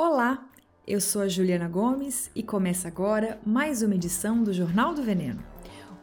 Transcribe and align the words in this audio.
Olá, 0.00 0.46
eu 0.86 1.00
sou 1.00 1.22
a 1.22 1.28
Juliana 1.28 1.66
Gomes 1.66 2.30
e 2.32 2.40
começa 2.40 2.86
agora 2.86 3.40
mais 3.44 3.82
uma 3.82 3.96
edição 3.96 4.44
do 4.44 4.52
Jornal 4.52 4.94
do 4.94 5.02
Veneno. 5.02 5.42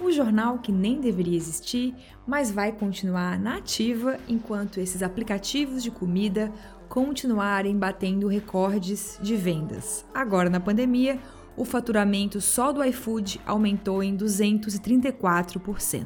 O 0.01 0.11
jornal 0.11 0.59
que 0.59 0.69
nem 0.69 0.99
deveria 0.99 1.37
existir, 1.37 1.96
mas 2.28 2.52
vai 2.52 2.73
continuar 2.73 3.39
na 3.39 3.55
ativa 3.55 4.18
enquanto 4.28 4.81
esses 4.81 5.02
aplicativos 5.02 5.81
de 5.81 5.89
comida 5.92 6.52
continuarem 6.89 7.79
batendo 7.79 8.28
recordes 8.28 9.18
de 9.21 9.38
vendas. 9.38 10.05
Agora 10.14 10.50
na 10.50 10.59
pandemia, 10.59 11.18
o 11.55 11.64
faturamento 11.64 12.41
só 12.41 12.73
do 12.73 12.84
iFood 12.84 13.39
aumentou 13.46 14.04
em 14.04 14.18
234%. 14.18 16.05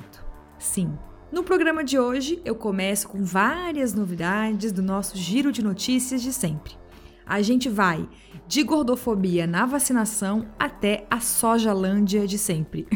Sim. 0.59 0.95
No 1.31 1.41
programa 1.41 1.83
de 1.83 1.97
hoje, 1.97 2.39
eu 2.45 2.53
começo 2.53 3.09
com 3.09 3.23
várias 3.23 3.95
novidades 3.95 4.71
do 4.71 4.83
nosso 4.83 5.17
giro 5.17 5.51
de 5.51 5.63
notícias 5.63 6.21
de 6.21 6.31
sempre. 6.31 6.78
A 7.29 7.43
gente 7.43 7.69
vai 7.69 8.09
de 8.47 8.63
gordofobia 8.63 9.45
na 9.45 9.63
vacinação 9.63 10.47
até 10.57 11.05
a 11.11 11.19
sojalândia 11.19 12.25
de 12.25 12.39
sempre. 12.39 12.87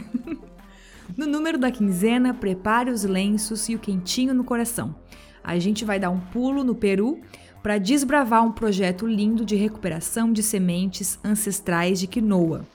no 1.16 1.28
número 1.28 1.60
da 1.60 1.70
quinzena, 1.70 2.34
prepare 2.34 2.90
os 2.90 3.04
lenços 3.04 3.70
e 3.70 3.76
o 3.76 3.80
quentinho 3.80 4.34
no 4.34 4.44
coração. 4.44 4.96
A 5.44 5.60
gente 5.60 5.86
vai 5.86 6.00
dar 6.00 6.10
um 6.10 6.20
pulo 6.20 6.64
no 6.64 6.74
Peru 6.74 7.22
para 7.62 7.78
desbravar 7.78 8.44
um 8.44 8.52
projeto 8.52 9.06
lindo 9.06 9.46
de 9.46 9.56
recuperação 9.56 10.34
de 10.34 10.42
sementes 10.42 11.20
ancestrais 11.24 12.00
de 12.00 12.08
quinoa. 12.08 12.66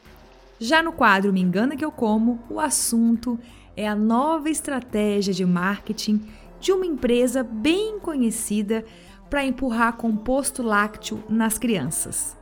Já 0.60 0.80
no 0.80 0.92
quadro 0.92 1.32
Me 1.32 1.40
Engana 1.40 1.76
Que 1.76 1.84
Eu 1.84 1.90
Como, 1.90 2.38
o 2.48 2.60
assunto 2.60 3.36
é 3.76 3.88
a 3.88 3.96
nova 3.96 4.48
estratégia 4.48 5.34
de 5.34 5.44
marketing 5.44 6.22
de 6.60 6.70
uma 6.70 6.86
empresa 6.86 7.42
bem 7.42 7.98
conhecida 7.98 8.84
para 9.28 9.44
empurrar 9.44 9.96
composto 9.96 10.62
lácteo 10.62 11.22
nas 11.28 11.58
crianças. 11.58 12.36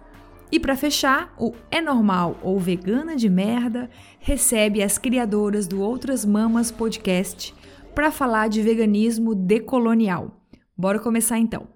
E 0.51 0.61
para 0.61 0.77
fechar, 0.77 1.35
o 1.39 1.53
É 1.71 1.81
Normal 1.81 2.39
ou 2.43 2.59
Vegana 2.59 3.17
de 3.17 3.29
Merda 3.29 3.91
recebe 4.21 4.83
as 4.83 4.97
criadoras 4.97 5.67
do 5.67 5.81
Outras 5.81 6.25
Mamas 6.25 6.71
Podcast 6.71 7.55
para 7.95 8.13
falar 8.13 8.49
de 8.49 8.63
veganismo 8.63 9.35
decolonial. 9.35 10.41
Bora 10.77 11.01
começar 11.01 11.39
então. 11.39 11.76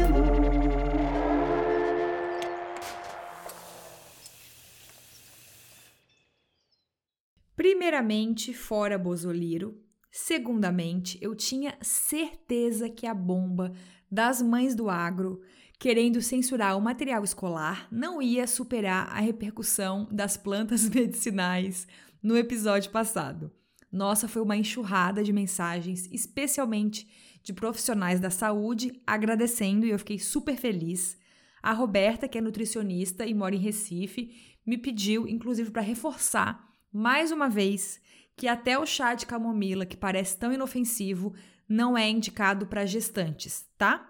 Primeiramente, 7.55 8.53
fora 8.53 8.97
Bozoliro. 8.97 9.79
Segundamente, 10.09 11.17
eu 11.21 11.35
tinha 11.35 11.77
certeza 11.81 12.89
que 12.89 13.07
a 13.07 13.13
bomba 13.13 13.73
das 14.09 14.41
mães 14.41 14.75
do 14.75 14.89
agro 14.89 15.41
querendo 15.79 16.21
censurar 16.21 16.77
o 16.77 16.81
material 16.81 17.23
escolar 17.23 17.87
não 17.91 18.21
ia 18.21 18.45
superar 18.45 19.07
a 19.09 19.19
repercussão 19.19 20.07
das 20.11 20.37
plantas 20.37 20.87
medicinais 20.89 21.87
no 22.21 22.37
episódio 22.37 22.91
passado. 22.91 23.51
Nossa, 23.91 24.27
foi 24.27 24.41
uma 24.41 24.55
enxurrada 24.55 25.23
de 25.23 25.33
mensagens, 25.33 26.07
especialmente 26.11 27.07
de 27.43 27.51
profissionais 27.51 28.19
da 28.19 28.29
saúde, 28.29 29.01
agradecendo 29.05 29.85
e 29.85 29.89
eu 29.89 29.99
fiquei 29.99 30.19
super 30.19 30.55
feliz. 30.55 31.17
A 31.63 31.73
Roberta, 31.73 32.27
que 32.27 32.37
é 32.37 32.41
nutricionista 32.41 33.25
e 33.25 33.33
mora 33.33 33.55
em 33.55 33.59
Recife, 33.59 34.55
me 34.65 34.77
pediu, 34.77 35.27
inclusive, 35.27 35.71
para 35.71 35.81
reforçar 35.81 36.70
mais 36.91 37.31
uma 37.31 37.49
vez 37.49 38.01
que 38.35 38.47
até 38.47 38.77
o 38.77 38.85
chá 38.85 39.13
de 39.13 39.25
camomila, 39.25 39.85
que 39.85 39.95
parece 39.95 40.37
tão 40.37 40.51
inofensivo, 40.51 41.33
não 41.67 41.97
é 41.97 42.09
indicado 42.09 42.67
para 42.67 42.85
gestantes, 42.85 43.65
tá? 43.77 44.07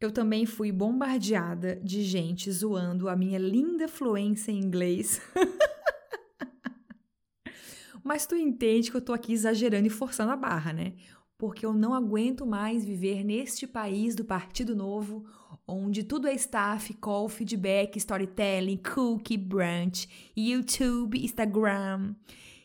Eu 0.00 0.10
também 0.10 0.44
fui 0.44 0.72
bombardeada 0.72 1.76
de 1.76 2.02
gente 2.02 2.50
zoando 2.50 3.08
a 3.08 3.14
minha 3.14 3.38
linda 3.38 3.86
fluência 3.86 4.50
em 4.50 4.58
inglês. 4.58 5.20
Mas 8.02 8.26
tu 8.26 8.34
entende 8.34 8.90
que 8.90 8.96
eu 8.96 9.00
tô 9.00 9.12
aqui 9.12 9.32
exagerando 9.32 9.86
e 9.86 9.90
forçando 9.90 10.32
a 10.32 10.36
barra, 10.36 10.72
né? 10.72 10.94
Porque 11.42 11.66
eu 11.66 11.72
não 11.74 11.92
aguento 11.92 12.46
mais 12.46 12.84
viver 12.84 13.24
neste 13.24 13.66
país 13.66 14.14
do 14.14 14.24
Partido 14.24 14.76
Novo, 14.76 15.24
onde 15.66 16.04
tudo 16.04 16.28
é 16.28 16.34
staff, 16.34 16.94
call, 16.94 17.28
feedback, 17.28 17.96
storytelling, 17.96 18.76
cookie, 18.76 19.36
brunch, 19.36 20.08
YouTube, 20.36 21.20
Instagram. 21.20 22.14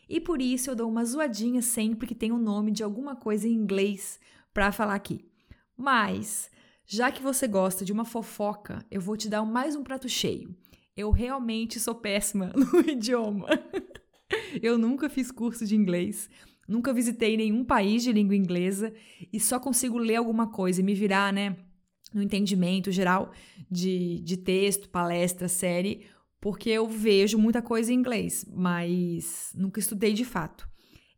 E 0.08 0.20
por 0.20 0.40
isso 0.40 0.70
eu 0.70 0.76
dou 0.76 0.88
uma 0.88 1.04
zoadinha 1.04 1.60
sempre 1.60 2.06
que 2.06 2.14
tem 2.14 2.30
o 2.30 2.36
um 2.36 2.38
nome 2.38 2.70
de 2.70 2.84
alguma 2.84 3.16
coisa 3.16 3.48
em 3.48 3.52
inglês 3.52 4.20
para 4.54 4.70
falar 4.70 4.94
aqui. 4.94 5.24
Mas, 5.76 6.48
já 6.86 7.10
que 7.10 7.20
você 7.20 7.48
gosta 7.48 7.84
de 7.84 7.92
uma 7.92 8.04
fofoca, 8.04 8.86
eu 8.92 9.00
vou 9.00 9.16
te 9.16 9.28
dar 9.28 9.44
mais 9.44 9.74
um 9.74 9.82
prato 9.82 10.08
cheio. 10.08 10.54
Eu 10.96 11.10
realmente 11.10 11.80
sou 11.80 11.96
péssima 11.96 12.52
no 12.54 12.88
idioma. 12.88 13.48
eu 14.62 14.78
nunca 14.78 15.08
fiz 15.08 15.32
curso 15.32 15.66
de 15.66 15.74
inglês, 15.74 16.30
nunca 16.68 16.92
visitei 16.92 17.36
nenhum 17.36 17.64
país 17.64 18.02
de 18.02 18.12
língua 18.12 18.36
inglesa 18.36 18.92
e 19.32 19.40
só 19.40 19.58
consigo 19.58 19.96
ler 19.96 20.16
alguma 20.16 20.50
coisa 20.50 20.80
e 20.80 20.84
me 20.84 20.94
virar, 20.94 21.32
né, 21.32 21.56
no 22.12 22.22
entendimento 22.22 22.92
geral 22.92 23.32
de, 23.70 24.20
de 24.20 24.36
texto, 24.36 24.88
palestra, 24.88 25.48
série, 25.48 26.06
porque 26.40 26.70
eu 26.70 26.86
vejo 26.86 27.38
muita 27.38 27.62
coisa 27.62 27.92
em 27.92 27.96
inglês, 27.96 28.46
mas 28.54 29.52
nunca 29.54 29.80
estudei 29.80 30.12
de 30.12 30.24
fato. 30.24 30.68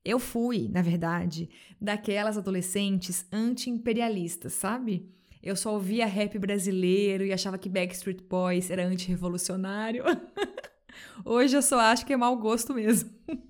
Eu 0.05 0.19
fui, 0.19 0.69
na 0.69 0.81
verdade, 0.81 1.51
daquelas 1.81 2.39
adolescentes 2.39 3.27
anti-imperialistas, 3.31 4.55
sabe? 4.55 5.13
Eu 5.43 5.55
só 5.57 5.75
ouvia 5.75 6.07
rap 6.07 6.39
brasileiro 6.39 7.25
e 7.25 7.33
achava 7.33 7.59
que 7.59 7.69
Backstreet 7.69 8.23
Boys 8.23 8.71
era 8.71 8.87
anti-revolucionário. 8.87 10.05
Hoje 11.25 11.57
eu 11.57 11.63
só 11.63 11.79
acho 11.81 12.07
que 12.07 12.13
é 12.13 12.17
mau 12.17 12.37
gosto 12.37 12.75
mesmo. 12.75 13.11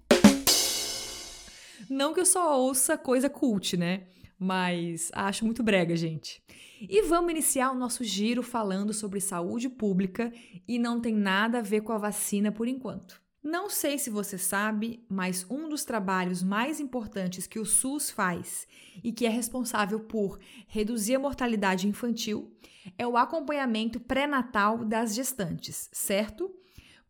Não 1.90 2.14
que 2.14 2.20
eu 2.20 2.26
só 2.26 2.56
ouça 2.56 2.96
coisa 2.96 3.28
cult, 3.28 3.76
né? 3.76 4.04
Mas 4.38 5.10
acho 5.12 5.44
muito 5.44 5.60
brega, 5.60 5.96
gente. 5.96 6.40
E 6.80 7.02
vamos 7.02 7.32
iniciar 7.32 7.72
o 7.72 7.74
nosso 7.74 8.04
giro 8.04 8.44
falando 8.44 8.92
sobre 8.94 9.20
saúde 9.20 9.68
pública 9.68 10.32
e 10.68 10.78
não 10.78 11.00
tem 11.00 11.12
nada 11.12 11.58
a 11.58 11.62
ver 11.62 11.80
com 11.80 11.92
a 11.92 11.98
vacina 11.98 12.52
por 12.52 12.68
enquanto. 12.68 13.20
Não 13.42 13.68
sei 13.68 13.98
se 13.98 14.08
você 14.08 14.38
sabe, 14.38 15.04
mas 15.08 15.44
um 15.50 15.68
dos 15.68 15.84
trabalhos 15.84 16.44
mais 16.44 16.78
importantes 16.78 17.46
que 17.46 17.58
o 17.58 17.64
SUS 17.64 18.08
faz 18.08 18.68
e 19.02 19.10
que 19.12 19.26
é 19.26 19.28
responsável 19.28 19.98
por 19.98 20.38
reduzir 20.68 21.16
a 21.16 21.18
mortalidade 21.18 21.88
infantil 21.88 22.54
é 22.96 23.06
o 23.06 23.16
acompanhamento 23.16 23.98
pré-natal 23.98 24.84
das 24.84 25.12
gestantes, 25.14 25.90
certo? 25.92 26.54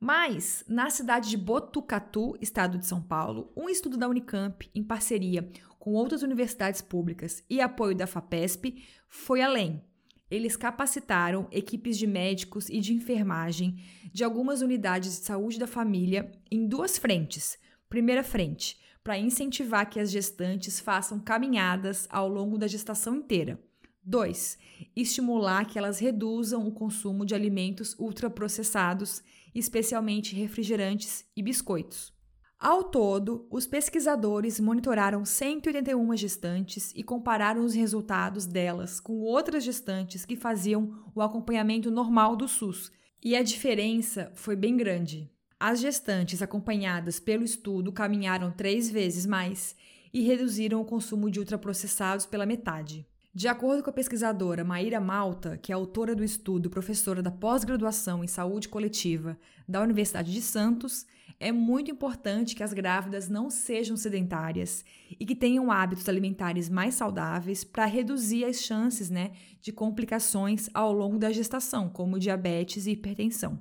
Mas, 0.00 0.64
na 0.66 0.88
cidade 0.88 1.28
de 1.28 1.36
Botucatu, 1.36 2.34
estado 2.40 2.78
de 2.78 2.86
São 2.86 3.02
Paulo, 3.02 3.52
um 3.54 3.68
estudo 3.68 3.98
da 3.98 4.08
Unicamp, 4.08 4.70
em 4.74 4.82
parceria 4.82 5.46
com 5.78 5.92
outras 5.92 6.22
universidades 6.22 6.80
públicas 6.80 7.44
e 7.50 7.60
apoio 7.60 7.94
da 7.94 8.06
FAPESP, 8.06 8.82
foi 9.08 9.42
além. 9.42 9.84
Eles 10.30 10.56
capacitaram 10.56 11.48
equipes 11.52 11.98
de 11.98 12.06
médicos 12.06 12.70
e 12.70 12.80
de 12.80 12.94
enfermagem 12.94 13.82
de 14.10 14.24
algumas 14.24 14.62
unidades 14.62 15.18
de 15.18 15.26
saúde 15.26 15.58
da 15.58 15.66
família 15.66 16.32
em 16.50 16.66
duas 16.66 16.96
frentes. 16.96 17.58
Primeira 17.88 18.22
frente, 18.22 18.78
para 19.04 19.18
incentivar 19.18 19.91
que 19.91 20.00
as 20.00 20.10
gestantes 20.10 20.80
façam 20.80 21.18
caminhadas 21.18 22.06
ao 22.10 22.26
longo 22.26 22.56
da 22.56 22.66
gestação 22.66 23.16
inteira. 23.16 23.60
2. 24.03 24.58
Estimular 24.96 25.66
que 25.66 25.78
elas 25.78 25.98
reduzam 25.98 26.66
o 26.66 26.72
consumo 26.72 27.26
de 27.26 27.34
alimentos 27.34 27.94
ultraprocessados, 27.98 29.22
especialmente 29.54 30.34
refrigerantes 30.34 31.24
e 31.36 31.42
biscoitos. 31.42 32.12
Ao 32.58 32.84
todo, 32.84 33.47
os 33.50 33.66
pesquisadores 33.66 34.60
monitoraram 34.60 35.24
181 35.24 36.14
gestantes 36.14 36.92
e 36.94 37.02
compararam 37.02 37.64
os 37.64 37.72
resultados 37.72 38.47
delas 38.47 39.00
com 39.00 39.20
outras 39.20 39.64
gestantes 39.64 40.26
que 40.26 40.36
faziam 40.36 41.02
o 41.14 41.22
acompanhamento 41.22 41.91
normal 41.91 42.36
do 42.36 42.47
SUS, 42.47 42.92
e 43.24 43.34
a 43.34 43.42
diferença 43.42 44.30
foi 44.34 44.54
bem 44.54 44.76
grande. 44.76 45.30
As 45.58 45.80
gestantes 45.80 46.42
acompanhadas 46.42 47.18
pelo 47.18 47.44
estudo 47.44 47.92
caminharam 47.92 48.50
três 48.50 48.91
vezes 48.91 49.24
mais 49.24 49.74
e 50.12 50.22
reduziram 50.22 50.80
o 50.80 50.84
consumo 50.84 51.30
de 51.30 51.38
ultraprocessados 51.38 52.26
pela 52.26 52.46
metade. 52.46 53.06
De 53.32 53.47
acordo 53.47 53.80
com 53.80 53.91
a 53.91 53.92
pesquisadora 53.92 54.65
Maíra 54.65 55.00
Malta, 55.00 55.56
que 55.56 55.71
é 55.71 55.74
autora 55.74 56.16
do 56.16 56.24
estudo 56.24 56.66
e 56.66 56.71
professora 56.71 57.22
da 57.22 57.30
pós-graduação 57.30 58.24
em 58.24 58.27
saúde 58.27 58.68
coletiva 58.68 59.38
da 59.68 59.80
Universidade 59.80 60.32
de 60.32 60.42
Santos, 60.42 61.06
é 61.38 61.53
muito 61.53 61.92
importante 61.92 62.56
que 62.56 62.62
as 62.65 62.72
grávidas 62.72 63.28
não 63.28 63.48
sejam 63.48 63.97
sedentárias 63.97 64.84
e 65.12 65.24
que 65.24 65.36
tenham 65.36 65.71
hábitos 65.71 66.09
alimentares 66.09 66.68
mais 66.68 66.97
saudáveis 66.97 67.62
para 67.62 67.86
reduzir 67.86 68.44
as 68.44 68.62
chances 68.62 69.09
né, 69.09 69.30
de 69.60 69.71
complicações 69.71 70.68
ao 70.74 70.92
longo 70.92 71.16
da 71.16 71.30
gestação, 71.30 71.88
como 71.88 72.18
diabetes 72.18 72.86
e 72.86 72.91
hipertensão. 72.91 73.60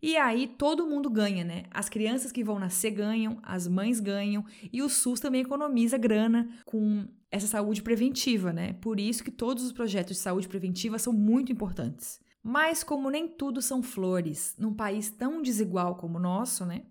E 0.00 0.16
aí 0.16 0.46
todo 0.46 0.86
mundo 0.86 1.10
ganha, 1.10 1.42
né? 1.42 1.64
As 1.72 1.88
crianças 1.88 2.30
que 2.30 2.44
vão 2.44 2.56
nascer 2.56 2.92
ganham, 2.92 3.40
as 3.42 3.66
mães 3.66 3.98
ganham 3.98 4.44
e 4.72 4.80
o 4.80 4.88
SUS 4.88 5.18
também 5.18 5.40
economiza 5.40 5.98
grana 5.98 6.48
com 6.64 7.04
essa 7.30 7.46
saúde 7.46 7.82
preventiva, 7.82 8.52
né? 8.52 8.72
Por 8.74 8.98
isso 8.98 9.22
que 9.22 9.30
todos 9.30 9.64
os 9.64 9.72
projetos 9.72 10.16
de 10.16 10.22
saúde 10.22 10.48
preventiva 10.48 10.98
são 10.98 11.12
muito 11.12 11.52
importantes. 11.52 12.20
Mas 12.42 12.82
como 12.82 13.10
nem 13.10 13.28
tudo 13.28 13.60
são 13.60 13.82
flores, 13.82 14.54
num 14.58 14.72
país 14.72 15.10
tão 15.10 15.42
desigual 15.42 15.96
como 15.96 16.18
o 16.18 16.20
nosso, 16.20 16.64
né? 16.64 16.82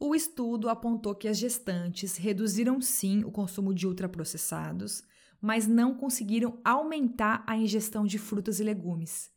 O 0.00 0.14
estudo 0.14 0.68
apontou 0.68 1.14
que 1.14 1.28
as 1.28 1.38
gestantes 1.38 2.16
reduziram 2.16 2.80
sim 2.80 3.22
o 3.24 3.30
consumo 3.30 3.74
de 3.74 3.86
ultraprocessados, 3.86 5.04
mas 5.40 5.66
não 5.66 5.94
conseguiram 5.94 6.58
aumentar 6.64 7.44
a 7.46 7.56
ingestão 7.56 8.04
de 8.04 8.18
frutas 8.18 8.58
e 8.58 8.64
legumes. 8.64 9.30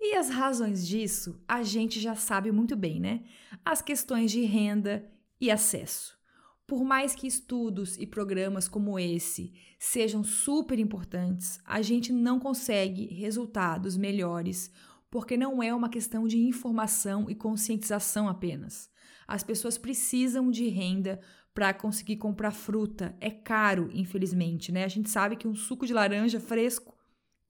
E 0.00 0.16
as 0.16 0.28
razões 0.28 0.86
disso 0.86 1.40
a 1.46 1.62
gente 1.62 2.00
já 2.00 2.14
sabe 2.14 2.52
muito 2.52 2.76
bem, 2.76 3.00
né? 3.00 3.22
As 3.64 3.80
questões 3.80 4.30
de 4.30 4.42
renda 4.42 5.08
e 5.40 5.50
acesso. 5.50 6.18
Por 6.72 6.84
mais 6.84 7.14
que 7.14 7.26
estudos 7.26 7.98
e 7.98 8.06
programas 8.06 8.66
como 8.66 8.98
esse 8.98 9.52
sejam 9.78 10.24
super 10.24 10.78
importantes, 10.78 11.60
a 11.66 11.82
gente 11.82 12.10
não 12.10 12.40
consegue 12.40 13.12
resultados 13.12 13.94
melhores 13.94 14.70
porque 15.10 15.36
não 15.36 15.62
é 15.62 15.74
uma 15.74 15.90
questão 15.90 16.26
de 16.26 16.38
informação 16.38 17.28
e 17.28 17.34
conscientização 17.34 18.26
apenas. 18.26 18.88
As 19.28 19.42
pessoas 19.42 19.76
precisam 19.76 20.50
de 20.50 20.66
renda 20.68 21.20
para 21.52 21.74
conseguir 21.74 22.16
comprar 22.16 22.52
fruta. 22.52 23.14
É 23.20 23.30
caro, 23.30 23.90
infelizmente, 23.92 24.72
né? 24.72 24.84
A 24.84 24.88
gente 24.88 25.10
sabe 25.10 25.36
que 25.36 25.46
um 25.46 25.54
suco 25.54 25.84
de 25.84 25.92
laranja 25.92 26.40
fresco 26.40 26.96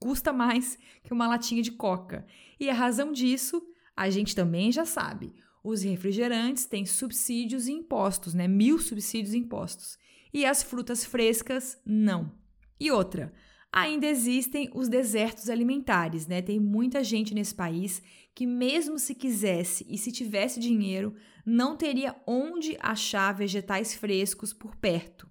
custa 0.00 0.32
mais 0.32 0.76
que 1.04 1.12
uma 1.12 1.28
latinha 1.28 1.62
de 1.62 1.70
coca. 1.70 2.26
E 2.58 2.68
a 2.68 2.74
razão 2.74 3.12
disso, 3.12 3.62
a 3.96 4.10
gente 4.10 4.34
também 4.34 4.72
já 4.72 4.84
sabe. 4.84 5.32
Os 5.62 5.82
refrigerantes 5.82 6.66
têm 6.66 6.84
subsídios 6.84 7.68
e 7.68 7.72
impostos, 7.72 8.34
né? 8.34 8.48
Mil 8.48 8.78
subsídios 8.78 9.34
e 9.34 9.38
impostos. 9.38 9.96
E 10.32 10.44
as 10.44 10.62
frutas 10.62 11.04
frescas, 11.04 11.78
não. 11.84 12.32
E 12.80 12.90
outra, 12.90 13.32
ainda 13.72 14.06
existem 14.06 14.70
os 14.74 14.88
desertos 14.88 15.48
alimentares, 15.48 16.26
né? 16.26 16.42
Tem 16.42 16.58
muita 16.58 17.04
gente 17.04 17.34
nesse 17.34 17.54
país 17.54 18.02
que, 18.34 18.46
mesmo 18.46 18.98
se 18.98 19.14
quisesse 19.14 19.86
e 19.88 19.96
se 19.96 20.10
tivesse 20.10 20.58
dinheiro, 20.58 21.14
não 21.44 21.76
teria 21.76 22.16
onde 22.26 22.76
achar 22.80 23.32
vegetais 23.32 23.94
frescos 23.94 24.52
por 24.52 24.76
perto. 24.76 25.30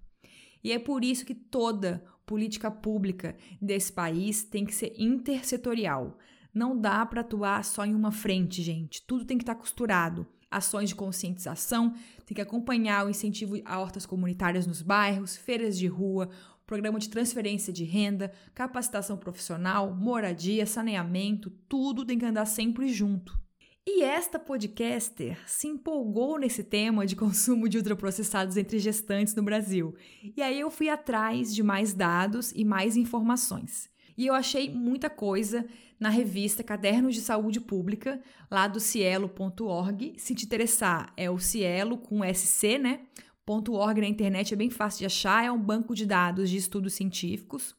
E 0.63 0.72
é 0.72 0.80
por 0.80 1.04
isso 1.04 1.25
que 1.25 1.36
toda 1.36 2.04
política 2.25 2.72
pública 2.72 3.36
desse 3.62 3.92
país 3.92 4.44
tem 4.44 4.66
que 4.66 4.74
ser 4.74 4.94
intersetorial. 4.98 6.18
Não 6.53 6.77
dá 6.77 7.06
para 7.06 7.21
atuar 7.21 7.63
só 7.63 7.86
em 7.86 7.95
uma 7.95 8.12
frente, 8.12 8.62
gente. 8.62 9.01
Tudo 9.06 9.25
tem 9.25 9.38
que 9.38 9.44
estar 9.44 9.56
tá 9.56 9.59
costurado. 9.59 10.27
Ações 10.50 10.89
de 10.89 10.95
conscientização, 10.95 11.94
tem 12.25 12.36
que 12.36 12.42
acompanhar 12.42 13.06
o 13.06 13.09
incentivo 13.09 13.56
a 13.63 13.80
hortas 13.80 14.06
comunitárias 14.06 14.68
nos 14.68 14.81
bairros, 14.81 15.38
feiras 15.38 15.77
de 15.77 15.88
rua, 15.88 16.30
programa 16.65 17.00
de 17.00 17.09
transferência 17.09 17.71
de 17.71 17.86
renda, 17.86 18.31
capacitação 18.53 19.18
profissional, 19.18 19.95
moradia, 19.95 20.65
saneamento, 20.65 21.50
tudo 21.69 22.06
tem 22.06 22.19
que 22.19 22.25
andar 22.25 22.45
sempre 22.45 22.88
junto. 22.88 23.39
E 23.86 24.04
esta 24.04 24.38
podcaster 24.38 25.38
se 25.47 25.68
empolgou 25.68 26.38
nesse 26.38 26.63
tema 26.63 27.06
de 27.06 27.15
consumo 27.15 27.68
de 27.68 27.77
ultraprocessados 27.77 28.56
entre 28.56 28.77
gestantes 28.77 29.33
no 29.33 29.42
Brasil. 29.42 29.95
E 30.38 30.42
aí 30.42 30.59
eu 30.59 30.69
fui 30.69 30.88
atrás 30.88 31.54
de 31.54 31.63
mais 31.63 31.94
dados 31.94 32.54
e 32.56 32.63
mais 32.63 32.95
informações. 32.95 33.89
E 34.15 34.27
eu 34.27 34.33
achei 34.33 34.69
muita 34.69 35.09
coisa 35.09 35.65
na 36.01 36.09
revista 36.09 36.63
Cadernos 36.63 37.13
de 37.13 37.21
Saúde 37.21 37.62
Pública, 37.62 38.19
lá 38.50 38.68
do 38.68 38.80
cielo.org. 38.80 40.15
Se 40.18 40.33
te 40.33 40.45
interessar, 40.45 41.13
é 41.15 41.30
o 41.30 41.38
cielo 41.38 41.95
com 41.95 42.21
SC, 42.33 42.80
né? 42.80 43.01
.org 43.48 44.01
na 44.01 44.07
internet 44.07 44.51
é 44.53 44.57
bem 44.57 44.71
fácil 44.71 45.00
de 45.00 45.06
achar, 45.06 45.45
é 45.45 45.51
um 45.51 45.62
banco 45.62 45.94
de 45.94 46.07
dados 46.07 46.50
de 46.50 46.57
estudos 46.57 46.95
científicos. 46.95 47.75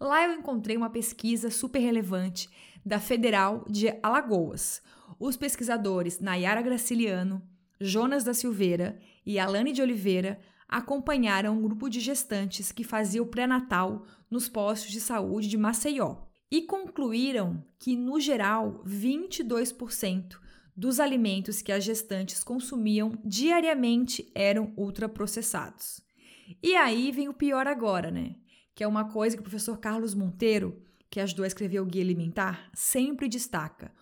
Lá 0.00 0.24
eu 0.24 0.32
encontrei 0.32 0.78
uma 0.78 0.88
pesquisa 0.88 1.50
super 1.50 1.80
relevante 1.80 2.48
da 2.86 2.98
Federal 2.98 3.66
de 3.68 3.88
Alagoas, 4.02 4.80
os 5.18 5.36
pesquisadores 5.36 6.20
Nayara 6.20 6.62
Graciliano, 6.62 7.42
Jonas 7.78 8.24
da 8.24 8.32
Silveira 8.32 8.98
e 9.26 9.38
Alane 9.38 9.72
de 9.72 9.82
Oliveira 9.82 10.40
acompanharam 10.66 11.58
um 11.58 11.62
grupo 11.62 11.90
de 11.90 12.00
gestantes 12.00 12.72
que 12.72 12.84
fazia 12.84 13.22
o 13.22 13.26
pré-natal 13.26 14.06
nos 14.30 14.48
postos 14.48 14.90
de 14.90 15.00
saúde 15.00 15.48
de 15.48 15.58
Maceió 15.58 16.27
e 16.50 16.62
concluíram 16.62 17.62
que, 17.78 17.96
no 17.96 18.18
geral, 18.18 18.82
22% 18.86 20.38
dos 20.74 21.00
alimentos 21.00 21.60
que 21.60 21.72
as 21.72 21.84
gestantes 21.84 22.44
consumiam 22.44 23.12
diariamente 23.24 24.30
eram 24.34 24.72
ultraprocessados. 24.76 26.00
E 26.62 26.74
aí 26.76 27.10
vem 27.10 27.28
o 27.28 27.34
pior 27.34 27.66
agora, 27.66 28.10
né? 28.10 28.36
Que 28.74 28.84
é 28.84 28.86
uma 28.86 29.10
coisa 29.10 29.36
que 29.36 29.40
o 29.40 29.44
professor 29.44 29.76
Carlos 29.78 30.14
Monteiro, 30.14 30.80
que 31.10 31.20
ajudou 31.20 31.44
a 31.44 31.48
escrever 31.48 31.80
o 31.80 31.84
Guia 31.84 32.02
Alimentar, 32.02 32.70
sempre 32.72 33.28
destaca. 33.28 33.92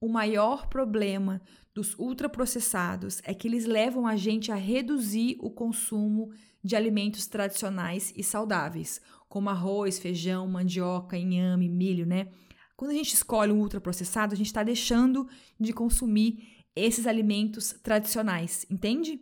O 0.00 0.08
maior 0.08 0.68
problema 0.68 1.40
dos 1.74 1.94
ultraprocessados 1.98 3.20
é 3.24 3.32
que 3.32 3.48
eles 3.48 3.64
levam 3.64 4.06
a 4.06 4.14
gente 4.14 4.52
a 4.52 4.56
reduzir 4.56 5.36
o 5.40 5.50
consumo 5.50 6.30
de 6.62 6.76
alimentos 6.76 7.26
tradicionais 7.26 8.12
e 8.16 8.22
saudáveis, 8.22 9.00
como 9.28 9.50
arroz, 9.50 9.98
feijão, 9.98 10.46
mandioca, 10.46 11.16
inhame, 11.16 11.68
milho, 11.68 12.06
né? 12.06 12.28
Quando 12.76 12.90
a 12.90 12.94
gente 12.94 13.14
escolhe 13.14 13.52
um 13.52 13.60
ultraprocessado, 13.60 14.34
a 14.34 14.36
gente 14.36 14.46
está 14.46 14.62
deixando 14.62 15.28
de 15.58 15.72
consumir 15.72 16.64
esses 16.74 17.06
alimentos 17.06 17.72
tradicionais, 17.82 18.66
entende? 18.70 19.20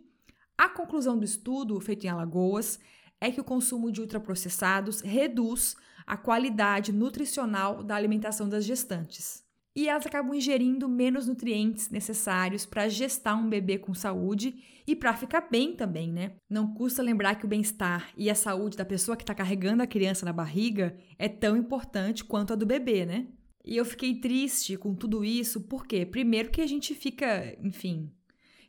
A 0.57 0.67
conclusão 0.67 1.17
do 1.17 1.23
estudo, 1.23 1.79
feito 1.79 2.05
em 2.05 2.09
Alagoas, 2.09 2.79
é 3.21 3.31
que 3.31 3.39
o 3.39 3.45
consumo 3.45 3.91
de 3.91 4.01
ultraprocessados 4.01 5.01
reduz 5.01 5.75
a 6.05 6.17
qualidade 6.17 6.91
nutricional 6.91 7.81
da 7.81 7.95
alimentação 7.95 8.49
das 8.49 8.65
gestantes 8.65 9.44
e 9.75 9.89
elas 9.89 10.05
acabam 10.05 10.33
ingerindo 10.33 10.87
menos 10.87 11.27
nutrientes 11.27 11.89
necessários 11.89 12.65
para 12.65 12.87
gestar 12.87 13.35
um 13.35 13.49
bebê 13.49 13.77
com 13.77 13.93
saúde 13.93 14.55
e 14.87 14.95
para 14.95 15.15
ficar 15.15 15.49
bem 15.51 15.75
também, 15.75 16.11
né? 16.11 16.31
Não 16.49 16.73
custa 16.73 17.03
lembrar 17.03 17.35
que 17.35 17.45
o 17.45 17.49
bem-estar 17.49 18.09
e 18.15 18.29
a 18.29 18.35
saúde 18.35 18.77
da 18.77 18.85
pessoa 18.85 19.17
que 19.17 19.23
está 19.23 19.35
carregando 19.35 19.83
a 19.83 19.87
criança 19.87 20.25
na 20.25 20.31
barriga 20.31 20.95
é 21.19 21.27
tão 21.27 21.57
importante 21.57 22.23
quanto 22.23 22.53
a 22.53 22.55
do 22.55 22.65
bebê, 22.65 23.05
né? 23.05 23.27
E 23.65 23.75
eu 23.75 23.83
fiquei 23.83 24.19
triste 24.21 24.77
com 24.77 24.93
tudo 24.93 25.25
isso, 25.25 25.61
porque 25.61 26.05
primeiro 26.05 26.51
que 26.51 26.61
a 26.61 26.67
gente 26.67 26.93
fica, 26.93 27.57
enfim, 27.61 28.11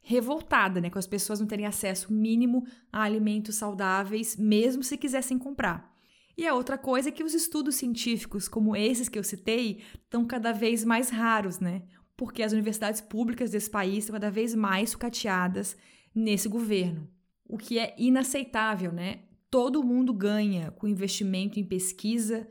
revoltada, 0.02 0.80
né, 0.80 0.88
com 0.88 0.98
as 0.98 1.06
pessoas 1.06 1.38
não 1.38 1.46
terem 1.46 1.66
acesso 1.66 2.12
mínimo 2.12 2.66
a 2.90 3.02
alimentos 3.02 3.56
saudáveis, 3.56 4.36
mesmo 4.36 4.82
se 4.82 4.96
quisessem 4.96 5.38
comprar. 5.38 5.95
E 6.36 6.46
a 6.46 6.54
outra 6.54 6.76
coisa 6.76 7.08
é 7.08 7.12
que 7.12 7.24
os 7.24 7.32
estudos 7.32 7.76
científicos, 7.76 8.46
como 8.46 8.76
esses 8.76 9.08
que 9.08 9.18
eu 9.18 9.24
citei, 9.24 9.80
estão 9.94 10.26
cada 10.26 10.52
vez 10.52 10.84
mais 10.84 11.08
raros, 11.08 11.60
né? 11.60 11.82
Porque 12.16 12.42
as 12.42 12.52
universidades 12.52 13.00
públicas 13.00 13.50
desse 13.50 13.70
país 13.70 13.98
estão 13.98 14.14
cada 14.14 14.30
vez 14.30 14.54
mais 14.54 14.90
sucateadas 14.90 15.76
nesse 16.14 16.48
governo. 16.48 17.08
O 17.48 17.56
que 17.56 17.78
é 17.78 17.94
inaceitável, 17.98 18.92
né? 18.92 19.20
Todo 19.50 19.82
mundo 19.82 20.12
ganha 20.12 20.70
com 20.72 20.86
investimento 20.86 21.58
em 21.58 21.64
pesquisa, 21.64 22.46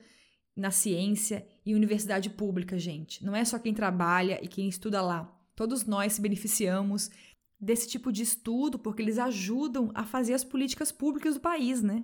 na 0.55 0.71
ciência 0.71 1.45
e 1.65 1.75
universidade 1.75 2.29
pública, 2.29 2.79
gente. 2.79 3.23
Não 3.23 3.35
é 3.35 3.43
só 3.43 3.59
quem 3.59 3.73
trabalha 3.73 4.39
e 4.41 4.47
quem 4.47 4.67
estuda 4.67 5.01
lá. 5.01 5.31
Todos 5.55 5.85
nós 5.85 6.13
se 6.13 6.21
beneficiamos 6.21 7.11
desse 7.59 7.87
tipo 7.87 8.11
de 8.11 8.23
estudo 8.23 8.79
porque 8.79 9.01
eles 9.01 9.19
ajudam 9.19 9.91
a 9.93 10.05
fazer 10.05 10.33
as 10.33 10.43
políticas 10.43 10.91
públicas 10.91 11.35
do 11.35 11.41
país, 11.41 11.81
né? 11.81 12.03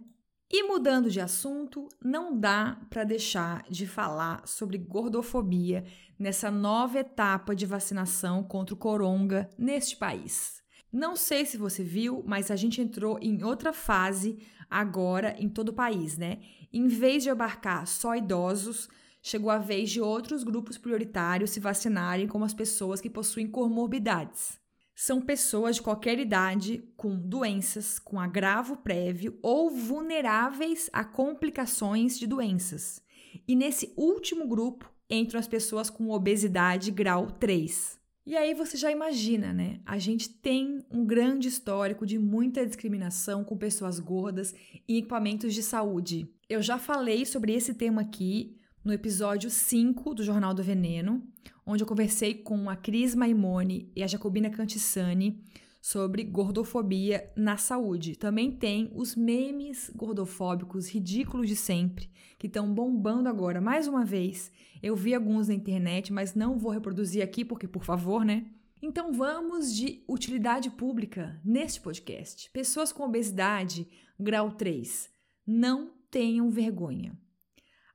E 0.53 0.63
mudando 0.63 1.09
de 1.09 1.21
assunto, 1.21 1.87
não 2.03 2.37
dá 2.37 2.77
para 2.89 3.05
deixar 3.05 3.63
de 3.69 3.87
falar 3.87 4.45
sobre 4.45 4.77
gordofobia 4.77 5.85
nessa 6.19 6.51
nova 6.51 6.99
etapa 6.99 7.55
de 7.55 7.65
vacinação 7.65 8.43
contra 8.43 8.75
o 8.75 8.77
coronga 8.77 9.49
neste 9.57 9.95
país. 9.95 10.61
Não 10.91 11.15
sei 11.15 11.45
se 11.45 11.55
você 11.55 11.85
viu, 11.85 12.21
mas 12.27 12.51
a 12.51 12.57
gente 12.57 12.81
entrou 12.81 13.17
em 13.21 13.41
outra 13.45 13.71
fase 13.71 14.39
agora 14.69 15.37
em 15.39 15.47
todo 15.47 15.69
o 15.69 15.73
país, 15.73 16.17
né? 16.17 16.39
Em 16.73 16.85
vez 16.85 17.23
de 17.23 17.29
abarcar 17.29 17.87
só 17.87 18.13
idosos, 18.13 18.89
chegou 19.21 19.49
a 19.49 19.57
vez 19.57 19.89
de 19.89 20.01
outros 20.01 20.43
grupos 20.43 20.77
prioritários 20.77 21.51
se 21.51 21.61
vacinarem, 21.61 22.27
como 22.27 22.43
as 22.43 22.53
pessoas 22.53 22.99
que 22.99 23.09
possuem 23.09 23.47
comorbidades 23.47 24.60
são 25.01 25.19
pessoas 25.19 25.77
de 25.77 25.81
qualquer 25.81 26.19
idade 26.19 26.87
com 26.95 27.17
doenças 27.17 27.97
com 27.97 28.19
agravo 28.19 28.77
prévio 28.77 29.35
ou 29.41 29.71
vulneráveis 29.71 30.91
a 30.93 31.03
complicações 31.03 32.19
de 32.19 32.27
doenças. 32.27 33.01
E 33.47 33.55
nesse 33.55 33.91
último 33.97 34.47
grupo 34.47 34.93
entram 35.09 35.39
as 35.39 35.47
pessoas 35.47 35.89
com 35.89 36.11
obesidade 36.11 36.91
grau 36.91 37.31
3. 37.31 37.99
E 38.27 38.37
aí 38.37 38.53
você 38.53 38.77
já 38.77 38.91
imagina, 38.91 39.51
né? 39.51 39.79
A 39.87 39.97
gente 39.97 40.29
tem 40.29 40.85
um 40.91 41.03
grande 41.03 41.47
histórico 41.47 42.05
de 42.05 42.19
muita 42.19 42.63
discriminação 42.63 43.43
com 43.43 43.57
pessoas 43.57 43.99
gordas 43.99 44.53
e 44.87 44.99
equipamentos 44.99 45.55
de 45.55 45.63
saúde. 45.63 46.31
Eu 46.47 46.61
já 46.61 46.77
falei 46.77 47.25
sobre 47.25 47.53
esse 47.53 47.73
tema 47.73 48.01
aqui 48.01 48.55
no 48.85 48.93
episódio 48.93 49.49
5 49.49 50.13
do 50.13 50.23
Jornal 50.23 50.53
do 50.53 50.61
Veneno, 50.61 51.27
onde 51.65 51.83
eu 51.83 51.87
conversei 51.87 52.33
com 52.33 52.69
a 52.69 52.75
Cris 52.75 53.15
Maimone 53.15 53.91
e 53.95 54.03
a 54.03 54.07
Jacobina 54.07 54.49
Cantissani 54.49 55.43
sobre 55.81 56.23
gordofobia 56.23 57.31
na 57.35 57.57
saúde. 57.57 58.15
Também 58.15 58.51
tem 58.51 58.91
os 58.93 59.15
memes 59.15 59.91
gordofóbicos 59.95 60.87
ridículos 60.87 61.47
de 61.47 61.55
sempre, 61.55 62.09
que 62.37 62.47
estão 62.47 62.71
bombando 62.71 63.27
agora. 63.27 63.59
Mais 63.59 63.87
uma 63.87 64.05
vez, 64.05 64.51
eu 64.81 64.95
vi 64.95 65.15
alguns 65.15 65.47
na 65.47 65.55
internet, 65.55 66.13
mas 66.13 66.35
não 66.35 66.57
vou 66.57 66.71
reproduzir 66.71 67.23
aqui 67.23 67.43
porque, 67.43 67.67
por 67.67 67.83
favor, 67.83 68.23
né? 68.23 68.45
Então 68.81 69.11
vamos 69.11 69.75
de 69.75 70.03
utilidade 70.07 70.69
pública 70.69 71.39
neste 71.43 71.81
podcast. 71.81 72.49
Pessoas 72.51 72.91
com 72.91 73.03
obesidade, 73.03 73.87
grau 74.19 74.51
3, 74.51 75.09
não 75.45 75.91
tenham 76.09 76.49
vergonha. 76.49 77.17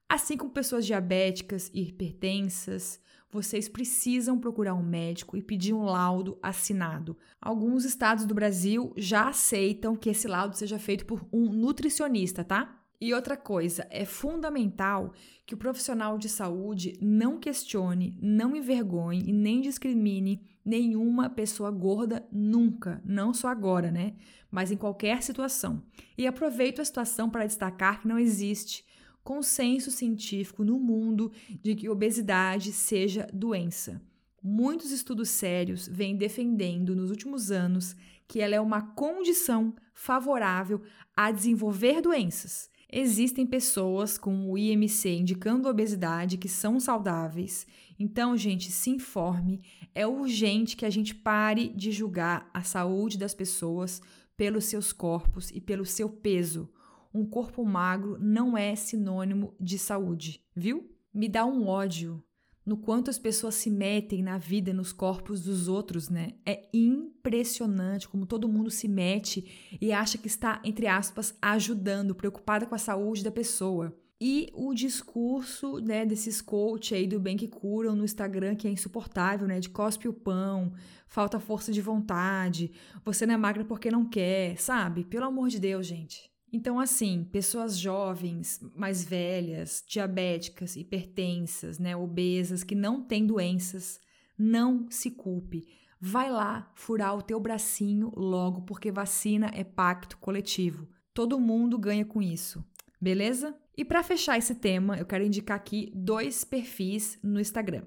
Assim 0.09 0.37
como 0.37 0.53
pessoas 0.53 0.87
diabéticas 0.87 1.71
e 1.75 1.83
hipertensas, 1.83 3.01
vocês 3.31 3.69
precisam 3.69 4.39
procurar 4.39 4.75
um 4.75 4.83
médico 4.83 5.37
e 5.37 5.43
pedir 5.43 5.73
um 5.73 5.85
laudo 5.85 6.39
assinado. 6.43 7.17
Alguns 7.41 7.85
estados 7.85 8.25
do 8.25 8.35
Brasil 8.35 8.93
já 8.97 9.29
aceitam 9.29 9.97
que 9.97 10.11
esse 10.11 10.29
laudo 10.29 10.57
seja 10.57 10.79
feito 10.79 11.05
por 11.05 11.27
um 11.33 11.53
nutricionista, 11.53 12.45
tá? 12.45 12.83
E 12.99 13.13
outra 13.13 13.37
coisa, 13.37 13.87
é 13.91 14.07
fundamental 14.07 15.13
que 15.45 15.53
o 15.53 15.59
profissional 15.59 16.17
de 16.17 16.31
saúde 16.31 16.95
não 17.01 17.39
questione, 17.39 18.17
não 18.23 18.57
envergonhe 18.57 19.23
e 19.27 19.33
nem 19.33 19.61
discrimine 19.61 20.43
nenhuma 20.65 21.29
pessoa 21.29 21.71
gorda 21.71 22.27
nunca, 22.33 23.03
não 23.05 23.35
só 23.35 23.49
agora, 23.49 23.91
né? 23.91 24.15
Mas 24.51 24.71
em 24.71 24.77
qualquer 24.79 25.23
situação. 25.23 25.83
E 26.17 26.27
aproveito 26.27 26.81
a 26.81 26.85
situação 26.85 27.29
para 27.29 27.47
destacar 27.47 28.01
que 28.01 28.09
não 28.09 28.19
existe 28.19 28.86
consenso 29.27 29.91
científico 29.91 30.63
no 30.63 30.79
mundo 30.79 31.33
de 31.61 31.75
que 31.75 31.89
obesidade 31.89 32.73
seja 32.73 33.27
doença. 33.33 34.01
Muitos 34.41 34.93
estudos 34.93 35.31
sérios 35.31 35.89
vêm 35.89 36.17
defendendo 36.17 36.95
nos 36.95 37.11
últimos 37.11 37.51
anos 37.51 37.97
que 38.29 38.41
ela 38.41 38.55
é 38.55 38.61
uma 38.61 38.81
condição 38.81 39.75
favorável 39.93 40.81
a 41.17 41.33
desenvolver 41.33 42.01
doenças. 42.01 42.71
Existem 42.89 43.45
pessoas 43.45 44.17
com 44.17 44.49
o 44.49 44.57
IMC 44.57 45.09
indicando 45.09 45.69
obesidade 45.69 46.39
que 46.39 46.49
são 46.49 46.79
saudáveis. 46.79 47.67
Então, 47.99 48.37
gente, 48.37 48.71
se 48.71 48.91
informe. 48.91 49.61
É 49.93 50.07
urgente 50.07 50.77
que 50.77 50.87
a 50.87 50.91
gente 50.91 51.13
pare 51.13 51.71
de 51.71 51.91
julgar 51.91 52.49
a 52.55 52.63
saúde 52.63 53.19
das 53.19 53.35
pessoas 53.35 54.01
pelos 54.37 54.67
seus 54.67 54.93
corpos 54.93 55.51
e 55.51 55.61
pelo 55.61 55.85
seu 55.85 56.09
peso 56.09 56.71
um 57.17 57.25
corpo 57.25 57.65
magro 57.65 58.19
não 58.21 58.57
é 58.57 58.75
sinônimo 58.77 59.55
de 59.59 59.79
saúde, 59.79 60.43
viu? 60.55 60.91
Me 61.13 61.29
dá 61.29 61.47
um 61.47 61.67
ódio 61.67 62.23
no 62.65 62.77
quanto 62.77 63.09
as 63.09 63.19
pessoas 63.19 63.55
se 63.55 63.71
metem 63.71 64.23
na 64.23 64.39
vida, 64.39 64.73
nos 64.73 64.93
corpos 64.93 65.41
dos 65.43 65.69
outros, 65.69 66.11
né? 66.11 66.33
É 66.45 66.69
impressionante 66.75 68.09
como 68.09 68.27
todo 68.27 68.49
mundo 68.49 68.71
se 68.71 68.89
mete 68.89 69.79
e 69.81 69.93
acha 69.93 70.19
que 70.19 70.27
está, 70.27 70.61
entre 70.65 70.89
aspas, 70.89 71.35
ajudando, 71.41 72.15
preocupada 72.15 72.67
com 72.67 72.75
a 72.75 72.79
saúde 72.79 73.23
da 73.23 73.31
pessoa. 73.31 73.97
E 74.21 74.51
o 74.55 74.75
discurso, 74.75 75.79
né, 75.79 76.05
desses 76.07 76.41
coach 76.41 76.95
aí 76.95 77.07
do 77.07 77.21
bem 77.21 77.37
que 77.37 77.47
curam 77.47 77.95
no 77.95 78.05
Instagram, 78.05 78.57
que 78.57 78.67
é 78.67 78.71
insuportável, 78.71 79.47
né, 79.47 79.61
de 79.61 79.69
cospe 79.69 80.09
o 80.09 80.13
pão, 80.13 80.73
falta 81.07 81.39
força 81.39 81.71
de 81.71 81.83
vontade, 81.83 82.73
você 83.05 83.27
não 83.27 83.35
é 83.35 83.37
magra 83.37 83.65
porque 83.65 83.91
não 83.91 84.09
quer, 84.09 84.59
sabe? 84.59 85.05
Pelo 85.05 85.27
amor 85.27 85.49
de 85.49 85.61
Deus, 85.61 85.87
gente. 85.87 86.35
Então, 86.53 86.79
assim, 86.79 87.25
pessoas 87.25 87.79
jovens, 87.79 88.61
mais 88.75 89.05
velhas, 89.05 89.85
diabéticas, 89.87 90.77
hipertensas, 90.77 91.79
né, 91.79 91.97
obesas, 91.97 92.63
que 92.63 92.75
não 92.75 93.03
têm 93.03 93.27
doenças, 93.27 94.01
não 94.39 94.87
se 94.91 95.11
culpe. 95.11 95.67
Vai 96.01 96.31
lá 96.31 96.71
furar 96.75 97.17
o 97.17 97.23
teu 97.23 97.41
bracinho 97.41 98.13
logo, 98.17 98.63
porque 98.63 98.93
vacina 98.93 99.51
é 99.55 99.65
pacto 99.65 100.19
coletivo. 100.19 100.89
Todo 101.13 101.41
mundo 101.41 101.79
ganha 101.79 102.05
com 102.05 102.23
isso, 102.23 102.65
beleza? 103.01 103.57
E 103.77 103.85
para 103.85 104.03
fechar 104.03 104.39
esse 104.39 104.55
tema, 104.55 104.97
eu 104.97 105.05
quero 105.05 105.25
indicar 105.25 105.57
aqui 105.57 105.91
dois 105.95 106.45
perfis 106.45 107.19
no 107.23 107.41
Instagram. 107.41 107.83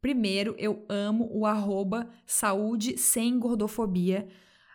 Primeiro, 0.00 0.54
eu 0.58 0.84
amo 0.88 1.28
o 1.32 1.46
arroba 1.46 2.10
saúde 2.26 2.98
sem 2.98 3.38
gordofobia. 3.38 4.26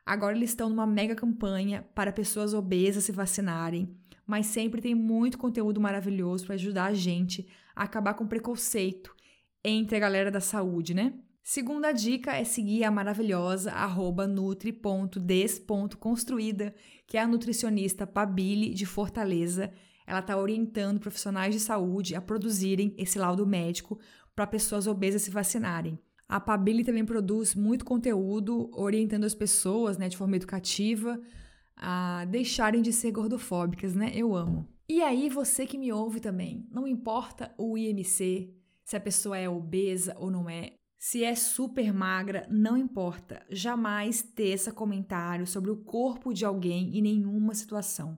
Agora 0.08 0.36
eles 0.38 0.52
estão 0.52 0.70
numa 0.70 0.88
mega 0.88 1.14
campanha 1.14 1.86
para 1.94 2.14
pessoas 2.14 2.54
obesas 2.54 3.04
se 3.04 3.12
vacinarem, 3.12 3.94
mas 4.26 4.46
sempre 4.46 4.82
tem 4.82 4.96
muito 4.96 5.38
conteúdo 5.38 5.82
maravilhoso 5.82 6.46
para 6.46 6.56
ajudar 6.56 6.86
a 6.86 6.94
gente 6.94 7.46
a 7.76 7.84
acabar 7.84 8.14
com 8.14 8.26
preconceito 8.26 9.14
entre 9.62 9.98
a 9.98 10.00
galera 10.00 10.32
da 10.32 10.40
saúde, 10.40 10.94
né? 10.94 11.14
Segunda 11.44 11.92
dica 11.92 12.34
é 12.34 12.46
seguir 12.46 12.86
a 12.86 12.92
maravilhosa 12.92 13.74
nutri.des.construída, 14.30 16.74
que 17.06 17.18
é 17.18 17.22
a 17.22 17.28
nutricionista 17.28 18.08
Pabili 18.08 18.74
de 18.74 18.86
Fortaleza. 18.86 19.74
Ela 20.06 20.20
está 20.20 20.38
orientando 20.38 21.02
profissionais 21.02 21.54
de 21.54 21.60
saúde 21.60 22.16
a 22.16 22.22
produzirem 22.22 22.96
esse 22.98 23.20
laudo 23.20 23.46
médico 23.46 24.00
para 24.34 24.48
pessoas 24.48 24.88
obesas 24.88 25.24
se 25.24 25.32
vacinarem. 25.32 26.00
A 26.28 26.40
Pabili 26.40 26.84
também 26.84 27.06
produz 27.06 27.56
muito 27.56 27.86
conteúdo 27.86 28.70
orientando 28.74 29.24
as 29.24 29.34
pessoas, 29.34 29.98
né, 29.98 30.10
de 30.10 30.18
forma 30.18 30.36
educativa, 30.36 31.20
a 31.76 32.26
deixarem 32.26 32.82
de 32.82 32.92
ser 32.92 33.12
gordofóbicas, 33.12 33.94
né? 33.96 34.12
Eu 34.14 34.36
amo. 34.36 34.68
E 34.90 35.02
aí, 35.02 35.30
você 35.30 35.66
que 35.66 35.78
me 35.78 35.92
ouve 35.92 36.20
também, 36.20 36.68
não 36.72 36.88
importa 36.88 37.54
o 37.58 37.78
IMC, 37.78 38.54
se 38.84 38.96
a 38.96 39.00
pessoa 39.00 39.38
é 39.38 39.48
obesa 39.48 40.16
ou 40.18 40.32
não 40.32 40.50
é, 40.50 40.74
se 40.98 41.24
é 41.24 41.36
super 41.36 41.94
magra, 41.94 42.48
não 42.50 42.76
importa. 42.76 43.46
Jamais 43.50 44.22
teça 44.22 44.72
comentário 44.72 45.46
sobre 45.46 45.72
o 45.72 45.78
corpo 45.78 46.34
de 46.34 46.46
alguém 46.46 46.98
em 46.98 47.02
nenhuma 47.02 47.54
situação. 47.54 48.18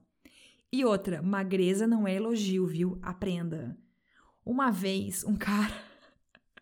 E 0.72 0.84
outra, 0.84 1.20
magreza 1.20 1.86
não 1.86 2.06
é 2.06 2.14
elogio, 2.14 2.66
viu? 2.66 2.98
Aprenda. 3.02 3.76
Uma 4.44 4.70
vez, 4.70 5.24
um 5.24 5.34
cara 5.36 5.89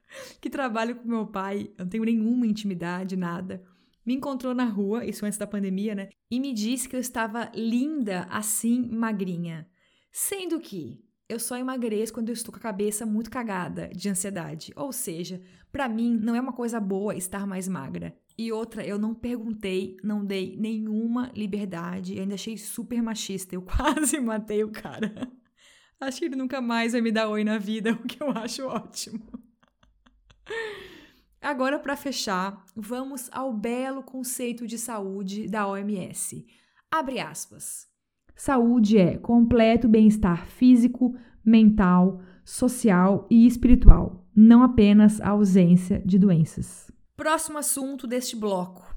que 0.40 0.50
trabalha 0.50 0.94
com 0.94 1.08
meu 1.08 1.26
pai, 1.26 1.70
eu 1.76 1.84
não 1.84 1.88
tenho 1.88 2.04
nenhuma 2.04 2.46
intimidade, 2.46 3.16
nada. 3.16 3.62
Me 4.04 4.14
encontrou 4.14 4.54
na 4.54 4.64
rua, 4.64 5.04
isso 5.04 5.26
antes 5.26 5.38
da 5.38 5.46
pandemia, 5.46 5.94
né? 5.94 6.08
E 6.30 6.40
me 6.40 6.52
disse 6.52 6.88
que 6.88 6.96
eu 6.96 7.00
estava 7.00 7.50
linda 7.54 8.26
assim, 8.30 8.88
magrinha. 8.90 9.68
Sendo 10.10 10.58
que 10.58 11.04
eu 11.28 11.38
só 11.38 11.58
emagreço 11.58 12.12
quando 12.12 12.30
eu 12.30 12.32
estou 12.32 12.50
com 12.50 12.58
a 12.58 12.62
cabeça 12.62 13.04
muito 13.04 13.30
cagada 13.30 13.88
de 13.88 14.08
ansiedade. 14.08 14.72
Ou 14.74 14.92
seja, 14.92 15.42
para 15.70 15.88
mim 15.88 16.18
não 16.18 16.34
é 16.34 16.40
uma 16.40 16.54
coisa 16.54 16.80
boa 16.80 17.14
estar 17.14 17.46
mais 17.46 17.68
magra. 17.68 18.16
E 18.38 18.50
outra, 18.50 18.86
eu 18.86 18.98
não 18.98 19.14
perguntei, 19.14 19.96
não 20.02 20.24
dei 20.24 20.56
nenhuma 20.56 21.30
liberdade, 21.34 22.18
ainda 22.18 22.34
achei 22.34 22.56
super 22.56 23.02
machista. 23.02 23.54
Eu 23.54 23.60
quase 23.62 24.18
matei 24.20 24.64
o 24.64 24.70
cara. 24.70 25.30
Acho 26.00 26.20
que 26.20 26.26
ele 26.26 26.36
nunca 26.36 26.60
mais 26.60 26.92
vai 26.92 27.00
me 27.00 27.10
dar 27.10 27.28
oi 27.28 27.42
na 27.42 27.58
vida, 27.58 27.92
o 27.92 28.06
que 28.06 28.22
eu 28.22 28.30
acho 28.30 28.64
ótimo. 28.64 29.47
Agora, 31.40 31.78
para 31.78 31.96
fechar, 31.96 32.64
vamos 32.74 33.28
ao 33.32 33.52
belo 33.52 34.02
conceito 34.02 34.66
de 34.66 34.76
saúde 34.76 35.48
da 35.48 35.66
OMS. 35.66 36.46
Abre 36.90 37.20
aspas. 37.20 37.86
Saúde 38.34 38.98
é 38.98 39.16
completo 39.16 39.88
bem-estar 39.88 40.46
físico, 40.46 41.16
mental, 41.44 42.20
social 42.44 43.26
e 43.30 43.46
espiritual, 43.46 44.26
não 44.34 44.62
apenas 44.62 45.20
a 45.20 45.30
ausência 45.30 46.02
de 46.04 46.18
doenças. 46.18 46.90
Próximo 47.16 47.58
assunto 47.58 48.06
deste 48.06 48.36
bloco. 48.36 48.96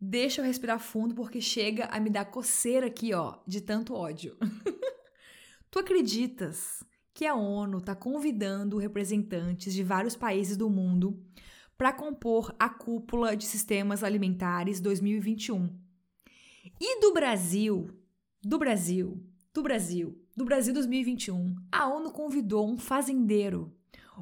Deixa 0.00 0.40
eu 0.40 0.44
respirar 0.44 0.78
fundo 0.78 1.14
porque 1.14 1.40
chega 1.40 1.86
a 1.86 1.98
me 1.98 2.10
dar 2.10 2.26
coceira 2.26 2.86
aqui, 2.86 3.12
ó, 3.14 3.38
de 3.46 3.60
tanto 3.60 3.94
ódio. 3.94 4.36
tu 5.70 5.78
acreditas 5.78 6.84
que 7.14 7.24
a 7.24 7.34
ONU 7.34 7.78
está 7.78 7.94
convidando 7.94 8.76
representantes 8.76 9.72
de 9.72 9.84
vários 9.84 10.16
países 10.16 10.56
do 10.56 10.68
mundo 10.68 11.16
para 11.78 11.92
compor 11.92 12.54
a 12.58 12.68
cúpula 12.68 13.36
de 13.36 13.46
sistemas 13.46 14.02
alimentares 14.02 14.80
2021. 14.80 15.70
E 16.80 17.00
do 17.00 17.12
Brasil, 17.12 17.88
do 18.42 18.58
Brasil, 18.58 19.24
do 19.52 19.62
Brasil, 19.62 20.20
do 20.36 20.44
Brasil 20.44 20.74
2021, 20.74 21.54
a 21.70 21.86
ONU 21.86 22.10
convidou 22.10 22.68
um 22.68 22.76
fazendeiro, 22.76 23.72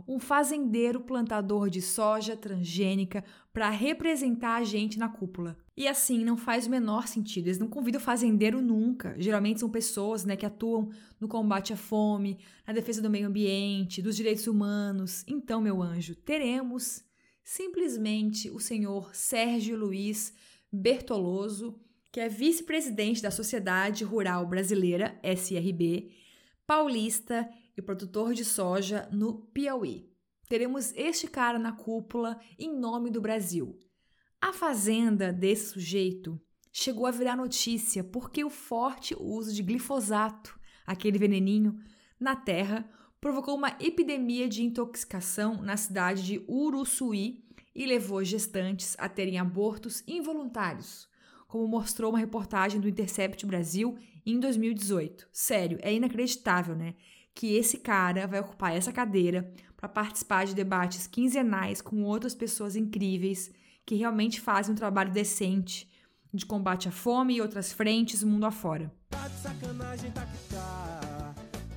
um 0.06 0.18
fazendeiro 0.18 1.00
plantador 1.00 1.68
de 1.68 1.82
soja 1.82 2.36
transgênica 2.36 3.24
para 3.52 3.68
representar 3.70 4.56
a 4.56 4.64
gente 4.64 4.98
na 4.98 5.08
cúpula. 5.08 5.56
E 5.76 5.86
assim, 5.86 6.24
não 6.24 6.36
faz 6.36 6.66
o 6.66 6.70
menor 6.70 7.06
sentido. 7.06 7.46
Eles 7.46 7.58
não 7.58 7.68
convidam 7.68 8.00
fazendeiro 8.00 8.60
nunca. 8.60 9.14
Geralmente 9.18 9.60
são 9.60 9.70
pessoas 9.70 10.24
né, 10.24 10.36
que 10.36 10.46
atuam 10.46 10.90
no 11.20 11.28
combate 11.28 11.72
à 11.72 11.76
fome, 11.76 12.38
na 12.66 12.72
defesa 12.72 13.02
do 13.02 13.10
meio 13.10 13.28
ambiente, 13.28 14.02
dos 14.02 14.16
direitos 14.16 14.46
humanos. 14.46 15.24
Então, 15.26 15.60
meu 15.60 15.82
anjo, 15.82 16.14
teremos 16.14 17.04
simplesmente 17.44 18.50
o 18.50 18.58
senhor 18.58 19.14
Sérgio 19.14 19.76
Luiz 19.76 20.32
Bertoloso, 20.72 21.78
que 22.10 22.20
é 22.20 22.28
vice-presidente 22.28 23.22
da 23.22 23.30
Sociedade 23.30 24.04
Rural 24.04 24.46
Brasileira, 24.46 25.18
SRB, 25.22 26.10
paulista 26.66 27.48
e 27.76 27.82
produtor 27.82 28.34
de 28.34 28.44
soja 28.44 29.08
no 29.12 29.46
Piauí. 29.52 30.10
Teremos 30.48 30.92
este 30.94 31.26
cara 31.26 31.58
na 31.58 31.72
cúpula 31.72 32.38
em 32.58 32.76
nome 32.78 33.10
do 33.10 33.20
Brasil. 33.20 33.78
A 34.40 34.52
fazenda 34.52 35.32
desse 35.32 35.72
sujeito 35.72 36.40
chegou 36.72 37.06
a 37.06 37.10
virar 37.10 37.36
notícia 37.36 38.02
porque 38.02 38.44
o 38.44 38.50
forte 38.50 39.14
uso 39.18 39.54
de 39.54 39.62
glifosato, 39.62 40.58
aquele 40.86 41.18
veneninho, 41.18 41.78
na 42.18 42.34
terra 42.34 42.88
provocou 43.20 43.56
uma 43.56 43.76
epidemia 43.78 44.48
de 44.48 44.64
intoxicação 44.64 45.62
na 45.62 45.76
cidade 45.76 46.24
de 46.24 46.44
Uruçuí 46.48 47.44
e 47.74 47.86
levou 47.86 48.22
gestantes 48.24 48.96
a 48.98 49.08
terem 49.08 49.38
abortos 49.38 50.02
involuntários, 50.06 51.08
como 51.46 51.66
mostrou 51.68 52.10
uma 52.10 52.18
reportagem 52.18 52.80
do 52.80 52.88
Intercept 52.88 53.46
Brasil 53.46 53.96
em 54.26 54.40
2018. 54.40 55.28
Sério, 55.32 55.78
é 55.82 55.94
inacreditável, 55.94 56.74
né? 56.74 56.94
Que 57.34 57.54
esse 57.56 57.78
cara 57.78 58.26
vai 58.26 58.40
ocupar 58.40 58.76
essa 58.76 58.92
cadeira 58.92 59.52
para 59.76 59.88
participar 59.88 60.46
de 60.46 60.54
debates 60.54 61.06
quinzenais 61.06 61.80
com 61.80 62.02
outras 62.04 62.34
pessoas 62.34 62.76
incríveis 62.76 63.50
que 63.84 63.96
realmente 63.96 64.40
fazem 64.40 64.72
um 64.72 64.76
trabalho 64.76 65.12
decente 65.12 65.90
de 66.32 66.46
combate 66.46 66.88
à 66.88 66.92
fome 66.92 67.34
e 67.34 67.42
outras 67.42 67.72
frentes 67.72 68.22
mundo 68.22 68.46
afora. 68.46 68.90
Tá 69.10 69.28
de 69.28 69.34
sacanagem, 69.36 70.10
tá 70.12 70.24
que 70.24 70.54
tá. 70.54 71.34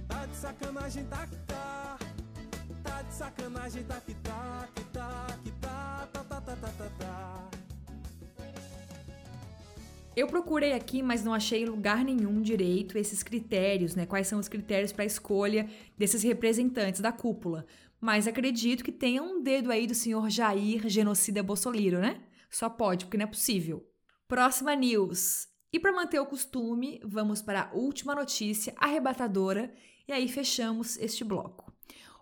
Tá 0.08 0.26
de 0.26 0.36
sacanagem, 0.36 1.04
tá 1.06 1.28
que 1.28 1.36
tá. 1.48 1.98
Tá 2.84 3.04
tá 3.84 4.12
tá, 4.24 4.68
que 4.72 4.84
tá, 4.86 5.28
que 5.44 5.52
tá, 5.52 6.10
tá, 6.14 6.24
tá, 6.24 6.42
tá, 6.42 6.56
tá, 6.56 6.68
tá, 6.70 6.90
tá. 7.00 7.15
Eu 10.16 10.28
procurei 10.28 10.74
aqui, 10.74 11.04
mas 11.04 11.24
não 11.24 11.34
achei 11.34 11.66
lugar 11.66 12.04
nenhum 12.04 12.42
direito 12.42 12.98
esses 12.98 13.22
critérios, 13.22 13.96
né? 13.96 14.06
Quais 14.06 14.28
são 14.28 14.40
os 14.40 14.48
critérios 14.48 14.94
para 14.94 15.04
a 15.04 15.06
escolha 15.06 15.70
desses 15.98 16.24
representantes 16.24 17.02
da 17.02 17.12
cúpula 17.12 17.66
mas 18.06 18.28
acredito 18.28 18.84
que 18.84 18.92
tenha 18.92 19.24
um 19.24 19.42
dedo 19.42 19.72
aí 19.72 19.88
do 19.88 19.96
senhor 19.96 20.30
Jair 20.30 20.88
Genocida 20.88 21.42
Bolsonaro, 21.42 22.00
né? 22.00 22.22
Só 22.52 22.70
pode, 22.70 23.06
porque 23.06 23.18
não 23.18 23.24
é 23.24 23.28
possível. 23.28 23.84
Próxima 24.28 24.76
news. 24.76 25.48
E 25.74 25.80
para 25.80 25.92
manter 25.92 26.20
o 26.20 26.26
costume, 26.28 27.02
vamos 27.04 27.42
para 27.42 27.64
a 27.64 27.74
última 27.74 28.14
notícia 28.14 28.76
arrebatadora 28.78 29.74
e 30.08 30.14
aí 30.14 30.28
fechamos 30.28 30.98
este 30.98 31.24
bloco. 31.24 31.74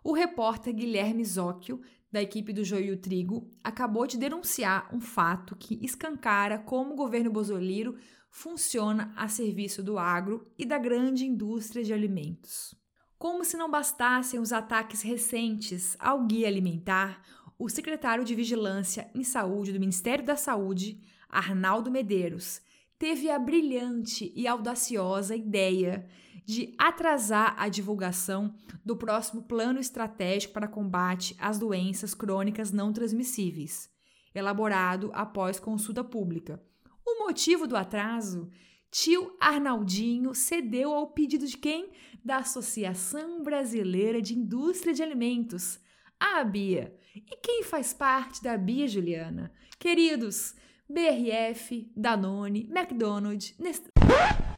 O 0.01 0.13
repórter 0.13 0.73
Guilherme 0.73 1.25
Zóquio, 1.25 1.81
da 2.13 2.21
equipe 2.21 2.53
do 2.53 2.63
Joio 2.63 2.95
Trigo, 2.95 3.49
acabou 3.63 4.05
de 4.05 4.19
denunciar 4.19 4.87
um 4.93 5.01
fato 5.01 5.55
que 5.55 5.83
escancara 5.83 6.59
como 6.59 6.93
o 6.93 6.95
governo 6.95 7.31
Bolsonaro 7.31 7.97
funciona 8.29 9.11
a 9.15 9.27
serviço 9.27 9.81
do 9.81 9.97
agro 9.97 10.47
e 10.55 10.63
da 10.63 10.77
grande 10.77 11.25
indústria 11.25 11.83
de 11.83 11.91
alimentos. 11.91 12.75
Como 13.17 13.43
se 13.43 13.57
não 13.57 13.69
bastassem 13.69 14.39
os 14.39 14.53
ataques 14.53 15.01
recentes 15.01 15.97
ao 15.99 16.23
guia 16.27 16.47
alimentar, 16.47 17.19
o 17.57 17.67
secretário 17.67 18.23
de 18.23 18.35
Vigilância 18.35 19.09
em 19.15 19.23
Saúde 19.23 19.73
do 19.73 19.79
Ministério 19.79 20.23
da 20.23 20.35
Saúde, 20.35 21.01
Arnaldo 21.27 21.89
Medeiros, 21.89 22.61
teve 23.03 23.29
a 23.29 23.37
brilhante 23.37 24.31
e 24.33 24.47
audaciosa 24.47 25.35
ideia 25.35 26.07
de 26.45 26.73
atrasar 26.77 27.53
a 27.57 27.67
divulgação 27.67 28.55
do 28.85 28.95
próximo 28.95 29.43
plano 29.43 29.77
estratégico 29.77 30.53
para 30.53 30.69
combate 30.69 31.35
às 31.37 31.59
doenças 31.59 32.13
crônicas 32.13 32.71
não 32.71 32.93
transmissíveis, 32.93 33.89
elaborado 34.33 35.11
após 35.13 35.59
consulta 35.59 36.01
pública. 36.01 36.63
O 37.05 37.25
motivo 37.25 37.67
do 37.67 37.75
atraso 37.75 38.49
tio 38.89 39.35
Arnaldinho 39.37 40.33
cedeu 40.33 40.93
ao 40.93 41.07
pedido 41.07 41.45
de 41.45 41.57
quem? 41.57 41.91
Da 42.23 42.37
Associação 42.37 43.43
Brasileira 43.43 44.21
de 44.21 44.33
Indústria 44.33 44.93
de 44.93 45.03
Alimentos, 45.03 45.77
a 46.17 46.41
Bia. 46.41 46.97
E 47.13 47.35
quem 47.35 47.63
faz 47.63 47.93
parte 47.93 48.41
da 48.41 48.55
Bia, 48.55 48.87
Juliana? 48.87 49.51
Queridos, 49.77 50.55
BRF, 50.89 51.91
Danone, 51.95 52.69
McDonald's. 52.69 53.55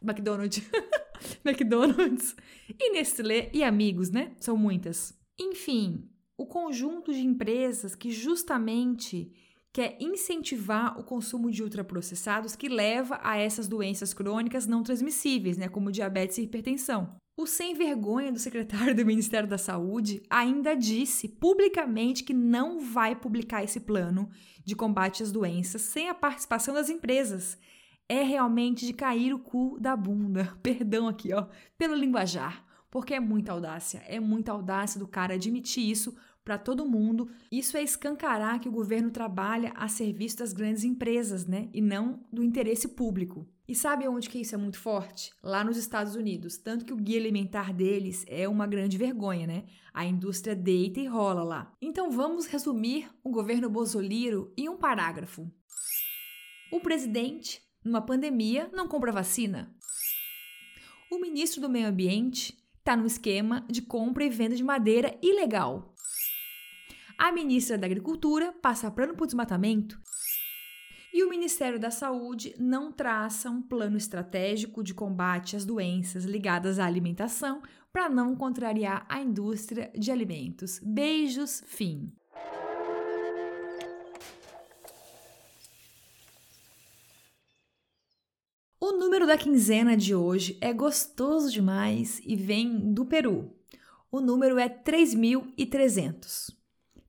McDonald's, 0.02 0.62
McDonald's 1.44 2.36
e 2.80 2.92
Nestlé 2.92 3.50
e 3.54 3.64
amigos, 3.64 4.12
né? 4.12 4.34
São 4.40 4.58
muitas. 4.58 5.18
Enfim, 5.40 6.10
o 6.38 6.46
conjunto 6.46 7.14
de 7.14 7.22
empresas 7.22 7.96
que 7.96 8.12
justamente 8.12 9.32
quer 9.72 9.98
incentivar 10.00 10.98
o 10.98 11.04
consumo 11.04 11.52
de 11.52 11.62
ultraprocessados 11.62 12.56
que 12.56 12.70
leva 12.70 13.20
a 13.22 13.38
essas 13.38 13.68
doenças 13.68 14.14
crônicas 14.14 14.66
não 14.66 14.82
transmissíveis, 14.84 15.58
né, 15.58 15.68
como 15.68 15.92
diabetes 15.92 16.38
e 16.38 16.44
hipertensão. 16.44 17.18
O 17.38 17.45
sem 17.45 17.76
vergonha 17.76 18.32
do 18.32 18.39
secretário 18.39 18.95
do 18.95 19.06
Ministério 19.06 19.48
da 19.48 19.58
Saúde 19.58 20.24
ainda 20.30 20.74
disse 20.74 21.28
publicamente 21.28 22.24
que 22.24 22.34
não 22.34 22.80
vai 22.80 23.13
publicar 23.13 23.62
esse 23.62 23.82
plano 23.82 24.30
de 24.63 24.74
combate 24.74 25.21
às 25.21 25.34
doenças 25.34 25.82
sem 25.82 26.08
a 26.08 26.13
participação 26.13 26.74
das 26.74 26.89
empresas. 26.89 27.58
É 28.08 28.24
realmente 28.24 28.86
de 28.86 28.93
cair 28.93 29.34
o 29.34 29.39
cu 29.39 29.78
da 29.82 29.98
bunda. 29.98 30.58
Perdão 30.63 31.10
aqui, 31.10 31.34
ó, 31.34 31.48
pelo 31.78 31.93
linguajar, 31.93 32.65
porque 32.89 33.13
é 33.13 33.19
muita 33.19 33.52
audácia, 33.52 34.02
é 34.08 34.17
muita 34.17 34.54
audácia 34.54 34.98
do 34.98 35.08
cara 35.08 35.34
admitir 35.34 35.89
isso 35.89 36.15
para 36.46 36.60
todo 36.60 36.86
mundo. 36.86 37.28
Isso 37.52 37.76
é 37.76 37.82
escancarar 37.82 38.60
que 38.60 38.70
o 38.70 38.72
governo 38.72 39.10
trabalha 39.10 39.74
a 39.76 39.88
serviço 39.88 40.38
das 40.38 40.54
grandes 40.54 40.84
empresas, 40.84 41.48
né? 41.48 41.68
E 41.74 41.82
não 41.82 42.24
do 42.32 42.44
interesse 42.44 42.90
público. 42.90 43.50
E 43.68 43.74
sabe 43.74 44.08
onde 44.08 44.30
que 44.30 44.38
isso 44.38 44.54
é 44.54 44.58
muito 44.60 44.78
forte? 44.78 45.32
Lá 45.42 45.64
nos 45.64 45.76
Estados 45.76 46.16
Unidos. 46.16 46.56
Tanto 46.56 46.86
que 46.86 46.94
o 46.94 46.98
guia 46.98 47.20
alimentar 47.20 47.74
deles 47.74 48.24
é 48.28 48.48
uma 48.48 48.68
grande 48.68 48.96
vergonha, 48.96 49.48
né? 49.48 49.66
A 49.92 50.06
indústria 50.06 50.56
deita 50.56 51.00
e 51.00 51.08
rola 51.08 51.44
lá. 51.44 51.74
Então 51.82 52.12
vamos 52.12 52.46
resumir 52.46 53.10
o 53.24 53.32
governo 53.32 53.68
Bolsonaro 53.68 54.54
em 54.56 54.70
um 54.70 54.78
parágrafo. 54.78 55.52
O 56.72 56.80
presidente, 56.80 57.60
numa 57.84 58.02
pandemia, 58.02 58.70
não 58.72 58.88
compra 58.88 59.12
vacina. 59.12 59.76
O 61.12 61.18
ministro 61.18 61.60
do 61.60 61.70
Meio 61.70 61.88
Ambiente 61.88 62.56
está 62.78 62.96
no 62.96 63.08
esquema 63.08 63.66
de 63.68 63.82
compra 63.82 64.24
e 64.24 64.30
venda 64.30 64.56
de 64.56 64.64
madeira 64.64 65.18
ilegal. 65.24 65.95
A 67.17 67.32
ministra 67.32 67.78
da 67.78 67.86
Agricultura 67.86 68.51
passa 68.62 68.91
plano 68.91 69.15
para 69.15 69.23
o 69.23 69.28
desmatamento 69.28 69.97
e 71.13 71.23
o 71.23 71.30
Ministério 71.30 71.80
da 71.80 71.89
Saúde 71.89 72.54
não 72.60 72.91
traça 72.91 73.49
um 73.49 73.62
plano 73.62 73.95
estratégico 73.95 74.84
de 74.84 74.93
combate 74.93 75.56
às 75.56 75.63
doenças 75.63 76.25
ligadas 76.25 76.78
à 76.78 76.86
alimentação 76.86 77.62
para 77.91 78.10
não 78.10 78.36
contrariar 78.36 79.06
a 79.08 79.21
indústria 79.21 79.89
de 79.97 80.12
alimentos. 80.12 80.82
Beijos, 80.84 81.63
fim. 81.65 82.12
O 88.78 88.91
número 88.91 89.25
da 89.25 89.38
quinzena 89.38 89.95
de 89.95 90.13
hoje 90.13 90.58
é 90.60 90.73
gostoso 90.73 91.49
demais 91.49 92.19
e 92.25 92.36
vem 92.36 92.93
do 92.93 93.06
Peru. 93.06 93.56
O 94.12 94.19
número 94.19 94.60
é 94.60 94.67
3.300. 94.67 96.64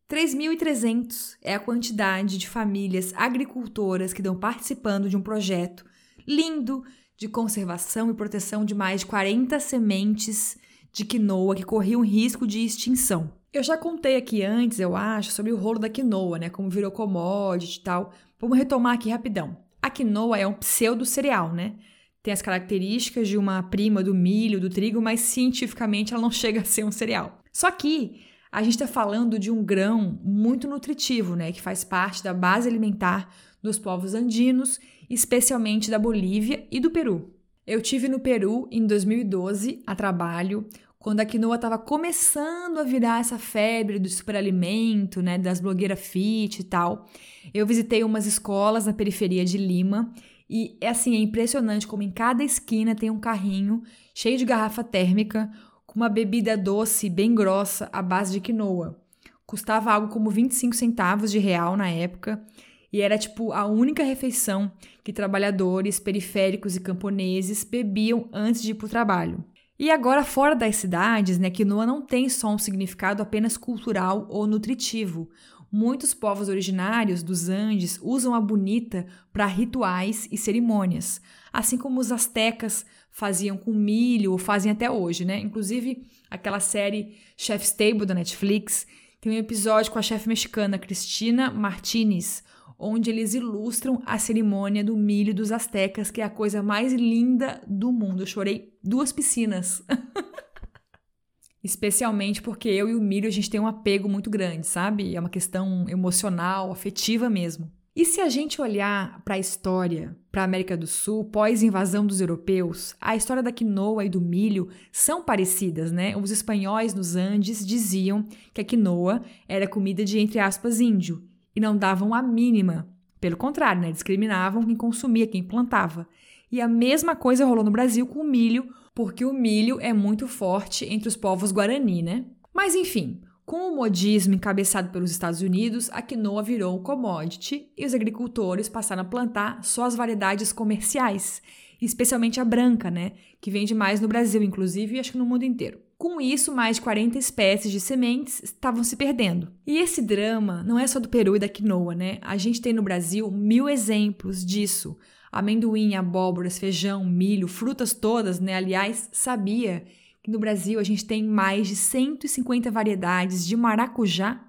3.300 0.09 1.37
é 1.43 1.55
a 1.55 1.59
quantidade 1.59 2.39
de 2.39 2.49
famílias 2.49 3.13
agricultoras 3.17 4.13
que 4.13 4.21
estão 4.21 4.39
participando 4.39 5.11
de 5.11 5.17
um 5.17 5.21
projeto 5.21 5.85
lindo 6.27 6.85
de 7.17 7.27
conservação 7.27 8.11
e 8.11 8.15
proteção 8.15 8.65
de 8.65 8.73
mais 8.73 9.01
de 9.01 9.07
40 9.07 9.59
sementes 9.59 10.57
de 10.93 11.05
quinoa 11.05 11.57
que 11.57 11.65
corriam 11.65 12.03
risco 12.03 12.47
de 12.47 12.65
extinção. 12.65 13.33
Eu 13.53 13.65
já 13.65 13.77
contei 13.77 14.17
aqui 14.17 14.45
antes, 14.45 14.79
eu 14.79 14.95
acho, 14.95 15.33
sobre 15.33 15.51
o 15.51 15.57
rolo 15.57 15.81
da 15.81 15.89
quinoa, 15.89 16.39
né? 16.39 16.51
Como 16.51 16.71
virou 16.71 16.91
commodity 16.93 17.81
e 17.81 17.83
tal. 17.83 18.13
Vamos 18.39 18.57
retomar 18.57 18.95
aqui 18.95 19.11
rapidão. 19.11 19.57
A 19.83 19.91
quinoa 19.91 20.39
é 20.39 20.47
um 20.47 20.53
pseudo 20.53 21.05
cereal, 21.05 21.53
né? 21.53 21.75
Tem 22.23 22.33
as 22.33 22.43
características 22.43 23.27
de 23.27 23.37
uma 23.37 23.63
prima 23.63 24.05
do 24.05 24.15
milho, 24.15 24.61
do 24.61 24.71
trigo, 24.71 25.01
mas 25.01 25.21
cientificamente 25.21 26.13
ela 26.13 26.23
não 26.23 26.31
chega 26.33 26.61
a 26.61 26.65
ser 26.65 26.85
um 26.85 26.93
cereal. 26.93 27.41
Só 27.53 27.71
que 27.73 28.21
a 28.57 28.63
gente 28.63 28.73
está 28.73 28.87
falando 28.87 29.39
de 29.39 29.51
um 29.51 29.63
grão 29.63 30.19
muito 30.25 30.67
nutritivo, 30.67 31.37
né, 31.37 31.53
que 31.53 31.61
faz 31.61 31.85
parte 31.85 32.25
da 32.25 32.33
base 32.33 32.67
alimentar 32.67 33.31
dos 33.63 33.79
povos 33.79 34.15
andinos, 34.15 34.81
especialmente 35.11 35.91
da 35.91 35.99
Bolívia 35.99 36.67
e 36.71 36.81
do 36.81 36.91
Peru. 36.91 37.35
Eu 37.67 37.83
tive 37.83 38.09
no 38.09 38.19
Peru 38.19 38.67
em 38.73 38.87
2012 38.87 39.83
a 39.87 39.95
trabalho 39.95 40.67
quando 40.99 41.21
a 41.21 41.27
quinoa 41.27 41.57
estava 41.57 41.77
começando 41.77 42.79
a 42.79 42.83
virar 42.83 43.21
essa 43.21 43.39
febre 43.39 43.99
do 43.99 44.09
superalimento, 44.09 45.21
né, 45.21 45.37
das 45.37 45.61
blogueiras 45.61 46.01
fit 46.01 46.61
e 46.61 46.65
tal, 46.65 47.11
eu 47.53 47.67
visitei 47.67 48.03
umas 48.03 48.25
escolas 48.25 48.87
na 48.87 48.95
periferia 48.95 49.45
de 49.45 49.59
Lima 49.59 50.11
e 50.49 50.79
é 50.81 50.89
assim, 50.89 51.15
é 51.15 51.19
impressionante 51.19 51.87
como 51.87 52.03
em 52.03 52.11
cada 52.11 52.43
esquina 52.43 52.95
tem 52.95 53.11
um 53.11 53.21
carrinho 53.21 53.83
cheio 54.15 54.39
de 54.39 54.47
garrafa 54.47 54.83
térmica 54.83 55.51
uma 55.97 56.11
bebida 56.11 56.59
doce 56.59 57.09
bem 57.09 57.35
grossa 57.35 57.89
à 57.91 58.03
base 58.03 58.31
de 58.31 58.39
quinoa. 58.39 59.03
Custava 59.47 59.91
algo 59.91 60.09
como 60.09 60.29
25 60.29 60.77
centavos 60.77 61.31
de 61.31 61.39
real 61.39 61.75
na 61.75 61.89
época 61.89 62.45
e 62.93 63.01
era 63.01 63.17
tipo 63.17 63.51
a 63.51 63.65
única 63.65 64.05
refeição 64.05 64.71
que 65.03 65.11
trabalhadores 65.11 65.99
periféricos 65.99 66.77
e 66.77 66.81
camponeses 66.81 67.65
bebiam 67.65 68.29
antes 68.31 68.61
de 68.61 68.73
ir 68.73 68.75
para 68.75 68.85
o 68.85 68.91
trabalho. 68.91 69.43
E 69.79 69.91
agora, 69.91 70.23
fora 70.23 70.55
das 70.55 70.77
cidades, 70.77 71.39
né, 71.39 71.49
quinoa 71.49 71.87
não 71.87 72.03
tem 72.03 72.29
só 72.29 72.53
um 72.53 72.59
significado 72.59 73.23
apenas 73.23 73.57
cultural 73.57 74.27
ou 74.29 74.47
nutritivo. 74.47 75.31
Muitos 75.73 76.13
povos 76.13 76.49
originários 76.49 77.23
dos 77.23 77.49
Andes 77.49 77.99
usam 78.03 78.35
a 78.35 78.41
bonita 78.41 79.07
para 79.33 79.47
rituais 79.47 80.29
e 80.31 80.37
cerimônias, 80.37 81.23
assim 81.51 81.79
como 81.79 82.01
os 82.01 82.13
astecas 82.13 82.85
faziam 83.17 83.57
com 83.57 83.73
milho 83.73 84.33
ou 84.33 84.37
fazem 84.37 84.71
até 84.71 84.91
hoje, 84.91 85.25
né? 85.25 85.41
Inclusive, 85.41 86.03
aquela 86.29 86.61
série 86.61 87.17
Chef's 87.35 87.73
Table 87.73 88.05
da 88.05 88.13
Netflix 88.13 88.87
tem 89.23 89.33
um 89.33 89.39
episódio 89.39 89.91
com 89.91 89.99
a 89.99 90.03
chefe 90.03 90.29
mexicana 90.29 90.79
Cristina 90.79 91.51
Martinez, 91.51 92.45
onde 92.79 93.09
eles 93.09 93.33
ilustram 93.33 94.03
a 94.05 94.19
cerimônia 94.19 94.85
do 94.85 94.95
milho 94.95 95.35
dos 95.35 95.51
astecas, 95.51 96.11
que 96.11 96.21
é 96.21 96.25
a 96.25 96.29
coisa 96.29 96.63
mais 96.63 96.93
linda 96.93 97.63
do 97.67 97.91
mundo. 97.91 98.23
Eu 98.23 98.27
chorei 98.27 98.75
duas 98.85 99.13
piscinas. 99.13 99.83
Especialmente 101.65 102.43
porque 102.43 102.69
eu 102.69 102.87
e 102.87 102.95
o 102.95 103.01
milho 103.01 103.29
a 103.29 103.33
gente 103.33 103.49
tem 103.49 103.59
um 103.59 103.67
apego 103.67 104.11
muito 104.11 104.29
grande, 104.29 104.67
sabe? 104.67 105.17
É 105.17 105.19
uma 105.19 105.31
questão 105.31 105.89
emocional, 105.89 106.71
afetiva 106.71 107.31
mesmo. 107.31 107.73
E 107.97 108.05
se 108.05 108.21
a 108.21 108.29
gente 108.29 108.61
olhar 108.61 109.23
para 109.25 109.37
a 109.37 109.39
história, 109.39 110.15
para 110.37 110.43
a 110.43 110.45
América 110.45 110.77
do 110.77 110.87
Sul, 110.87 111.25
pós-invasão 111.25 112.07
dos 112.07 112.21
europeus, 112.21 112.95
a 113.01 113.17
história 113.17 113.43
da 113.43 113.51
quinoa 113.51 114.05
e 114.05 114.11
do 114.11 114.21
milho 114.21 114.69
são 114.93 115.25
parecidas, 115.25 115.91
né? 115.91 116.15
Os 116.15 116.31
espanhóis 116.31 116.93
nos 116.93 117.17
Andes 117.17 117.67
diziam 117.67 118.23
que 118.53 118.61
a 118.61 118.65
quinoa 118.65 119.23
era 119.49 119.67
comida 119.67 120.05
de, 120.05 120.19
entre 120.19 120.39
aspas, 120.39 120.79
índio, 120.79 121.25
e 121.55 121.59
não 121.61 121.75
davam 121.75 122.13
a 122.13 122.21
mínima. 122.21 122.87
Pelo 123.19 123.35
contrário, 123.35 123.81
né? 123.81 123.91
discriminavam 123.91 124.63
quem 124.63 124.77
consumia, 124.77 125.27
quem 125.27 125.43
plantava. 125.43 126.07
E 126.53 126.61
a 126.61 126.69
mesma 126.69 127.17
coisa 127.17 127.47
rolou 127.47 127.65
no 127.65 127.71
Brasil 127.71 128.07
com 128.07 128.19
o 128.19 128.29
milho, 128.29 128.69
porque 128.95 129.25
o 129.25 129.33
milho 129.33 129.81
é 129.81 129.95
muito 129.95 130.29
forte 130.29 130.85
entre 130.85 131.09
os 131.09 131.17
povos 131.17 131.51
guarani, 131.51 132.03
né? 132.03 132.27
Mas 132.53 132.75
enfim, 132.75 133.23
com 133.47 133.71
o 133.71 133.77
modismo 133.77 134.35
encabeçado 134.35 134.91
pelos 134.91 135.13
Estados 135.13 135.41
Unidos, 135.41 135.89
a 135.93 136.03
quinoa 136.03 136.43
virou 136.43 136.81
commodity 136.81 137.71
e 137.79 137.87
os 137.87 137.95
agricultores 137.95 138.69
passaram 138.69 139.03
a 139.03 139.05
plantar 139.05 139.63
só 139.63 139.85
as 139.85 139.95
variedades 139.95 140.53
comerciais, 140.53 141.41
especialmente 141.81 142.41
a 142.41 142.45
branca, 142.45 142.91
né, 142.91 143.13
que 143.41 143.49
vende 143.49 143.73
mais 143.73 144.01
no 144.01 144.09
Brasil, 144.09 144.43
inclusive, 144.43 144.97
e 144.97 144.99
acho 144.99 145.13
que 145.13 145.19
no 145.19 145.25
mundo 145.25 145.45
inteiro. 145.45 145.79
Com 145.97 146.21
isso, 146.21 146.53
mais 146.53 146.77
de 146.77 146.83
40 146.83 147.17
espécies 147.19 147.71
de 147.71 147.79
sementes 147.79 148.43
estavam 148.43 148.83
se 148.83 148.97
perdendo. 148.97 149.53
E 149.65 149.79
esse 149.79 150.03
drama 150.03 150.65
não 150.65 150.77
é 150.77 150.87
só 150.87 150.99
do 150.99 151.09
Peru 151.09 151.37
e 151.37 151.39
da 151.39 151.49
quinoa, 151.49 151.95
né? 151.95 152.19
A 152.23 152.37
gente 152.37 152.61
tem 152.61 152.73
no 152.73 152.83
Brasil 152.83 153.31
mil 153.31 153.69
exemplos 153.69 154.45
disso. 154.45 154.99
Amendoim, 155.31 155.95
abóboras, 155.95 156.59
feijão, 156.59 157.05
milho, 157.05 157.47
frutas 157.47 157.95
todas, 157.95 158.41
né? 158.41 158.57
Aliás, 158.57 159.09
sabia 159.13 159.85
no 160.31 160.39
Brasil 160.39 160.79
a 160.79 160.83
gente 160.83 161.05
tem 161.05 161.25
mais 161.25 161.69
de 161.69 161.77
150 161.77 162.71
variedades 162.71 163.47
de 163.47 163.57
maracujá? 163.57 164.45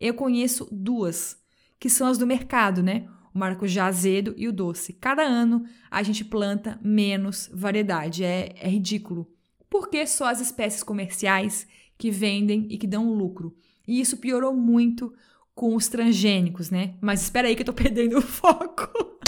Eu 0.00 0.14
conheço 0.14 0.68
duas, 0.70 1.38
que 1.78 1.88
são 1.90 2.06
as 2.06 2.18
do 2.18 2.26
mercado, 2.26 2.82
né? 2.82 3.06
O 3.34 3.38
maracujá 3.38 3.86
azedo 3.86 4.34
e 4.36 4.48
o 4.48 4.52
doce. 4.52 4.92
Cada 4.94 5.22
ano 5.22 5.64
a 5.90 6.02
gente 6.02 6.24
planta 6.24 6.80
menos 6.82 7.50
variedade. 7.52 8.24
É, 8.24 8.54
é 8.56 8.68
ridículo 8.68 9.30
porque 9.70 10.04
só 10.04 10.26
as 10.26 10.40
espécies 10.40 10.82
comerciais 10.82 11.66
que 11.96 12.10
vendem 12.10 12.66
e 12.68 12.76
que 12.76 12.88
dão 12.88 13.14
lucro. 13.14 13.56
E 13.86 14.00
isso 14.00 14.16
piorou 14.16 14.52
muito 14.52 15.14
com 15.54 15.76
os 15.76 15.88
transgênicos, 15.88 16.70
né? 16.70 16.94
Mas 17.00 17.22
espera 17.22 17.46
aí 17.46 17.54
que 17.54 17.62
eu 17.62 17.66
tô 17.66 17.72
perdendo 17.72 18.18
o 18.18 18.22
foco. 18.22 19.19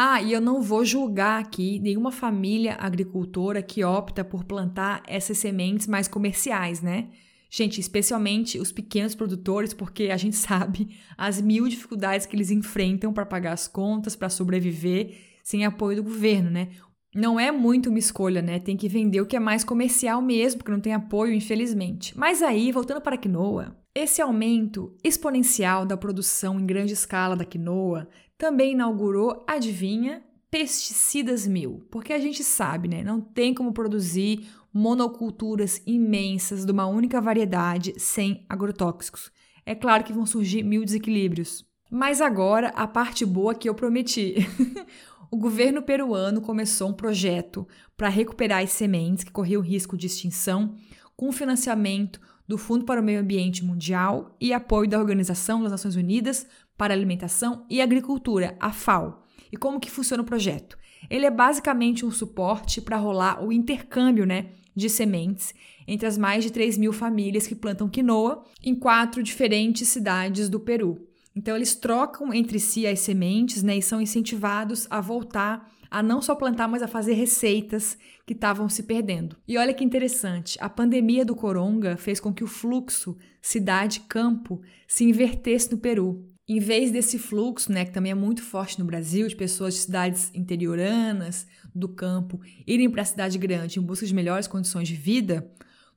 Ah, 0.00 0.22
e 0.22 0.32
eu 0.32 0.40
não 0.40 0.62
vou 0.62 0.84
julgar 0.84 1.40
aqui 1.40 1.80
nenhuma 1.80 2.12
família 2.12 2.76
agricultora 2.78 3.60
que 3.60 3.82
opta 3.82 4.22
por 4.22 4.44
plantar 4.44 5.02
essas 5.08 5.38
sementes 5.38 5.88
mais 5.88 6.06
comerciais, 6.06 6.80
né? 6.80 7.08
Gente, 7.50 7.80
especialmente 7.80 8.60
os 8.60 8.70
pequenos 8.70 9.16
produtores, 9.16 9.74
porque 9.74 10.04
a 10.04 10.16
gente 10.16 10.36
sabe 10.38 10.96
as 11.16 11.40
mil 11.40 11.66
dificuldades 11.66 12.26
que 12.26 12.36
eles 12.36 12.52
enfrentam 12.52 13.12
para 13.12 13.26
pagar 13.26 13.52
as 13.52 13.66
contas, 13.66 14.14
para 14.14 14.28
sobreviver 14.28 15.16
sem 15.42 15.64
apoio 15.64 15.96
do 15.96 16.04
governo, 16.04 16.48
né? 16.48 16.68
Não 17.12 17.40
é 17.40 17.50
muito 17.50 17.88
uma 17.88 17.98
escolha, 17.98 18.40
né? 18.40 18.60
Tem 18.60 18.76
que 18.76 18.88
vender 18.88 19.20
o 19.20 19.26
que 19.26 19.34
é 19.34 19.40
mais 19.40 19.64
comercial 19.64 20.22
mesmo, 20.22 20.58
porque 20.58 20.70
não 20.70 20.80
tem 20.80 20.94
apoio, 20.94 21.34
infelizmente. 21.34 22.16
Mas 22.16 22.40
aí, 22.40 22.70
voltando 22.70 23.00
para 23.00 23.16
a 23.16 23.18
quinoa, 23.18 23.76
esse 23.92 24.22
aumento 24.22 24.96
exponencial 25.02 25.84
da 25.84 25.96
produção 25.96 26.60
em 26.60 26.66
grande 26.66 26.92
escala 26.92 27.34
da 27.34 27.44
quinoa 27.44 28.08
também 28.38 28.72
inaugurou, 28.72 29.44
adivinha, 29.46 30.22
pesticidas 30.50 31.46
mil. 31.46 31.86
Porque 31.90 32.12
a 32.12 32.18
gente 32.18 32.44
sabe, 32.44 32.88
né? 32.88 33.02
Não 33.02 33.20
tem 33.20 33.52
como 33.52 33.72
produzir 33.72 34.48
monoculturas 34.72 35.82
imensas 35.84 36.64
de 36.64 36.70
uma 36.70 36.86
única 36.86 37.20
variedade 37.20 37.94
sem 37.98 38.46
agrotóxicos. 38.48 39.30
É 39.66 39.74
claro 39.74 40.04
que 40.04 40.12
vão 40.12 40.24
surgir 40.24 40.62
mil 40.62 40.84
desequilíbrios. 40.84 41.66
Mas 41.90 42.20
agora 42.20 42.68
a 42.68 42.86
parte 42.86 43.26
boa 43.26 43.54
que 43.54 43.68
eu 43.68 43.74
prometi. 43.74 44.36
o 45.30 45.36
governo 45.36 45.82
peruano 45.82 46.40
começou 46.40 46.90
um 46.90 46.94
projeto 46.94 47.66
para 47.96 48.08
recuperar 48.08 48.62
as 48.62 48.70
sementes 48.70 49.24
que 49.24 49.32
corriam 49.32 49.60
risco 49.60 49.96
de 49.96 50.06
extinção, 50.06 50.76
com 51.16 51.32
financiamento 51.32 52.20
do 52.46 52.56
Fundo 52.56 52.84
para 52.84 53.00
o 53.00 53.04
Meio 53.04 53.20
Ambiente 53.20 53.64
Mundial 53.64 54.34
e 54.40 54.52
apoio 54.52 54.88
da 54.88 54.98
Organização 54.98 55.62
das 55.62 55.72
Nações 55.72 55.96
Unidas 55.96 56.46
para 56.78 56.94
Alimentação 56.94 57.66
e 57.68 57.82
Agricultura, 57.82 58.56
a 58.58 58.72
FAO. 58.72 59.24
E 59.52 59.56
como 59.56 59.80
que 59.80 59.90
funciona 59.90 60.22
o 60.22 60.26
projeto? 60.26 60.78
Ele 61.10 61.26
é 61.26 61.30
basicamente 61.30 62.06
um 62.06 62.10
suporte 62.10 62.80
para 62.80 62.96
rolar 62.96 63.44
o 63.44 63.52
intercâmbio 63.52 64.24
né, 64.24 64.52
de 64.74 64.88
sementes 64.88 65.54
entre 65.86 66.06
as 66.06 66.16
mais 66.16 66.44
de 66.44 66.52
3 66.52 66.78
mil 66.78 66.92
famílias 66.92 67.46
que 67.46 67.54
plantam 67.54 67.88
quinoa 67.88 68.44
em 68.62 68.74
quatro 68.74 69.22
diferentes 69.22 69.88
cidades 69.88 70.48
do 70.48 70.60
Peru. 70.60 71.06
Então, 71.34 71.56
eles 71.56 71.74
trocam 71.74 72.32
entre 72.32 72.58
si 72.58 72.86
as 72.86 73.00
sementes 73.00 73.62
né, 73.62 73.76
e 73.76 73.82
são 73.82 74.00
incentivados 74.00 74.86
a 74.90 75.00
voltar 75.00 75.70
a 75.90 76.02
não 76.02 76.20
só 76.20 76.34
plantar, 76.34 76.68
mas 76.68 76.82
a 76.82 76.88
fazer 76.88 77.14
receitas 77.14 77.96
que 78.26 78.34
estavam 78.34 78.68
se 78.68 78.82
perdendo. 78.82 79.36
E 79.46 79.56
olha 79.56 79.72
que 79.72 79.84
interessante, 79.84 80.58
a 80.60 80.68
pandemia 80.68 81.24
do 81.24 81.34
coronga 81.34 81.96
fez 81.96 82.20
com 82.20 82.32
que 82.32 82.44
o 82.44 82.48
fluxo 82.48 83.16
cidade-campo 83.40 84.60
se 84.86 85.04
invertesse 85.04 85.70
no 85.70 85.78
Peru. 85.78 86.27
Em 86.48 86.60
vez 86.60 86.90
desse 86.90 87.18
fluxo, 87.18 87.70
né, 87.70 87.84
que 87.84 87.90
também 87.90 88.12
é 88.12 88.14
muito 88.14 88.42
forte 88.42 88.78
no 88.78 88.84
Brasil, 88.86 89.28
de 89.28 89.36
pessoas 89.36 89.74
de 89.74 89.80
cidades 89.80 90.30
interioranas, 90.34 91.46
do 91.74 91.88
campo, 91.88 92.40
irem 92.66 92.88
para 92.88 93.02
a 93.02 93.04
cidade 93.04 93.36
grande 93.36 93.78
em 93.78 93.82
busca 93.82 94.06
de 94.06 94.14
melhores 94.14 94.46
condições 94.46 94.88
de 94.88 94.94
vida, 94.94 95.50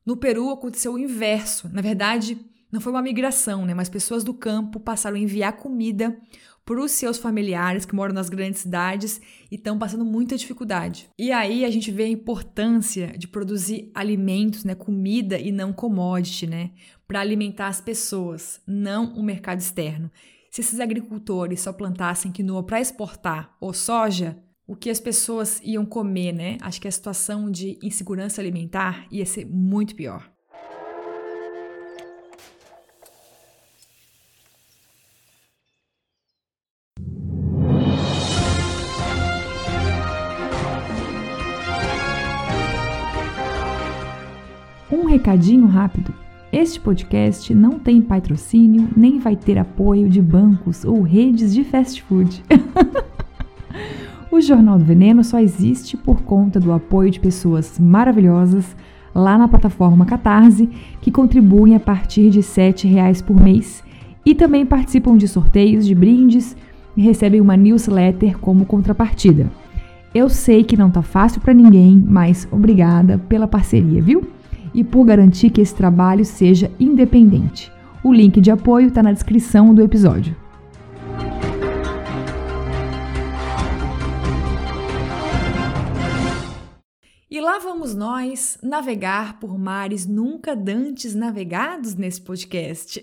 no 0.05 0.17
Peru 0.17 0.49
aconteceu 0.49 0.93
o 0.93 0.99
inverso. 0.99 1.69
Na 1.71 1.81
verdade, 1.81 2.37
não 2.71 2.81
foi 2.81 2.91
uma 2.91 3.01
migração, 3.01 3.65
né? 3.65 3.73
Mas 3.73 3.87
pessoas 3.87 4.23
do 4.23 4.33
campo 4.33 4.79
passaram 4.79 5.15
a 5.15 5.19
enviar 5.19 5.53
comida 5.53 6.17
para 6.65 6.81
os 6.81 6.91
seus 6.91 7.17
familiares 7.17 7.85
que 7.85 7.95
moram 7.95 8.13
nas 8.13 8.29
grandes 8.29 8.61
cidades 8.61 9.21
e 9.49 9.55
estão 9.55 9.77
passando 9.77 10.05
muita 10.05 10.37
dificuldade. 10.37 11.09
E 11.17 11.31
aí 11.31 11.65
a 11.65 11.71
gente 11.71 11.91
vê 11.91 12.03
a 12.03 12.09
importância 12.09 13.07
de 13.17 13.27
produzir 13.27 13.91
alimentos, 13.93 14.63
né, 14.63 14.75
comida 14.75 15.39
e 15.39 15.51
não 15.51 15.73
commodity, 15.73 16.47
né, 16.47 16.71
para 17.07 17.19
alimentar 17.19 17.67
as 17.67 17.81
pessoas, 17.81 18.61
não 18.65 19.13
o 19.15 19.23
mercado 19.23 19.59
externo. 19.59 20.09
Se 20.51 20.59
esses 20.59 20.81
agricultores 20.81 21.61
só 21.61 21.71
plantassem 21.71 22.29
quinoa 22.29 22.61
para 22.61 22.81
exportar 22.81 23.55
ou 23.61 23.73
soja, 23.73 24.37
o 24.67 24.75
que 24.75 24.89
as 24.89 24.99
pessoas 24.99 25.61
iam 25.63 25.85
comer, 25.85 26.33
né? 26.33 26.57
Acho 26.59 26.81
que 26.81 26.89
a 26.89 26.91
situação 26.91 27.49
de 27.49 27.79
insegurança 27.81 28.41
alimentar 28.41 29.07
ia 29.09 29.25
ser 29.25 29.45
muito 29.45 29.95
pior. 29.95 30.29
Um 44.91 45.05
recadinho 45.05 45.65
rápido. 45.65 46.13
Este 46.51 46.81
podcast 46.81 47.55
não 47.55 47.79
tem 47.79 48.01
patrocínio 48.01 48.89
nem 48.93 49.19
vai 49.19 49.37
ter 49.37 49.57
apoio 49.57 50.09
de 50.09 50.21
bancos 50.21 50.83
ou 50.83 51.01
redes 51.01 51.53
de 51.53 51.63
fast 51.63 52.03
food. 52.03 52.43
o 54.29 54.41
Jornal 54.41 54.77
do 54.77 54.83
Veneno 54.83 55.23
só 55.23 55.39
existe 55.39 55.95
por 55.95 56.23
conta 56.23 56.59
do 56.59 56.73
apoio 56.73 57.09
de 57.09 57.21
pessoas 57.21 57.79
maravilhosas, 57.79 58.75
lá 59.15 59.37
na 59.37 59.47
plataforma 59.47 60.05
Catarse, 60.05 60.69
que 61.01 61.09
contribuem 61.09 61.73
a 61.73 61.79
partir 61.79 62.29
de 62.29 62.39
R$ 62.39 62.45
7,00 62.45 63.23
por 63.23 63.39
mês 63.39 63.81
e 64.25 64.35
também 64.35 64.65
participam 64.65 65.15
de 65.15 65.29
sorteios 65.29 65.87
de 65.87 65.95
brindes 65.95 66.57
e 66.97 67.01
recebem 67.01 67.39
uma 67.39 67.55
newsletter 67.55 68.37
como 68.37 68.65
contrapartida. 68.65 69.49
Eu 70.13 70.27
sei 70.27 70.65
que 70.65 70.75
não 70.75 70.91
tá 70.91 71.01
fácil 71.01 71.39
para 71.39 71.53
ninguém, 71.53 72.03
mas 72.05 72.45
obrigada 72.51 73.17
pela 73.17 73.47
parceria, 73.47 74.01
viu? 74.01 74.40
E 74.73 74.83
por 74.83 75.03
garantir 75.03 75.49
que 75.49 75.61
esse 75.61 75.75
trabalho 75.75 76.23
seja 76.23 76.71
independente. 76.79 77.71
O 78.03 78.13
link 78.13 78.39
de 78.39 78.49
apoio 78.49 78.87
está 78.87 79.03
na 79.03 79.11
descrição 79.11 79.73
do 79.75 79.81
episódio. 79.81 80.35
E 87.29 87.39
lá 87.39 87.59
vamos 87.59 87.95
nós 87.95 88.57
navegar 88.61 89.39
por 89.39 89.57
mares 89.57 90.05
nunca 90.05 90.55
dantes 90.55 91.15
navegados 91.15 91.95
nesse 91.95 92.21
podcast. 92.21 93.01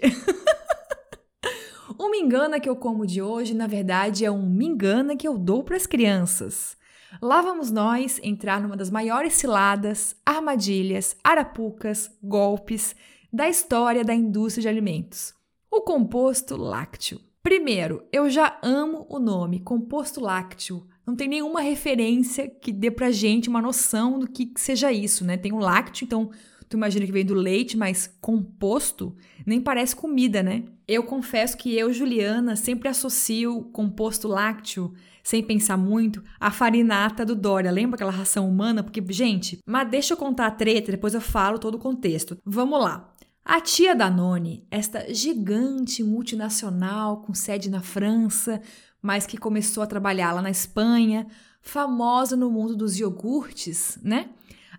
o 1.99 2.11
mingana 2.11 2.61
que 2.61 2.69
eu 2.69 2.77
como 2.77 3.07
de 3.07 3.23
hoje, 3.23 3.55
na 3.55 3.67
verdade, 3.67 4.25
é 4.25 4.31
um 4.31 4.47
mingana 4.47 5.17
que 5.17 5.27
eu 5.27 5.39
dou 5.39 5.65
para 5.65 5.77
as 5.77 5.87
crianças. 5.87 6.78
Lá 7.21 7.41
vamos 7.41 7.71
nós 7.71 8.21
entrar 8.23 8.61
numa 8.61 8.77
das 8.77 8.91
maiores 8.91 9.35
ciladas, 9.35 10.17
armadilhas, 10.25 11.17
arapucas, 11.23 12.11
golpes 12.23 12.95
da 13.33 13.49
história 13.49 14.05
da 14.05 14.15
indústria 14.15 14.63
de 14.63 14.69
alimentos: 14.69 15.35
o 15.71 15.81
composto 15.81 16.57
lácteo. 16.57 17.21
Primeiro, 17.43 18.05
eu 18.13 18.29
já 18.29 18.59
amo 18.63 19.07
o 19.09 19.19
nome 19.19 19.61
composto 19.61 20.21
lácteo 20.21 20.87
não 21.09 21.17
tem 21.17 21.27
nenhuma 21.27 21.63
referência 21.63 22.47
que 22.47 22.71
dê 22.71 22.91
pra 22.91 23.11
gente 23.11 23.49
uma 23.49 23.63
noção 23.63 24.19
do 24.19 24.29
que 24.29 24.53
seja 24.59 24.93
isso, 24.93 25.25
né? 25.25 25.39
Tem 25.39 25.53
o 25.53 25.59
lácteo, 25.59 26.05
então 26.05 26.31
tu 26.69 26.77
imagina 26.77 27.07
que 27.07 27.13
vem 27.13 27.25
do 27.25 27.33
leite, 27.33 27.79
mas 27.79 28.15
composto 28.21 29.17
nem 29.47 29.59
parece 29.59 29.97
comida, 29.97 30.43
né? 30.43 30.65
Eu 30.87 31.03
confesso 31.03 31.57
que 31.57 31.75
eu, 31.75 31.91
Juliana, 31.95 32.57
sempre 32.57 32.91
associo 32.91 33.71
composto 33.73 34.29
lácteo, 34.29 34.93
sem 35.29 35.43
pensar 35.43 35.77
muito, 35.77 36.25
à 36.41 36.51
farinata 36.51 37.23
do 37.23 37.37
Dória. 37.37 37.71
Lembra 37.71 37.97
aquela 37.97 38.11
ração 38.11 38.49
humana? 38.49 38.83
Porque, 38.83 39.05
gente, 39.11 39.59
mas 39.67 39.87
deixa 39.91 40.15
eu 40.15 40.17
contar 40.17 40.47
a 40.47 40.51
treta, 40.51 40.91
depois 40.91 41.13
eu 41.13 41.21
falo 41.21 41.59
todo 41.59 41.75
o 41.75 41.79
contexto. 41.79 42.39
Vamos 42.47 42.81
lá. 42.81 43.13
A 43.45 43.61
tia 43.61 43.95
Danone, 43.95 44.67
esta 44.71 45.13
gigante 45.13 46.03
multinacional 46.03 47.21
com 47.21 47.35
sede 47.35 47.69
na 47.69 47.83
França, 47.83 48.63
mas 49.03 49.27
que 49.27 49.37
começou 49.37 49.83
a 49.83 49.87
trabalhar 49.87 50.33
lá 50.33 50.41
na 50.41 50.51
Espanha, 50.51 51.27
famosa 51.61 52.35
no 52.35 52.51
mundo 52.51 52.75
dos 52.75 52.99
iogurtes, 52.99 53.99
né? 54.03 54.31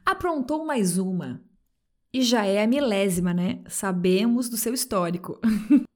Aprontou 0.03 0.65
mais 0.65 0.97
uma. 0.97 1.39
E 2.12 2.23
já 2.23 2.43
é 2.43 2.63
a 2.63 2.67
milésima, 2.67 3.35
né? 3.35 3.62
Sabemos 3.67 4.49
do 4.49 4.57
seu 4.57 4.73
histórico. 4.73 5.39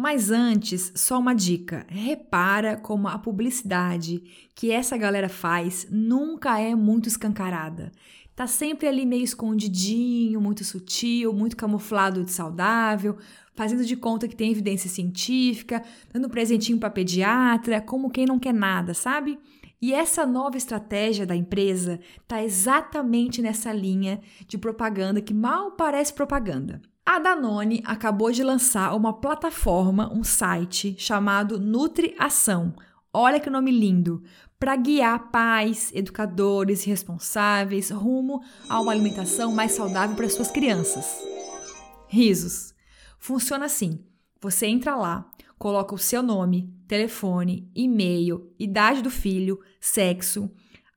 Mas 0.00 0.30
antes, 0.30 0.90
só 0.96 1.18
uma 1.18 1.34
dica: 1.34 1.84
repara 1.86 2.74
como 2.74 3.06
a 3.06 3.18
publicidade 3.18 4.22
que 4.54 4.70
essa 4.70 4.96
galera 4.96 5.28
faz 5.28 5.86
nunca 5.90 6.58
é 6.58 6.74
muito 6.74 7.06
escancarada. 7.06 7.92
Tá 8.34 8.46
sempre 8.46 8.88
ali 8.88 9.04
meio 9.04 9.22
escondidinho, 9.22 10.40
muito 10.40 10.64
sutil, 10.64 11.34
muito 11.34 11.54
camuflado 11.54 12.24
de 12.24 12.32
saudável, 12.32 13.18
fazendo 13.54 13.84
de 13.84 13.94
conta 13.94 14.26
que 14.26 14.34
tem 14.34 14.50
evidência 14.50 14.88
científica, 14.88 15.82
dando 16.10 16.30
presentinho 16.30 16.78
para 16.78 16.88
pediatra, 16.88 17.78
como 17.78 18.08
quem 18.08 18.24
não 18.24 18.38
quer 18.38 18.54
nada, 18.54 18.94
sabe? 18.94 19.38
E 19.82 19.92
essa 19.92 20.24
nova 20.24 20.56
estratégia 20.56 21.26
da 21.26 21.36
empresa 21.36 22.00
está 22.22 22.42
exatamente 22.42 23.42
nessa 23.42 23.70
linha 23.70 24.18
de 24.48 24.56
propaganda 24.56 25.20
que 25.20 25.34
mal 25.34 25.72
parece 25.72 26.14
propaganda. 26.14 26.80
A 27.12 27.18
Danone 27.18 27.82
acabou 27.84 28.30
de 28.30 28.40
lançar 28.44 28.94
uma 28.94 29.12
plataforma, 29.12 30.08
um 30.14 30.22
site 30.22 30.94
chamado 30.96 31.58
Nutri 31.58 32.14
Ação. 32.16 32.72
Olha 33.12 33.40
que 33.40 33.50
nome 33.50 33.72
lindo! 33.72 34.22
Para 34.60 34.76
guiar 34.76 35.32
pais, 35.32 35.90
educadores 35.92 36.86
e 36.86 36.88
responsáveis 36.88 37.90
rumo 37.90 38.40
a 38.68 38.80
uma 38.80 38.92
alimentação 38.92 39.50
mais 39.50 39.72
saudável 39.72 40.14
para 40.14 40.28
suas 40.28 40.52
crianças. 40.52 41.20
Risos. 42.06 42.72
Funciona 43.18 43.64
assim: 43.64 43.98
você 44.40 44.68
entra 44.68 44.94
lá, 44.94 45.28
coloca 45.58 45.96
o 45.96 45.98
seu 45.98 46.22
nome, 46.22 46.72
telefone, 46.86 47.68
e-mail, 47.74 48.54
idade 48.56 49.02
do 49.02 49.10
filho, 49.10 49.58
sexo. 49.80 50.48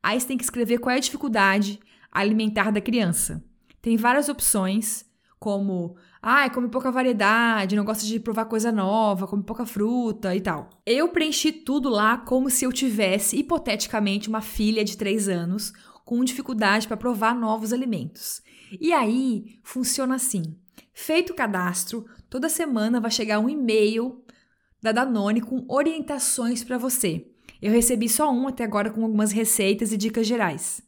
Aí 0.03 0.21
você 0.21 0.27
tem 0.27 0.37
que 0.37 0.43
escrever 0.43 0.77
qual 0.77 0.93
é 0.93 0.97
a 0.97 1.01
dificuldade 1.01 1.79
alimentar 2.11 2.69
da 2.69 2.79
criança. 2.79 3.43
Tem 3.81 3.97
várias 3.97 4.29
opções, 4.29 5.11
como 5.43 5.97
ah, 6.21 6.49
come 6.49 6.69
pouca 6.69 6.89
variedade, 6.89 7.75
não 7.75 7.83
gosta 7.83 8.05
de 8.05 8.17
provar 8.17 8.45
coisa 8.45 8.71
nova, 8.71 9.27
come 9.27 9.43
pouca 9.43 9.65
fruta 9.65 10.33
e 10.33 10.39
tal. 10.39 10.69
Eu 10.85 11.09
preenchi 11.09 11.51
tudo 11.51 11.89
lá 11.89 12.15
como 12.15 12.49
se 12.49 12.63
eu 12.63 12.71
tivesse, 12.71 13.35
hipoteticamente, 13.35 14.29
uma 14.29 14.39
filha 14.39 14.85
de 14.85 14.95
3 14.95 15.27
anos 15.27 15.73
com 16.05 16.23
dificuldade 16.23 16.87
para 16.87 16.95
provar 16.95 17.35
novos 17.35 17.73
alimentos. 17.73 18.41
E 18.79 18.93
aí 18.93 19.59
funciona 19.63 20.15
assim: 20.15 20.55
Feito 20.93 21.33
o 21.33 21.35
cadastro, 21.35 22.05
toda 22.29 22.47
semana 22.47 23.01
vai 23.01 23.11
chegar 23.11 23.39
um 23.39 23.49
e-mail 23.49 24.23
da 24.81 24.93
Danone 24.93 25.41
com 25.41 25.65
orientações 25.67 26.63
para 26.63 26.77
você. 26.77 27.27
Eu 27.61 27.73
recebi 27.73 28.07
só 28.07 28.31
um 28.31 28.47
até 28.47 28.63
agora 28.63 28.89
com 28.89 29.03
algumas 29.03 29.33
receitas 29.33 29.91
e 29.91 29.97
dicas 29.97 30.25
gerais. 30.25 30.81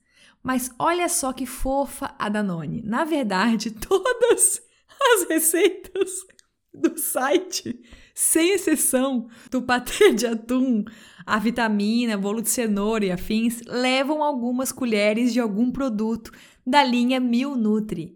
Mas 0.45 0.69
olha 0.77 1.09
só 1.09 1.33
que 1.33 1.47
fofa 1.47 2.13
a 2.19 2.29
Danone. 2.29 2.83
Na 2.85 3.03
verdade, 3.03 3.71
todas 3.81 4.61
as 5.15 5.27
receitas 5.27 6.19
do 6.71 6.95
site, 6.99 7.81
sem 8.13 8.51
exceção 8.51 9.27
do 9.49 9.63
patê 9.63 10.13
de 10.13 10.27
atum, 10.27 10.85
a 11.25 11.39
vitamina, 11.39 12.15
bolo 12.15 12.43
de 12.43 12.49
cenoura 12.49 13.05
e 13.05 13.11
afins, 13.11 13.61
levam 13.65 14.21
algumas 14.21 14.71
colheres 14.71 15.33
de 15.33 15.39
algum 15.39 15.71
produto 15.71 16.31
da 16.63 16.83
linha 16.83 17.19
Mil 17.19 17.55
Nutri. 17.55 18.15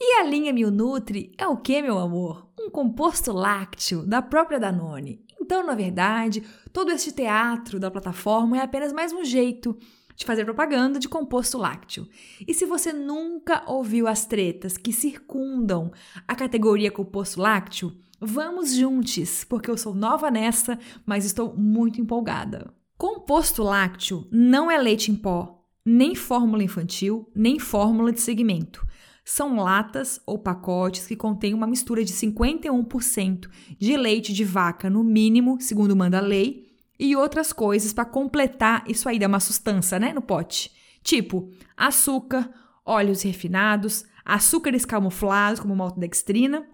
E 0.00 0.18
a 0.18 0.24
linha 0.24 0.52
Mil 0.52 0.72
Nutri 0.72 1.30
é 1.38 1.46
o 1.46 1.56
que, 1.56 1.80
meu 1.80 1.96
amor? 1.96 2.50
Um 2.58 2.68
composto 2.68 3.32
lácteo 3.32 4.04
da 4.04 4.20
própria 4.20 4.58
Danone. 4.58 5.24
Então, 5.40 5.64
na 5.64 5.76
verdade, 5.76 6.42
todo 6.72 6.90
este 6.90 7.12
teatro 7.12 7.78
da 7.78 7.88
plataforma 7.88 8.58
é 8.58 8.62
apenas 8.62 8.92
mais 8.92 9.12
um 9.12 9.24
jeito 9.24 9.78
de 10.16 10.24
fazer 10.24 10.44
propaganda 10.44 10.98
de 10.98 11.08
composto 11.08 11.58
lácteo. 11.58 12.08
E 12.46 12.54
se 12.54 12.64
você 12.64 12.92
nunca 12.92 13.62
ouviu 13.66 14.08
as 14.08 14.24
tretas 14.24 14.76
que 14.76 14.92
circundam 14.92 15.92
a 16.26 16.34
categoria 16.34 16.90
composto 16.90 17.40
lácteo, 17.40 17.96
vamos 18.20 18.74
juntos, 18.74 19.44
porque 19.44 19.70
eu 19.70 19.76
sou 19.76 19.94
nova 19.94 20.30
nessa, 20.30 20.78
mas 21.04 21.24
estou 21.24 21.54
muito 21.56 22.00
empolgada. 22.00 22.72
Composto 22.96 23.62
lácteo 23.62 24.26
não 24.32 24.70
é 24.70 24.78
leite 24.78 25.12
em 25.12 25.14
pó, 25.14 25.62
nem 25.84 26.14
fórmula 26.14 26.64
infantil, 26.64 27.30
nem 27.34 27.58
fórmula 27.58 28.10
de 28.10 28.20
segmento 28.20 28.86
são 29.28 29.56
latas 29.56 30.20
ou 30.24 30.38
pacotes 30.38 31.04
que 31.04 31.16
contêm 31.16 31.52
uma 31.52 31.66
mistura 31.66 32.04
de 32.04 32.12
51% 32.12 33.48
de 33.76 33.96
leite 33.96 34.32
de 34.32 34.44
vaca 34.44 34.88
no 34.88 35.02
mínimo, 35.02 35.60
segundo 35.60 35.96
manda 35.96 36.18
a 36.18 36.20
lei, 36.20 36.65
e 36.98 37.14
outras 37.16 37.52
coisas 37.52 37.92
para 37.92 38.04
completar 38.04 38.84
isso 38.86 39.08
aí, 39.08 39.18
dá 39.18 39.26
uma 39.26 39.40
sustância, 39.40 39.98
né, 39.98 40.12
no 40.12 40.22
pote. 40.22 40.70
Tipo 41.02 41.50
açúcar, 41.76 42.50
óleos 42.84 43.22
refinados, 43.22 44.04
açúcares 44.24 44.84
camuflados, 44.84 45.60
como 45.60 45.76
maltodextrina, 45.76 46.66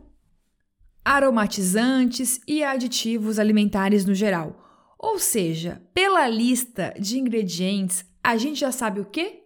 aromatizantes 1.05 2.41
e 2.47 2.63
aditivos 2.63 3.39
alimentares 3.39 4.05
no 4.05 4.15
geral. 4.15 4.59
Ou 4.99 5.19
seja, 5.19 5.83
pela 5.93 6.29
lista 6.29 6.95
de 6.99 7.19
ingredientes, 7.19 8.05
a 8.23 8.37
gente 8.37 8.61
já 8.61 8.71
sabe 8.71 9.01
o 9.01 9.05
quê? 9.05 9.43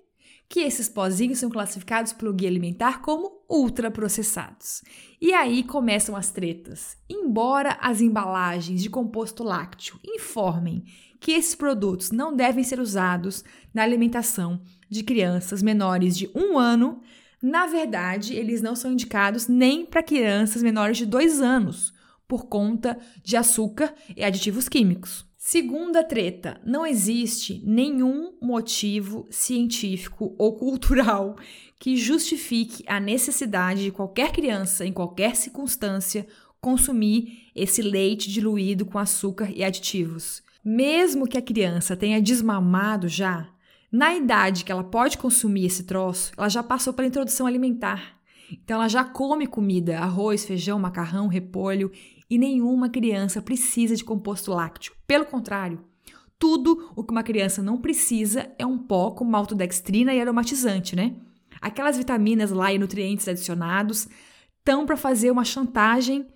que 0.48 0.60
esses 0.60 0.88
pozinhos 0.88 1.38
são 1.38 1.50
classificados 1.50 2.12
pelo 2.12 2.32
guia 2.32 2.48
alimentar 2.48 3.00
como 3.00 3.44
ultraprocessados. 3.48 4.82
E 5.20 5.32
aí 5.32 5.62
começam 5.62 6.14
as 6.14 6.30
tretas. 6.30 6.96
Embora 7.08 7.78
as 7.80 8.00
embalagens 8.00 8.82
de 8.82 8.90
composto 8.90 9.42
lácteo 9.42 9.98
informem 10.04 10.84
que 11.18 11.32
esses 11.32 11.54
produtos 11.54 12.10
não 12.10 12.34
devem 12.36 12.62
ser 12.62 12.78
usados 12.78 13.42
na 13.72 13.82
alimentação 13.82 14.60
de 14.88 15.02
crianças 15.02 15.62
menores 15.62 16.16
de 16.16 16.30
um 16.34 16.58
ano, 16.58 17.00
na 17.42 17.66
verdade, 17.66 18.34
eles 18.34 18.60
não 18.60 18.76
são 18.76 18.92
indicados 18.92 19.46
nem 19.46 19.84
para 19.84 20.02
crianças 20.02 20.62
menores 20.62 20.98
de 20.98 21.06
dois 21.06 21.40
anos, 21.40 21.94
por 22.26 22.46
conta 22.46 22.98
de 23.22 23.36
açúcar 23.36 23.94
e 24.16 24.24
aditivos 24.24 24.68
químicos. 24.68 25.24
Segunda 25.48 26.02
treta: 26.02 26.60
não 26.66 26.84
existe 26.84 27.62
nenhum 27.64 28.32
motivo 28.42 29.28
científico 29.30 30.34
ou 30.36 30.56
cultural 30.56 31.36
que 31.78 31.96
justifique 31.96 32.82
a 32.84 32.98
necessidade 32.98 33.84
de 33.84 33.92
qualquer 33.92 34.32
criança, 34.32 34.84
em 34.84 34.92
qualquer 34.92 35.36
circunstância, 35.36 36.26
consumir 36.60 37.52
esse 37.54 37.80
leite 37.80 38.28
diluído 38.28 38.84
com 38.84 38.98
açúcar 38.98 39.48
e 39.54 39.62
aditivos. 39.62 40.42
Mesmo 40.64 41.28
que 41.28 41.38
a 41.38 41.42
criança 41.42 41.96
tenha 41.96 42.20
desmamado 42.20 43.06
já, 43.06 43.48
Na 43.92 44.16
idade 44.16 44.64
que 44.64 44.72
ela 44.72 44.82
pode 44.82 45.16
consumir 45.16 45.66
esse 45.66 45.84
troço, 45.84 46.32
ela 46.36 46.48
já 46.48 46.60
passou 46.60 46.92
pela 46.92 47.06
introdução 47.06 47.46
alimentar. 47.46 48.16
Então 48.50 48.78
ela 48.78 48.88
já 48.88 49.04
come 49.04 49.46
comida, 49.46 50.00
arroz, 50.00 50.44
feijão, 50.44 50.76
macarrão, 50.76 51.28
repolho, 51.28 51.92
e 52.28 52.38
nenhuma 52.38 52.88
criança 52.88 53.40
precisa 53.40 53.94
de 53.94 54.04
composto 54.04 54.52
lácteo. 54.52 54.94
Pelo 55.06 55.26
contrário, 55.26 55.84
tudo 56.38 56.92
o 56.94 57.02
que 57.02 57.12
uma 57.12 57.22
criança 57.22 57.62
não 57.62 57.78
precisa 57.78 58.50
é 58.58 58.66
um 58.66 58.78
pó 58.78 59.10
com 59.10 59.24
maltodextrina 59.24 60.14
e 60.14 60.20
aromatizante, 60.20 60.94
né? 60.94 61.16
Aquelas 61.60 61.96
vitaminas 61.96 62.50
lá 62.50 62.72
e 62.72 62.78
nutrientes 62.78 63.26
adicionados 63.26 64.06
estão 64.58 64.84
para 64.84 64.96
fazer 64.96 65.30
uma 65.30 65.44
chantagem 65.44 66.26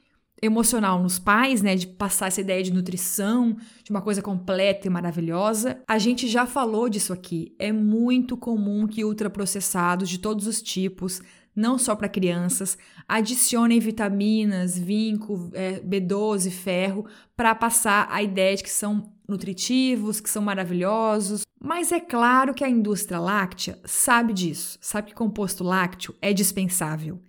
emocional 0.43 1.03
nos 1.03 1.19
pais, 1.19 1.61
né, 1.61 1.77
de 1.77 1.87
passar 1.87 2.29
essa 2.29 2.41
ideia 2.41 2.63
de 2.63 2.73
nutrição, 2.73 3.57
de 3.85 3.91
uma 3.91 4.01
coisa 4.01 4.23
completa 4.23 4.87
e 4.87 4.91
maravilhosa. 4.91 5.83
A 5.87 5.99
gente 5.99 6.27
já 6.29 6.47
falou 6.47 6.89
disso 6.89 7.13
aqui. 7.13 7.55
É 7.59 7.71
muito 7.71 8.37
comum 8.37 8.87
que 8.87 9.05
ultraprocessados 9.05 10.09
de 10.09 10.19
todos 10.19 10.47
os 10.47 10.63
tipos, 10.63 11.21
não 11.55 11.79
só 11.79 11.95
para 11.95 12.09
crianças, 12.09 12.79
adicionem 13.09 13.81
vitaminas, 13.81 14.79
vinco, 14.79 15.51
é, 15.53 15.81
B12, 15.81 16.51
ferro, 16.51 17.07
para 17.37 17.55
passar 17.55 18.09
a 18.11 18.23
ideia 18.23 18.57
de 18.57 18.63
que 18.63 18.71
são 18.71 19.13
nutritivos, 19.29 20.21
que 20.21 20.31
são 20.31 20.43
maravilhosos. 20.43 21.43
Mas 21.63 21.93
é 21.93 22.01
claro 22.01 22.55
que 22.55 22.65
a 22.65 22.69
indústria 22.69 23.19
láctea 23.19 23.79
sabe 23.85 24.33
disso, 24.33 24.79
sabe 24.81 25.09
que 25.09 25.15
composto 25.15 25.63
lácteo 25.63 26.15
é 26.21 26.33
dispensável. 26.33 27.21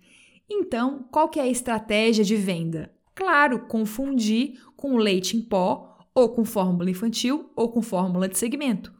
Então, 0.48 1.06
qual 1.10 1.28
que 1.28 1.40
é 1.40 1.44
a 1.44 1.48
estratégia 1.48 2.24
de 2.24 2.36
venda? 2.36 2.92
Claro, 3.14 3.66
confundir 3.66 4.60
com 4.76 4.96
leite 4.96 5.36
em 5.36 5.42
pó, 5.42 5.98
ou 6.14 6.28
com 6.28 6.44
fórmula 6.44 6.90
infantil, 6.90 7.50
ou 7.56 7.70
com 7.70 7.80
fórmula 7.80 8.28
de 8.28 8.38
segmento. 8.38 8.92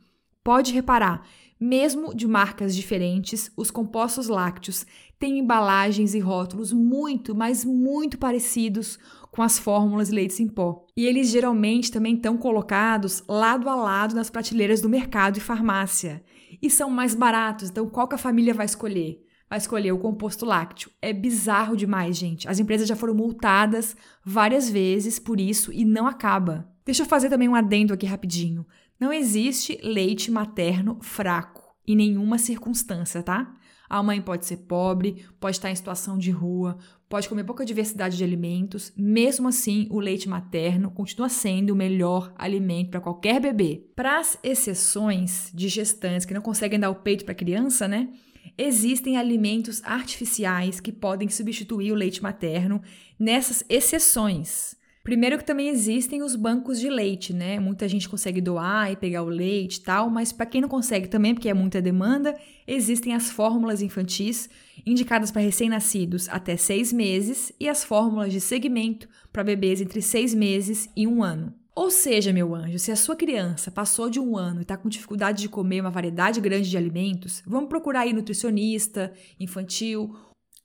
Pode 0.42 0.72
reparar, 0.72 1.26
mesmo 1.62 2.14
de 2.14 2.26
marcas 2.26 2.74
diferentes, 2.74 3.50
os 3.56 3.70
compostos 3.70 4.26
lácteos 4.26 4.84
têm 5.18 5.38
embalagens 5.38 6.12
e 6.14 6.18
rótulos 6.18 6.72
muito, 6.72 7.34
mas 7.34 7.64
muito 7.64 8.18
parecidos 8.18 8.98
com 9.30 9.42
as 9.42 9.58
fórmulas 9.58 10.08
de 10.08 10.14
leites 10.14 10.40
em 10.40 10.48
pó. 10.48 10.84
E 10.96 11.06
eles 11.06 11.30
geralmente 11.30 11.92
também 11.92 12.16
estão 12.16 12.36
colocados 12.36 13.22
lado 13.28 13.68
a 13.68 13.74
lado 13.76 14.14
nas 14.14 14.28
prateleiras 14.28 14.80
do 14.80 14.88
mercado 14.88 15.36
e 15.36 15.40
farmácia. 15.40 16.22
E 16.60 16.68
são 16.68 16.90
mais 16.90 17.14
baratos, 17.14 17.70
então 17.70 17.88
qual 17.88 18.08
que 18.08 18.16
a 18.16 18.18
família 18.18 18.52
vai 18.52 18.66
escolher? 18.66 19.22
a 19.48 19.58
escolher 19.58 19.92
o 19.92 19.98
composto 19.98 20.46
lácteo. 20.46 20.90
É 21.02 21.12
bizarro 21.12 21.76
demais, 21.76 22.16
gente. 22.16 22.48
As 22.48 22.58
empresas 22.58 22.88
já 22.88 22.96
foram 22.96 23.14
multadas 23.14 23.94
várias 24.24 24.70
vezes 24.70 25.18
por 25.18 25.38
isso 25.38 25.70
e 25.70 25.84
não 25.84 26.06
acaba. 26.06 26.66
Deixa 26.86 27.02
eu 27.02 27.06
fazer 27.06 27.28
também 27.28 27.50
um 27.50 27.54
adendo 27.54 27.92
aqui 27.92 28.06
rapidinho. 28.06 28.66
Não 29.02 29.12
existe 29.12 29.80
leite 29.82 30.30
materno 30.30 30.96
fraco 31.00 31.74
em 31.84 31.96
nenhuma 31.96 32.38
circunstância, 32.38 33.20
tá? 33.20 33.52
A 33.90 34.00
mãe 34.00 34.22
pode 34.22 34.46
ser 34.46 34.58
pobre, 34.58 35.26
pode 35.40 35.56
estar 35.56 35.72
em 35.72 35.74
situação 35.74 36.16
de 36.16 36.30
rua, 36.30 36.78
pode 37.08 37.28
comer 37.28 37.42
pouca 37.42 37.64
diversidade 37.64 38.16
de 38.16 38.22
alimentos, 38.22 38.92
mesmo 38.96 39.48
assim, 39.48 39.88
o 39.90 39.98
leite 39.98 40.28
materno 40.28 40.88
continua 40.88 41.28
sendo 41.28 41.70
o 41.70 41.76
melhor 41.76 42.32
alimento 42.38 42.92
para 42.92 43.00
qualquer 43.00 43.40
bebê. 43.40 43.84
Para 43.96 44.20
as 44.20 44.38
exceções 44.40 45.50
de 45.52 45.68
gestantes 45.68 46.24
que 46.24 46.32
não 46.32 46.40
conseguem 46.40 46.78
dar 46.78 46.90
o 46.90 46.94
peito 46.94 47.24
para 47.24 47.32
a 47.32 47.36
criança, 47.36 47.88
né? 47.88 48.08
existem 48.56 49.16
alimentos 49.16 49.82
artificiais 49.82 50.78
que 50.78 50.92
podem 50.92 51.28
substituir 51.28 51.90
o 51.90 51.96
leite 51.96 52.22
materno 52.22 52.80
nessas 53.18 53.64
exceções. 53.68 54.80
Primeiro 55.02 55.36
que 55.36 55.44
também 55.44 55.68
existem 55.68 56.22
os 56.22 56.36
bancos 56.36 56.78
de 56.78 56.88
leite, 56.88 57.32
né? 57.32 57.58
Muita 57.58 57.88
gente 57.88 58.08
consegue 58.08 58.40
doar 58.40 58.92
e 58.92 58.96
pegar 58.96 59.24
o 59.24 59.28
leite 59.28 59.76
e 59.76 59.80
tal, 59.80 60.08
mas 60.08 60.30
para 60.30 60.46
quem 60.46 60.60
não 60.60 60.68
consegue 60.68 61.08
também, 61.08 61.34
porque 61.34 61.48
é 61.48 61.54
muita 61.54 61.82
demanda, 61.82 62.36
existem 62.66 63.12
as 63.12 63.28
fórmulas 63.28 63.82
infantis 63.82 64.48
indicadas 64.86 65.32
para 65.32 65.42
recém-nascidos 65.42 66.28
até 66.28 66.56
seis 66.56 66.92
meses 66.92 67.52
e 67.58 67.68
as 67.68 67.82
fórmulas 67.82 68.32
de 68.32 68.40
segmento 68.40 69.08
para 69.32 69.42
bebês 69.42 69.80
entre 69.80 70.00
seis 70.00 70.32
meses 70.32 70.88
e 70.94 71.04
um 71.04 71.22
ano. 71.22 71.52
Ou 71.74 71.90
seja, 71.90 72.32
meu 72.32 72.54
anjo, 72.54 72.78
se 72.78 72.92
a 72.92 72.96
sua 72.96 73.16
criança 73.16 73.70
passou 73.70 74.10
de 74.10 74.20
um 74.20 74.36
ano 74.36 74.60
e 74.60 74.62
está 74.62 74.76
com 74.76 74.90
dificuldade 74.90 75.40
de 75.42 75.48
comer 75.48 75.80
uma 75.80 75.90
variedade 75.90 76.40
grande 76.40 76.68
de 76.68 76.76
alimentos, 76.76 77.42
vamos 77.46 77.70
procurar 77.70 78.00
aí 78.00 78.12
nutricionista 78.12 79.12
infantil, 79.40 80.14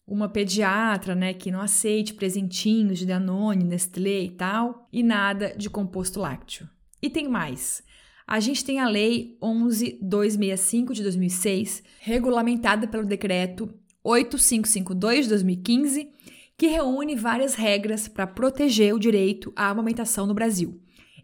uma 0.07 0.29
pediatra, 0.29 1.13
né, 1.13 1.33
que 1.33 1.51
não 1.51 1.59
aceite 1.59 2.13
presentinhos 2.13 2.97
de 2.97 3.05
Danone, 3.05 3.65
Nestlé 3.65 4.21
e 4.21 4.29
tal, 4.29 4.87
e 4.91 5.03
nada 5.03 5.53
de 5.57 5.69
composto 5.69 6.19
lácteo. 6.21 6.67
E 7.01 7.09
tem 7.09 7.27
mais. 7.27 7.83
A 8.25 8.39
gente 8.39 8.63
tem 8.63 8.79
a 8.79 8.87
Lei 8.87 9.37
11265 9.41 10.93
de 10.93 11.03
2006, 11.03 11.83
regulamentada 11.99 12.87
pelo 12.87 13.05
decreto 13.05 13.69
8552 14.03 15.25
de 15.25 15.29
2015, 15.29 16.09
que 16.57 16.67
reúne 16.67 17.15
várias 17.15 17.55
regras 17.55 18.07
para 18.07 18.25
proteger 18.25 18.95
o 18.95 18.99
direito 18.99 19.51
à 19.55 19.69
amamentação 19.69 20.25
no 20.25 20.33
Brasil 20.33 20.81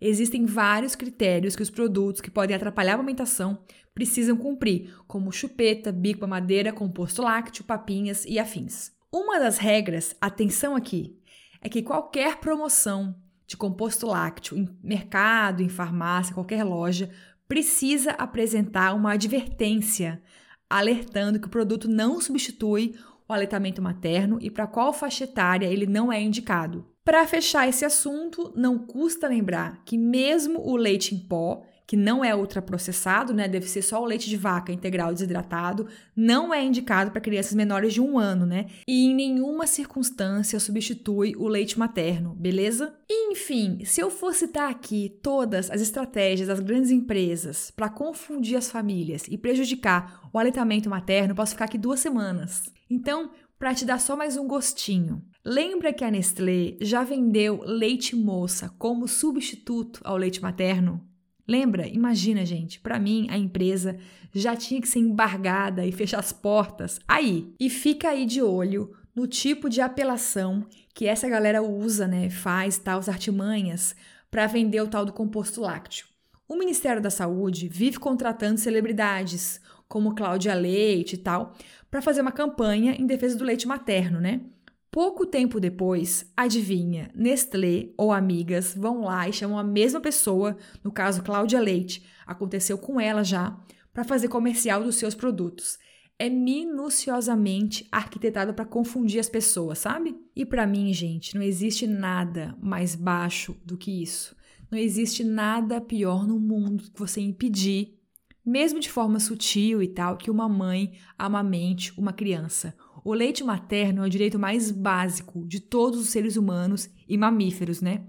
existem 0.10 0.46
vários 0.46 0.96
critérios 0.96 1.56
que 1.56 1.64
os 1.64 1.70
produtos 1.70 2.22
que 2.22 2.30
podem 2.30 2.56
atrapalhar 2.56 2.92
a 2.92 2.96
amamentação 2.96 3.60
precisam 3.94 4.36
cumprir, 4.36 4.94
como 5.08 5.32
chupeta, 5.32 5.92
bico 5.92 6.28
madeira, 6.28 6.74
composto 6.74 7.22
lácteo, 7.22 7.64
papinhas 7.64 8.26
e 8.26 8.38
afins. 8.38 8.92
Uma 9.12 9.40
das 9.40 9.58
regras, 9.58 10.16
atenção 10.20 10.76
aqui, 10.76 11.18
é 11.62 11.70
que 11.70 11.82
qualquer 11.82 12.38
promoção 12.38 13.16
de 13.48 13.56
composto 13.56 14.08
lácteo 14.08 14.58
em 14.58 14.68
mercado, 14.84 15.62
em 15.62 15.70
farmácia, 15.70 16.34
qualquer 16.34 16.64
loja, 16.64 17.10
precisa 17.48 18.12
apresentar 18.12 18.94
uma 18.94 19.14
advertência 19.14 20.22
alertando 20.70 21.40
que 21.40 21.46
o 21.48 21.52
produto 21.52 21.88
não 21.88 22.20
substitui 22.20 22.96
aleitamento 23.34 23.82
materno 23.82 24.38
e 24.42 24.50
para 24.50 24.68
qual 24.68 24.94
faixa 24.94 25.24
etária 25.24 25.68
ele 25.68 25.86
não 25.86 26.12
é 26.12 26.22
indicado. 26.22 26.86
Para 27.04 27.28
fechar 27.28 27.68
esse 27.68 27.84
assunto, 27.84 28.54
não 28.56 28.80
custa 28.80 29.28
lembrar 29.28 29.84
que 29.84 29.98
mesmo 29.98 30.62
o 30.62 30.78
leite 30.78 31.14
em 31.14 31.20
pó, 31.20 31.64
que 31.86 31.98
não 31.98 32.24
é 32.24 32.34
ultraprocessado, 32.34 33.34
né, 33.34 33.48
deve 33.48 33.68
ser 33.68 33.82
só 33.82 34.02
o 34.02 34.06
leite 34.06 34.30
de 34.30 34.38
vaca 34.38 34.72
integral 34.72 35.14
desidratado, 35.14 35.88
não 36.16 36.54
é 36.54 36.64
indicado 36.64 37.12
para 37.12 37.22
crianças 37.22 37.54
menores 37.54 37.94
de 37.94 38.02
um 38.02 38.18
ano, 38.18 38.46
né? 38.46 38.68
E 38.88 39.06
em 39.06 39.14
nenhuma 39.14 39.68
circunstância 39.68 40.60
substitui 40.60 41.36
o 41.38 41.48
leite 41.48 41.78
materno, 41.78 42.34
beleza? 42.36 42.96
Enfim, 43.10 43.84
se 43.84 44.00
eu 44.00 44.10
for 44.10 44.34
citar 44.34 44.72
aqui 44.72 45.20
todas 45.22 45.70
as 45.70 45.82
estratégias 45.82 46.48
das 46.48 46.62
grandes 46.62 46.90
empresas 46.90 47.70
para 47.70 47.90
confundir 47.90 48.56
as 48.56 48.72
famílias 48.72 49.26
e 49.28 49.38
prejudicar 49.38 50.30
o 50.32 50.40
aleitamento 50.40 50.90
materno, 50.90 51.36
posso 51.36 51.52
ficar 51.52 51.66
aqui 51.66 51.78
duas 51.78 52.00
semanas. 52.00 52.72
Então, 52.96 53.32
para 53.58 53.74
te 53.74 53.86
dar 53.86 54.00
só 54.00 54.16
mais 54.16 54.38
um 54.38 54.48
gostinho. 54.48 55.26
Lembra 55.44 55.92
que 55.92 56.06
a 56.06 56.12
Nestlé 56.12 56.78
já 56.80 57.04
vendeu 57.04 57.64
leite 57.66 58.16
moça 58.16 58.70
como 58.78 59.08
substituto 59.08 60.00
ao 60.04 60.16
leite 60.16 60.40
materno? 60.40 61.04
Lembra? 61.48 61.88
Imagina, 61.88 62.46
gente, 62.46 62.80
para 62.80 63.00
mim 63.00 63.26
a 63.32 63.38
empresa 63.38 63.98
já 64.32 64.56
tinha 64.56 64.80
que 64.80 64.88
ser 64.88 65.00
embargada 65.00 65.84
e 65.88 65.92
fechar 65.92 66.20
as 66.20 66.32
portas 66.32 67.00
aí. 67.08 67.52
E 67.60 67.68
fica 67.68 68.10
aí 68.10 68.28
de 68.28 68.44
olho 68.44 68.96
no 69.16 69.26
tipo 69.26 69.68
de 69.68 69.82
apelação 69.82 70.64
que 70.94 71.08
essa 71.08 71.28
galera 71.28 71.64
usa, 71.64 72.08
né, 72.08 72.30
faz 72.30 72.78
tal 72.78 73.00
as 73.00 73.10
artimanhas 73.10 73.96
para 74.30 74.46
vender 74.46 74.82
o 74.82 74.88
tal 74.88 75.04
do 75.04 75.12
composto 75.12 75.62
lácteo. 75.62 76.06
O 76.48 76.56
Ministério 76.56 77.02
da 77.02 77.10
Saúde 77.10 77.68
vive 77.68 77.98
contratando 77.98 78.60
celebridades, 78.60 79.60
como 79.94 80.16
Cláudia 80.16 80.56
Leite 80.56 81.14
e 81.14 81.18
tal, 81.20 81.54
para 81.92 82.02
fazer 82.02 82.22
uma 82.22 82.32
campanha 82.32 82.96
em 82.96 83.06
defesa 83.06 83.38
do 83.38 83.44
leite 83.44 83.68
materno, 83.68 84.20
né? 84.20 84.42
Pouco 84.90 85.24
tempo 85.24 85.60
depois, 85.60 86.26
adivinha, 86.36 87.12
Nestlé 87.14 87.90
ou 87.96 88.12
amigas 88.12 88.74
vão 88.76 89.02
lá 89.02 89.30
e 89.30 89.34
chamam 89.34 89.56
a 89.56 89.64
mesma 89.64 90.02
pessoa, 90.02 90.58
no 90.84 90.92
caso 90.92 91.22
Cláudia 91.22 91.60
Leite, 91.60 92.04
aconteceu 92.26 92.76
com 92.76 93.00
ela 93.00 93.24
já, 93.24 93.56
para 93.94 94.04
fazer 94.04 94.30
comercial 94.30 94.84
dos 94.84 94.96
seus 94.96 95.14
produtos. 95.14 95.78
É 96.18 96.28
minuciosamente 96.28 97.88
arquitetado 97.92 98.52
para 98.52 98.66
confundir 98.66 99.20
as 99.20 99.30
pessoas, 99.30 99.78
sabe? 99.78 100.18
E 100.36 100.44
para 100.44 100.66
mim, 100.66 100.92
gente, 100.92 101.36
não 101.36 101.44
existe 101.44 101.86
nada 101.86 102.58
mais 102.60 102.96
baixo 102.96 103.56
do 103.64 103.78
que 103.78 104.02
isso. 104.02 104.36
Não 104.72 104.78
existe 104.80 105.24
nada 105.24 105.80
pior 105.80 106.26
no 106.26 106.40
mundo 106.40 106.86
que 106.92 107.00
você 107.00 107.22
impedir 107.22 108.00
mesmo 108.46 108.80
de 108.80 108.90
forma 108.90 109.20
sutil 109.20 109.82
e 109.82 109.88
tal, 109.88 110.18
que 110.18 110.30
uma 110.30 110.50
mãe 110.50 110.94
amamente 111.18 111.94
uma 111.98 112.12
criança. 112.12 112.76
O 113.04 113.14
leite 113.14 113.44
materno 113.44 114.04
é 114.04 114.08
o 114.08 114.10
direito 114.10 114.40
mais 114.40 114.72
básico 114.72 115.46
de 115.48 115.60
todos 115.60 116.00
os 116.00 116.10
seres 116.10 116.38
humanos 116.38 116.90
e 117.08 117.18
mamíferos, 117.18 117.82
né? 117.82 118.02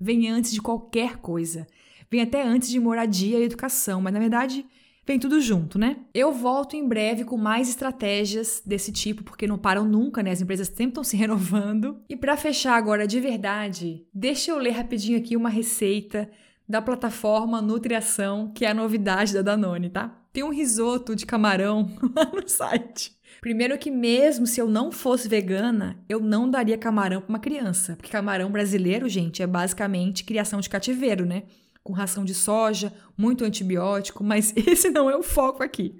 Vem 0.00 0.28
antes 0.28 0.52
de 0.52 0.60
qualquer 0.60 1.16
coisa. 1.18 1.66
Vem 2.10 2.22
até 2.22 2.42
antes 2.42 2.70
de 2.70 2.80
moradia 2.80 3.38
e 3.38 3.44
educação, 3.44 4.00
mas 4.00 4.12
na 4.12 4.20
verdade 4.20 4.64
vem 5.04 5.18
tudo 5.18 5.40
junto, 5.40 5.78
né? 5.78 5.96
Eu 6.12 6.32
volto 6.32 6.76
em 6.76 6.86
breve 6.86 7.24
com 7.24 7.36
mais 7.36 7.68
estratégias 7.68 8.62
desse 8.64 8.92
tipo, 8.92 9.24
porque 9.24 9.46
não 9.46 9.58
param 9.58 9.84
nunca, 9.84 10.22
né? 10.22 10.30
As 10.30 10.40
empresas 10.40 10.68
sempre 10.68 10.88
estão 10.88 11.04
se 11.04 11.16
renovando. 11.18 12.00
E 12.08 12.16
para 12.16 12.36
fechar 12.36 12.74
agora 12.74 13.06
de 13.06 13.18
verdade, 13.18 14.06
deixa 14.12 14.50
eu 14.50 14.58
ler 14.58 14.70
rapidinho 14.70 15.18
aqui 15.18 15.36
uma 15.36 15.48
receita 15.48 16.30
da 16.68 16.82
plataforma 16.82 17.62
Nutriação, 17.62 18.52
que 18.54 18.64
é 18.64 18.70
a 18.70 18.74
novidade 18.74 19.32
da 19.32 19.40
Danone, 19.40 19.88
tá? 19.88 20.14
Tem 20.32 20.42
um 20.42 20.52
risoto 20.52 21.16
de 21.16 21.24
camarão 21.24 21.90
lá 22.14 22.26
no 22.26 22.46
site. 22.46 23.16
Primeiro 23.40 23.78
que 23.78 23.90
mesmo 23.90 24.46
se 24.46 24.60
eu 24.60 24.68
não 24.68 24.92
fosse 24.92 25.28
vegana, 25.28 25.98
eu 26.08 26.20
não 26.20 26.50
daria 26.50 26.76
camarão 26.76 27.20
para 27.20 27.28
uma 27.28 27.38
criança, 27.38 27.94
porque 27.96 28.10
camarão 28.10 28.50
brasileiro, 28.50 29.08
gente, 29.08 29.42
é 29.42 29.46
basicamente 29.46 30.24
criação 30.24 30.60
de 30.60 30.68
cativeiro, 30.68 31.24
né? 31.24 31.44
Com 31.82 31.92
ração 31.92 32.24
de 32.24 32.34
soja, 32.34 32.92
muito 33.16 33.44
antibiótico, 33.44 34.22
mas 34.22 34.52
esse 34.56 34.90
não 34.90 35.08
é 35.08 35.16
o 35.16 35.22
foco 35.22 35.62
aqui. 35.62 35.98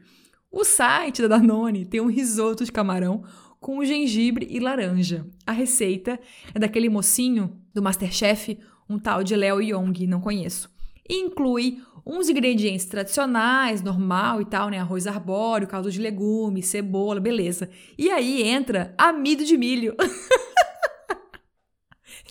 O 0.50 0.64
site 0.64 1.22
da 1.22 1.28
Danone 1.28 1.86
tem 1.86 2.00
um 2.00 2.10
risoto 2.10 2.64
de 2.64 2.72
camarão 2.72 3.22
com 3.60 3.84
gengibre 3.84 4.46
e 4.50 4.60
laranja. 4.60 5.26
A 5.46 5.52
receita 5.52 6.18
é 6.54 6.58
daquele 6.58 6.88
mocinho 6.88 7.58
do 7.74 7.82
Masterchef, 7.82 8.58
um 8.88 8.98
tal 8.98 9.22
de 9.22 9.36
Léo 9.36 9.60
Yong, 9.60 10.06
não 10.06 10.20
conheço. 10.20 10.70
Inclui 11.08 11.80
uns 12.06 12.28
ingredientes 12.28 12.86
tradicionais, 12.86 13.82
normal 13.82 14.40
e 14.40 14.46
tal, 14.46 14.70
né? 14.70 14.78
Arroz 14.78 15.06
arbóreo, 15.06 15.68
caldo 15.68 15.90
de 15.90 16.00
legumes, 16.00 16.66
cebola, 16.66 17.20
beleza. 17.20 17.68
E 17.98 18.10
aí 18.10 18.42
entra 18.42 18.94
amido 18.96 19.44
de 19.44 19.58
milho. 19.58 19.94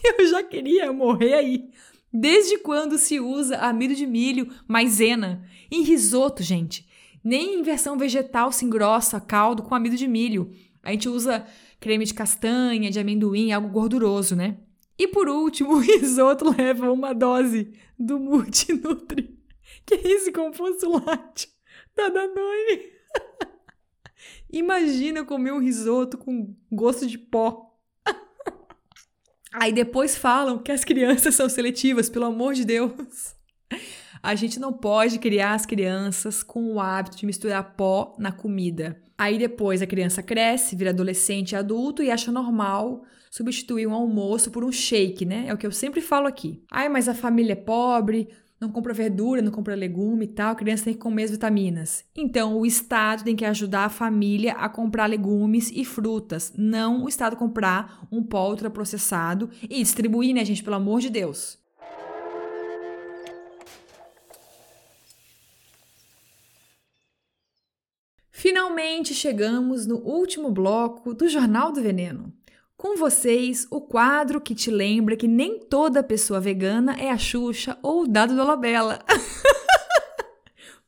Eu 0.03 0.27
já 0.27 0.43
queria 0.43 0.91
morrer 0.91 1.35
aí. 1.35 1.69
Desde 2.11 2.57
quando 2.57 2.97
se 2.97 3.19
usa 3.19 3.57
amido 3.57 3.93
de 3.93 4.07
milho, 4.07 4.51
maisena? 4.67 5.47
Em 5.69 5.83
risoto, 5.83 6.41
gente. 6.41 6.87
Nem 7.23 7.59
em 7.59 7.63
versão 7.63 7.97
vegetal 7.97 8.51
se 8.51 8.65
engrossa 8.65 9.19
caldo 9.19 9.61
com 9.61 9.75
amido 9.75 9.95
de 9.95 10.07
milho. 10.07 10.51
A 10.81 10.91
gente 10.91 11.09
usa 11.09 11.45
creme 11.79 12.05
de 12.05 12.13
castanha, 12.13 12.89
de 12.89 12.99
amendoim, 12.99 13.51
algo 13.51 13.67
gorduroso, 13.69 14.35
né? 14.35 14.57
E 14.97 15.07
por 15.07 15.29
último, 15.29 15.73
o 15.77 15.79
risoto 15.79 16.55
leva 16.55 16.91
uma 16.91 17.13
dose 17.13 17.73
do 17.97 18.19
Multinutri 18.19 19.37
que 19.87 19.95
é 19.95 20.11
esse 20.11 20.31
composto 20.33 20.91
lácteo 20.91 21.49
da 21.95 22.09
Danone? 22.09 22.91
Imagina 24.51 25.23
comer 25.23 25.53
um 25.53 25.59
risoto 25.59 26.17
com 26.17 26.53
gosto 26.71 27.07
de 27.07 27.17
pó. 27.17 27.73
Aí 29.51 29.71
depois 29.71 30.15
falam 30.15 30.59
que 30.59 30.71
as 30.71 30.83
crianças 30.83 31.35
são 31.35 31.47
seletivas, 31.47 32.09
pelo 32.09 32.25
amor 32.25 32.53
de 32.53 32.65
Deus. 32.65 33.35
A 34.21 34.35
gente 34.35 34.59
não 34.59 34.73
pode 34.73 35.19
criar 35.19 35.53
as 35.53 35.65
crianças 35.65 36.43
com 36.43 36.73
o 36.73 36.79
hábito 36.79 37.17
de 37.17 37.25
misturar 37.25 37.75
pó 37.75 38.13
na 38.17 38.31
comida. 38.31 39.01
Aí 39.17 39.37
depois 39.37 39.81
a 39.81 39.87
criança 39.87 40.21
cresce, 40.21 40.75
vira 40.75 40.89
adolescente 40.89 41.55
adulto 41.55 42.03
e 42.03 42.11
acha 42.11 42.31
normal 42.31 43.03
substituir 43.29 43.87
um 43.87 43.93
almoço 43.93 44.51
por 44.51 44.63
um 44.63 44.71
shake, 44.71 45.25
né? 45.25 45.45
É 45.47 45.53
o 45.53 45.57
que 45.57 45.67
eu 45.67 45.71
sempre 45.71 46.01
falo 46.01 46.27
aqui. 46.27 46.61
Ai, 46.71 46.89
mas 46.89 47.07
a 47.07 47.13
família 47.13 47.53
é 47.53 47.55
pobre, 47.55 48.29
não 48.59 48.69
compra 48.69 48.93
verdura, 48.93 49.41
não 49.41 49.51
compra 49.51 49.75
legume 49.75 50.25
e 50.25 50.29
tal, 50.29 50.51
a 50.51 50.55
criança 50.55 50.85
tem 50.85 50.93
que 50.93 50.99
comer 50.99 51.23
as 51.23 51.31
vitaminas. 51.31 52.03
Então, 52.15 52.57
o 52.57 52.65
Estado 52.65 53.23
tem 53.23 53.35
que 53.35 53.45
ajudar 53.45 53.85
a 53.85 53.89
família 53.89 54.53
a 54.53 54.67
comprar 54.67 55.05
legumes 55.05 55.71
e 55.71 55.85
frutas, 55.85 56.53
não 56.57 57.03
o 57.03 57.09
Estado 57.09 57.35
comprar 57.35 58.07
um 58.11 58.23
pó 58.23 58.49
ultraprocessado 58.49 59.49
e 59.61 59.81
distribuir, 59.81 60.33
né, 60.33 60.43
gente, 60.43 60.63
pelo 60.63 60.75
amor 60.75 61.01
de 61.01 61.09
Deus. 61.09 61.59
Finalmente 68.31 69.15
chegamos 69.15 69.87
no 69.87 69.97
último 69.97 70.51
bloco 70.51 71.13
do 71.13 71.27
Jornal 71.27 71.71
do 71.71 71.81
Veneno. 71.81 72.31
Com 72.87 72.95
vocês, 72.95 73.67
o 73.69 73.81
quadro 73.81 74.39
que 74.39 74.55
te 74.55 74.71
lembra 74.71 75.17
que 75.17 75.27
nem 75.27 75.59
toda 75.59 76.01
pessoa 76.01 76.39
vegana 76.39 76.95
é 76.97 77.11
a 77.11 77.17
Xuxa 77.17 77.77
ou 77.83 78.03
o 78.03 78.07
Dado 78.07 78.33
Dolabella. 78.33 78.99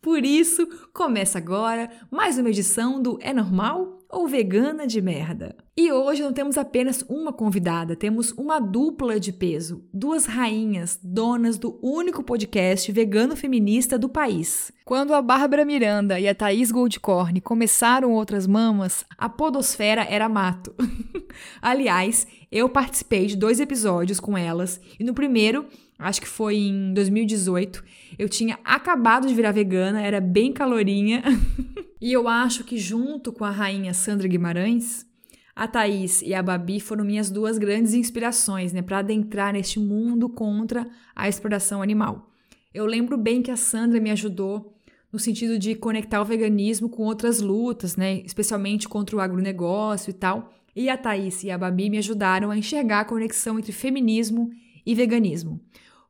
Por 0.02 0.24
isso, 0.24 0.66
começa 0.94 1.38
agora 1.38 1.90
mais 2.10 2.38
uma 2.38 2.50
edição 2.50 3.02
do 3.02 3.20
É 3.22 3.34
Normal? 3.34 4.00
ou 4.12 4.28
vegana 4.28 4.88
de 4.88 5.00
merda. 5.02 5.56
E 5.78 5.92
hoje 5.92 6.24
não 6.24 6.34
temos 6.34 6.58
apenas 6.58 7.04
uma 7.08 7.32
convidada, 7.32 7.96
temos 7.96 8.32
uma 8.32 8.60
dupla 8.60 9.20
de 9.20 9.32
peso, 9.32 9.88
duas 9.94 10.26
rainhas, 10.26 11.00
donas 11.02 11.60
do 11.60 11.80
único 11.82 12.24
podcast 12.24 12.92
vegano 12.92 13.36
feminista 13.36 14.00
do 14.00 14.10
país. 14.10 14.72
Quando 14.84 15.14
a 15.14 15.22
Bárbara 15.22 15.64
Miranda 15.64 16.20
e 16.20 16.28
a 16.28 16.34
Thaís 16.34 16.72
Goldcorn 16.72 17.40
começaram 17.40 18.12
Outras 18.12 18.48
Mamas, 18.48 19.06
a 19.16 19.30
podosfera 19.30 20.04
era 20.04 20.28
mato. 20.28 20.74
Aliás, 21.62 22.26
eu 22.52 22.68
participei 22.68 23.28
de 23.28 23.38
dois 23.38 23.60
episódios 23.60 24.20
com 24.20 24.36
elas 24.36 24.82
e 25.00 25.04
no 25.04 25.14
primeiro 25.14 25.68
acho 26.00 26.22
que 26.22 26.28
foi 26.28 26.56
em 26.56 26.94
2018. 26.94 27.84
Eu 28.18 28.30
tinha 28.30 28.58
acabado 28.64 29.28
de 29.28 29.34
virar 29.34 29.52
vegana, 29.52 30.02
era 30.02 30.22
bem 30.22 30.54
calorinha. 30.54 31.22
e 32.00 32.14
eu 32.14 32.28
acho 32.28 32.64
que 32.64 32.78
junto 32.78 33.34
com 33.34 33.44
a 33.44 33.52
rainha 33.52 33.94
Sandra 33.94 34.28
Guimarães, 34.28 35.06
a 35.54 35.68
Thaís 35.68 36.22
e 36.22 36.34
a 36.34 36.42
Babi 36.42 36.80
foram 36.80 37.04
minhas 37.04 37.30
duas 37.30 37.58
grandes 37.58 37.94
inspirações, 37.94 38.72
né, 38.72 38.82
para 38.82 39.00
adentrar 39.00 39.52
neste 39.52 39.78
mundo 39.78 40.30
contra 40.30 40.88
a 41.14 41.28
exploração 41.28 41.82
animal. 41.82 42.32
Eu 42.74 42.86
lembro 42.86 43.18
bem 43.18 43.42
que 43.42 43.52
a 43.52 43.58
Sandra 43.58 44.00
me 44.00 44.10
ajudou 44.10 44.74
no 45.12 45.20
sentido 45.20 45.60
de 45.60 45.76
conectar 45.76 46.22
o 46.22 46.26
veganismo 46.26 46.88
com 46.88 47.04
outras 47.04 47.42
lutas, 47.42 47.98
né, 47.98 48.22
especialmente 48.22 48.88
contra 48.88 49.18
o 49.18 49.20
agronegócio 49.20 50.12
e 50.12 50.14
tal. 50.14 50.54
E 50.74 50.88
a 50.88 50.96
Thaís 50.96 51.44
e 51.44 51.52
a 51.52 51.58
Babi 51.58 51.90
me 51.90 51.98
ajudaram 51.98 52.52
a 52.52 52.58
enxergar 52.58 53.02
a 53.02 53.06
conexão 53.06 53.60
entre 53.60 53.74
feminismo 53.74 54.50
e 54.86 54.96
veganismo. 54.96 55.60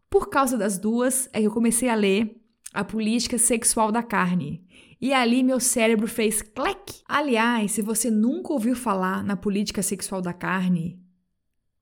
Por 0.10 0.30
causa 0.30 0.58
das 0.58 0.78
duas, 0.78 1.30
é 1.32 1.40
que 1.40 1.48
eu 1.48 1.52
comecei 1.52 1.90
a 1.90 1.96
ler 1.96 2.42
A 2.74 2.84
Política 2.84 3.38
Sexual 3.38 3.92
da 3.92 4.02
Carne. 4.02 4.64
E 5.02 5.14
ali 5.14 5.44
meu 5.44 5.60
cérebro 5.62 6.08
fez 6.08 6.42
clec. 6.42 7.02
Aliás, 7.08 7.72
se 7.72 7.82
você 7.82 8.12
nunca 8.12 8.52
ouviu 8.52 8.76
falar 8.76 9.24
na 9.24 9.38
política 9.38 9.82
sexual 9.82 10.22
da 10.22 10.34
carne, 10.34 11.00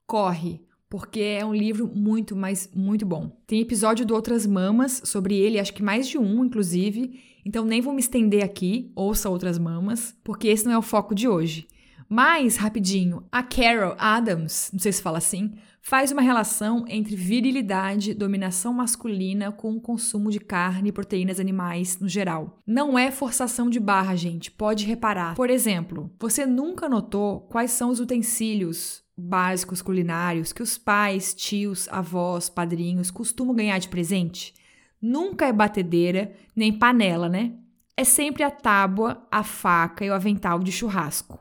corre, 0.06 0.62
porque 0.88 1.20
é 1.20 1.44
um 1.44 1.54
livro 1.54 1.88
muito, 1.88 2.36
mas 2.36 2.70
muito 2.76 3.08
bom. 3.08 3.36
Tem 3.48 3.60
episódio 3.60 4.06
do 4.06 4.14
Outras 4.14 4.46
Mamas 4.46 5.02
sobre 5.04 5.36
ele, 5.36 5.60
acho 5.60 5.74
que 5.74 5.82
mais 5.82 6.08
de 6.08 6.20
um, 6.20 6.46
inclusive. 6.46 7.20
Então 7.44 7.66
nem 7.66 7.82
vou 7.82 7.92
me 7.92 8.00
estender 8.00 8.44
aqui, 8.44 8.92
ouça 8.96 9.30
Outras 9.30 9.58
Mamas, 9.58 10.16
porque 10.24 10.48
esse 10.48 10.66
não 10.66 10.74
é 10.74 10.78
o 10.78 10.84
foco 10.84 11.16
de 11.16 11.28
hoje. 11.28 11.68
Mas, 12.10 12.56
rapidinho, 12.56 13.24
a 13.32 13.44
Carol 13.44 13.96
Adams, 14.00 14.70
não 14.72 14.80
sei 14.80 14.94
se 14.94 15.02
fala 15.02 15.18
assim, 15.18 15.54
faz 15.82 16.12
uma 16.12 16.22
relação 16.22 16.86
entre 16.88 17.16
virilidade, 17.16 18.14
dominação 18.14 18.74
masculina 18.74 19.52
com 19.52 19.74
o 19.74 19.82
consumo 19.82 20.32
de 20.32 20.40
carne 20.40 20.90
e 20.90 20.92
proteínas 20.92 21.40
animais 21.40 22.00
no 22.00 22.08
geral. 22.08 22.62
Não 22.66 22.98
é 22.98 23.12
forçação 23.12 23.70
de 23.70 23.80
barra, 23.80 24.16
gente, 24.16 24.52
pode 24.52 24.86
reparar. 24.86 25.36
Por 25.36 25.50
exemplo, 25.50 26.12
você 26.20 26.46
nunca 26.46 26.88
notou 26.88 27.42
quais 27.42 27.72
são 27.72 27.90
os 27.90 28.00
utensílios 28.00 29.04
básicos 29.18 29.82
culinários 29.82 30.54
que 30.54 30.62
os 30.62 30.78
pais, 30.78 31.34
tios, 31.34 31.90
avós, 31.90 32.50
padrinhos 32.50 33.10
costumam 33.12 33.56
ganhar 33.56 33.80
de 33.80 33.90
presente? 33.90 34.54
Nunca 35.02 35.46
é 35.46 35.54
batedeira 35.54 36.32
nem 36.56 36.72
panela, 36.72 37.28
né? 37.30 37.54
É 37.96 38.04
sempre 38.04 38.44
a 38.44 38.52
tábua, 38.52 39.26
a 39.32 39.44
faca 39.44 40.06
e 40.06 40.10
o 40.10 40.14
avental 40.14 40.60
de 40.60 40.72
churrasco. 40.72 41.40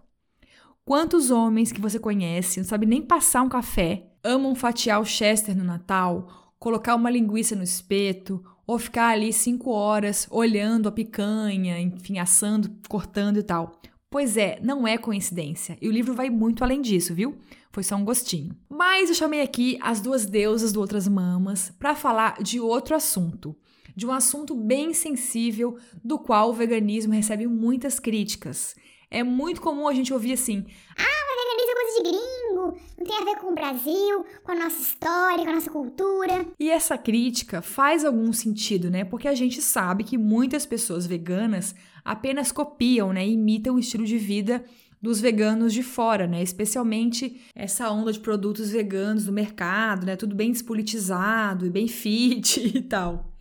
Quantos 0.86 1.32
homens 1.32 1.72
que 1.72 1.80
você 1.80 1.98
conhece 1.98 2.60
não 2.60 2.64
sabe 2.64 2.86
nem 2.86 3.02
passar 3.02 3.42
um 3.42 3.48
café 3.48 4.06
amam 4.22 4.54
fatiar 4.54 5.00
o 5.00 5.04
chester 5.04 5.56
no 5.56 5.64
Natal, 5.64 6.52
colocar 6.60 6.94
uma 6.94 7.10
linguiça 7.10 7.56
no 7.56 7.64
espeto, 7.64 8.40
ou 8.64 8.78
ficar 8.78 9.08
ali 9.08 9.32
cinco 9.32 9.72
horas 9.72 10.28
olhando 10.30 10.88
a 10.88 10.92
picanha, 10.92 11.80
enfim, 11.80 12.20
assando, 12.20 12.70
cortando 12.88 13.38
e 13.38 13.42
tal. 13.42 13.80
Pois 14.08 14.36
é, 14.36 14.60
não 14.62 14.86
é 14.86 14.96
coincidência. 14.96 15.76
E 15.82 15.88
o 15.88 15.92
livro 15.92 16.14
vai 16.14 16.30
muito 16.30 16.62
além 16.62 16.80
disso, 16.80 17.12
viu? 17.12 17.36
Foi 17.72 17.82
só 17.82 17.96
um 17.96 18.04
gostinho. 18.04 18.56
Mas 18.70 19.08
eu 19.08 19.14
chamei 19.16 19.40
aqui 19.40 19.76
as 19.82 20.00
duas 20.00 20.24
deusas 20.24 20.72
do 20.72 20.78
Outras 20.78 21.08
Mamas 21.08 21.72
para 21.80 21.96
falar 21.96 22.40
de 22.40 22.60
outro 22.60 22.94
assunto. 22.94 23.56
De 23.96 24.06
um 24.06 24.12
assunto 24.12 24.54
bem 24.54 24.94
sensível, 24.94 25.78
do 26.04 26.16
qual 26.16 26.50
o 26.50 26.54
veganismo 26.54 27.12
recebe 27.12 27.48
muitas 27.48 27.98
críticas. 27.98 28.76
É 29.10 29.22
muito 29.22 29.60
comum 29.60 29.88
a 29.88 29.94
gente 29.94 30.12
ouvir 30.12 30.32
assim: 30.32 30.64
ah, 30.96 31.16
veganismo 31.36 31.70
é 31.70 31.74
coisa 31.74 31.96
de 31.96 32.10
gringo, 32.10 32.78
não 32.98 33.06
tem 33.06 33.16
a 33.16 33.24
ver 33.24 33.40
com 33.40 33.52
o 33.52 33.54
Brasil, 33.54 34.26
com 34.42 34.52
a 34.52 34.54
nossa 34.54 34.80
história, 34.80 35.44
com 35.44 35.50
a 35.50 35.54
nossa 35.54 35.70
cultura. 35.70 36.46
E 36.58 36.70
essa 36.70 36.98
crítica 36.98 37.62
faz 37.62 38.04
algum 38.04 38.32
sentido, 38.32 38.90
né? 38.90 39.04
Porque 39.04 39.28
a 39.28 39.34
gente 39.34 39.62
sabe 39.62 40.04
que 40.04 40.18
muitas 40.18 40.66
pessoas 40.66 41.06
veganas 41.06 41.74
apenas 42.04 42.50
copiam, 42.50 43.12
né? 43.12 43.26
Imitam 43.26 43.76
o 43.76 43.78
estilo 43.78 44.04
de 44.04 44.18
vida 44.18 44.64
dos 45.00 45.20
veganos 45.20 45.72
de 45.72 45.82
fora, 45.82 46.26
né? 46.26 46.42
Especialmente 46.42 47.40
essa 47.54 47.90
onda 47.90 48.12
de 48.12 48.20
produtos 48.20 48.70
veganos 48.70 49.26
no 49.26 49.32
mercado, 49.32 50.06
né? 50.06 50.16
Tudo 50.16 50.34
bem 50.34 50.50
despolitizado 50.50 51.66
e 51.66 51.70
bem 51.70 51.86
fit 51.86 52.60
e 52.76 52.82
tal. 52.82 53.35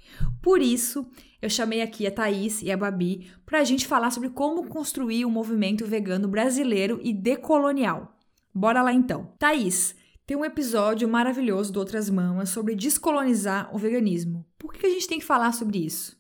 Por 0.46 0.62
isso, 0.62 1.10
eu 1.42 1.50
chamei 1.50 1.82
aqui 1.82 2.06
a 2.06 2.12
Thaís 2.12 2.62
e 2.62 2.72
a 2.72 2.78
Babi 2.78 3.32
para 3.48 3.62
a 3.62 3.64
gente 3.64 3.88
falar 3.88 4.12
sobre 4.12 4.30
como 4.30 4.68
construir 4.68 5.26
um 5.26 5.30
movimento 5.32 5.88
vegano 5.88 6.28
brasileiro 6.28 7.00
e 7.04 7.12
decolonial. 7.12 8.16
Bora 8.54 8.84
lá 8.84 8.94
então. 8.94 9.34
Thaís, 9.40 9.96
tem 10.24 10.38
um 10.38 10.46
episódio 10.46 11.10
maravilhoso 11.10 11.74
do 11.74 11.80
Outras 11.80 12.12
Mamas 12.12 12.50
sobre 12.50 12.76
descolonizar 12.76 13.76
o 13.76 13.80
veganismo. 13.80 14.46
Por 14.60 14.72
que 14.72 14.86
a 14.86 14.90
gente 14.92 15.08
tem 15.08 15.18
que 15.18 15.26
falar 15.26 15.52
sobre 15.52 15.84
isso? 15.84 16.16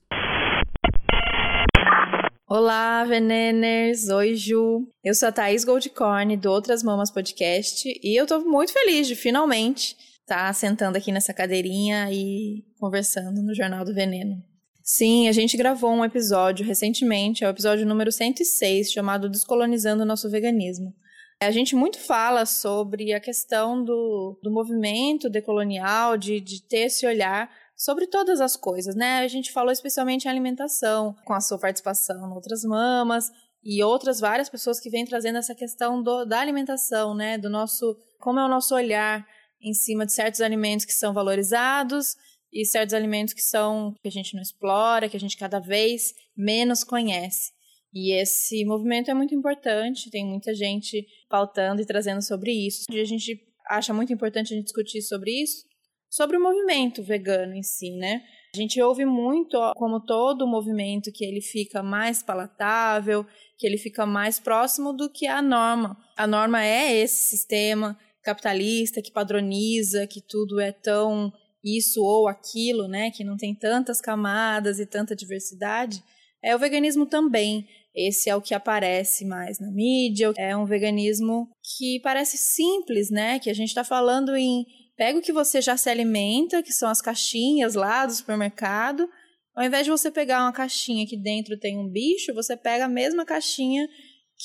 Olá, 2.50 3.04
veneners! 3.04 4.10
Oi, 4.10 4.34
Ju! 4.34 4.88
Eu 5.04 5.14
sou 5.14 5.30
a 5.30 5.32
Thaís 5.32 5.64
Goldcorn, 5.64 6.36
do 6.36 6.50
Outras 6.50 6.82
Mamas 6.82 7.12
Podcast, 7.12 7.88
e 8.04 8.20
eu 8.20 8.26
tô 8.26 8.40
muito 8.40 8.74
feliz 8.74 9.08
de 9.08 9.16
finalmente 9.16 9.96
estar 10.26 10.48
tá 10.48 10.54
sentando 10.54 10.98
aqui 10.98 11.12
nessa 11.12 11.32
cadeirinha 11.32 12.12
e 12.12 12.64
conversando 12.86 13.42
no 13.42 13.56
Jornal 13.56 13.84
do 13.84 13.96
Veneno. 13.96 14.44
Sim, 14.84 15.28
a 15.28 15.32
gente 15.32 15.58
gravou 15.58 15.92
um 15.92 16.06
episódio 16.06 16.64
recentemente, 16.64 17.44
é 17.44 17.48
o 17.48 17.50
episódio 17.50 17.84
número 17.84 18.12
106, 18.12 18.92
chamado 18.92 19.28
Descolonizando 19.28 20.04
o 20.04 20.06
Nosso 20.06 20.30
Veganismo. 20.30 20.94
A 21.42 21.50
gente 21.50 21.76
muito 21.76 21.98
fala 21.98 22.46
sobre 22.46 23.12
a 23.12 23.20
questão 23.20 23.84
do, 23.84 24.40
do 24.44 24.52
movimento 24.52 25.32
decolonial, 25.32 26.16
de, 26.16 26.40
de 26.40 26.62
ter 26.62 26.86
esse 26.86 27.08
olhar 27.08 27.50
sobre 27.76 28.06
todas 28.06 28.40
as 28.40 28.56
coisas, 28.56 28.96
né? 28.96 29.18
A 29.18 29.28
gente 29.28 29.52
falou 29.52 29.72
especialmente 29.72 30.26
em 30.26 30.30
alimentação, 30.30 31.16
com 31.26 31.34
a 31.34 31.42
sua 31.42 31.58
participação 31.58 32.30
em 32.30 32.34
outras 32.34 32.64
mamas 32.64 33.32
e 33.64 33.84
outras 33.84 34.20
várias 34.20 34.48
pessoas 34.48 34.80
que 34.80 34.92
vêm 34.92 35.06
trazendo 35.06 35.40
essa 35.40 35.56
questão 35.56 36.04
do, 36.04 36.24
da 36.24 36.40
alimentação, 36.40 37.16
né? 37.16 37.36
Do 37.40 37.50
nosso, 37.50 37.98
como 38.20 38.40
é 38.40 38.46
o 38.46 38.50
nosso 38.50 38.76
olhar 38.76 39.26
em 39.60 39.74
cima 39.74 40.06
de 40.06 40.14
certos 40.14 40.42
alimentos 40.42 40.86
que 40.86 40.94
são 40.94 41.12
valorizados 41.12 42.16
e 42.56 42.66
certos 42.66 42.94
alimentos 42.94 43.34
que 43.34 43.42
são 43.42 43.94
que 44.02 44.08
a 44.08 44.12
gente 44.12 44.34
não 44.34 44.42
explora, 44.42 45.10
que 45.10 45.18
a 45.18 45.20
gente 45.20 45.36
cada 45.36 45.60
vez 45.60 46.16
menos 46.36 46.86
conhece. 46.86 47.52
E 47.94 48.14
esse 48.14 48.64
movimento 48.64 49.12
é 49.12 49.14
muito 49.14 49.36
importante, 49.36 50.10
tem 50.10 50.26
muita 50.26 50.56
gente 50.56 51.06
pautando 51.30 51.82
e 51.82 51.86
trazendo 51.86 52.22
sobre 52.22 52.52
isso. 52.52 52.86
E 52.90 53.00
a 53.00 53.06
gente 53.06 53.38
acha 53.70 53.94
muito 53.94 54.14
importante 54.14 54.54
a 54.54 54.56
gente 54.56 54.66
discutir 54.66 55.02
sobre 55.02 55.32
isso, 55.32 55.66
sobre 56.10 56.38
o 56.38 56.42
movimento 56.42 57.04
vegano 57.04 57.54
em 57.54 57.64
si, 57.64 57.92
né? 57.92 58.22
A 58.54 58.58
gente 58.58 58.82
ouve 58.82 59.04
muito, 59.06 59.58
como 59.76 60.00
todo 60.00 60.48
movimento, 60.48 61.12
que 61.12 61.26
ele 61.26 61.42
fica 61.42 61.84
mais 61.84 62.24
palatável, 62.24 63.26
que 63.58 63.68
ele 63.68 63.78
fica 63.78 64.06
mais 64.06 64.40
próximo 64.40 64.94
do 64.94 65.10
que 65.10 65.28
a 65.28 65.42
norma. 65.42 65.98
A 66.18 66.26
norma 66.26 66.64
é 66.64 66.96
esse 66.96 67.30
sistema 67.30 67.98
capitalista 68.24 69.02
que 69.02 69.12
padroniza, 69.12 70.08
que 70.08 70.22
tudo 70.22 70.60
é 70.60 70.72
tão 70.72 71.34
isso 71.66 72.02
ou 72.04 72.28
aquilo, 72.28 72.88
né? 72.88 73.12
Que 73.12 73.24
não 73.24 73.36
tem 73.36 73.56
tantas 73.56 74.00
camadas 74.00 74.80
e 74.80 74.86
tanta 74.86 75.16
diversidade. 75.16 76.04
É 76.44 76.56
o 76.56 76.60
veganismo 76.60 77.06
também. 77.06 77.68
Esse 77.96 78.30
é 78.30 78.36
o 78.36 78.42
que 78.42 78.54
aparece 78.54 79.26
mais 79.26 79.60
na 79.60 79.72
mídia. 79.72 80.32
É 80.38 80.56
um 80.56 80.66
veganismo 80.66 81.50
que 81.78 82.00
parece 82.02 82.38
simples, 82.38 83.10
né? 83.10 83.40
Que 83.40 83.50
a 83.50 83.54
gente 83.54 83.70
está 83.70 83.84
falando 83.84 84.36
em 84.36 84.66
Pega 84.98 85.20
o 85.20 85.22
que 85.22 85.34
você 85.34 85.62
já 85.62 85.76
se 85.76 85.90
alimenta, 85.90 86.64
que 86.64 86.72
são 86.72 86.90
as 86.90 87.02
caixinhas 87.02 87.76
lá 87.76 88.06
do 88.06 88.14
supermercado. 88.14 89.10
Ao 89.54 89.64
invés 89.64 89.86
de 89.86 89.92
você 89.92 90.10
pegar 90.10 90.44
uma 90.44 90.54
caixinha 90.54 91.06
que 91.06 91.18
dentro 91.18 91.60
tem 91.60 91.78
um 91.78 91.90
bicho, 91.90 92.34
você 92.34 92.56
pega 92.56 92.86
a 92.86 92.90
mesma 92.90 93.26
caixinha 93.26 93.88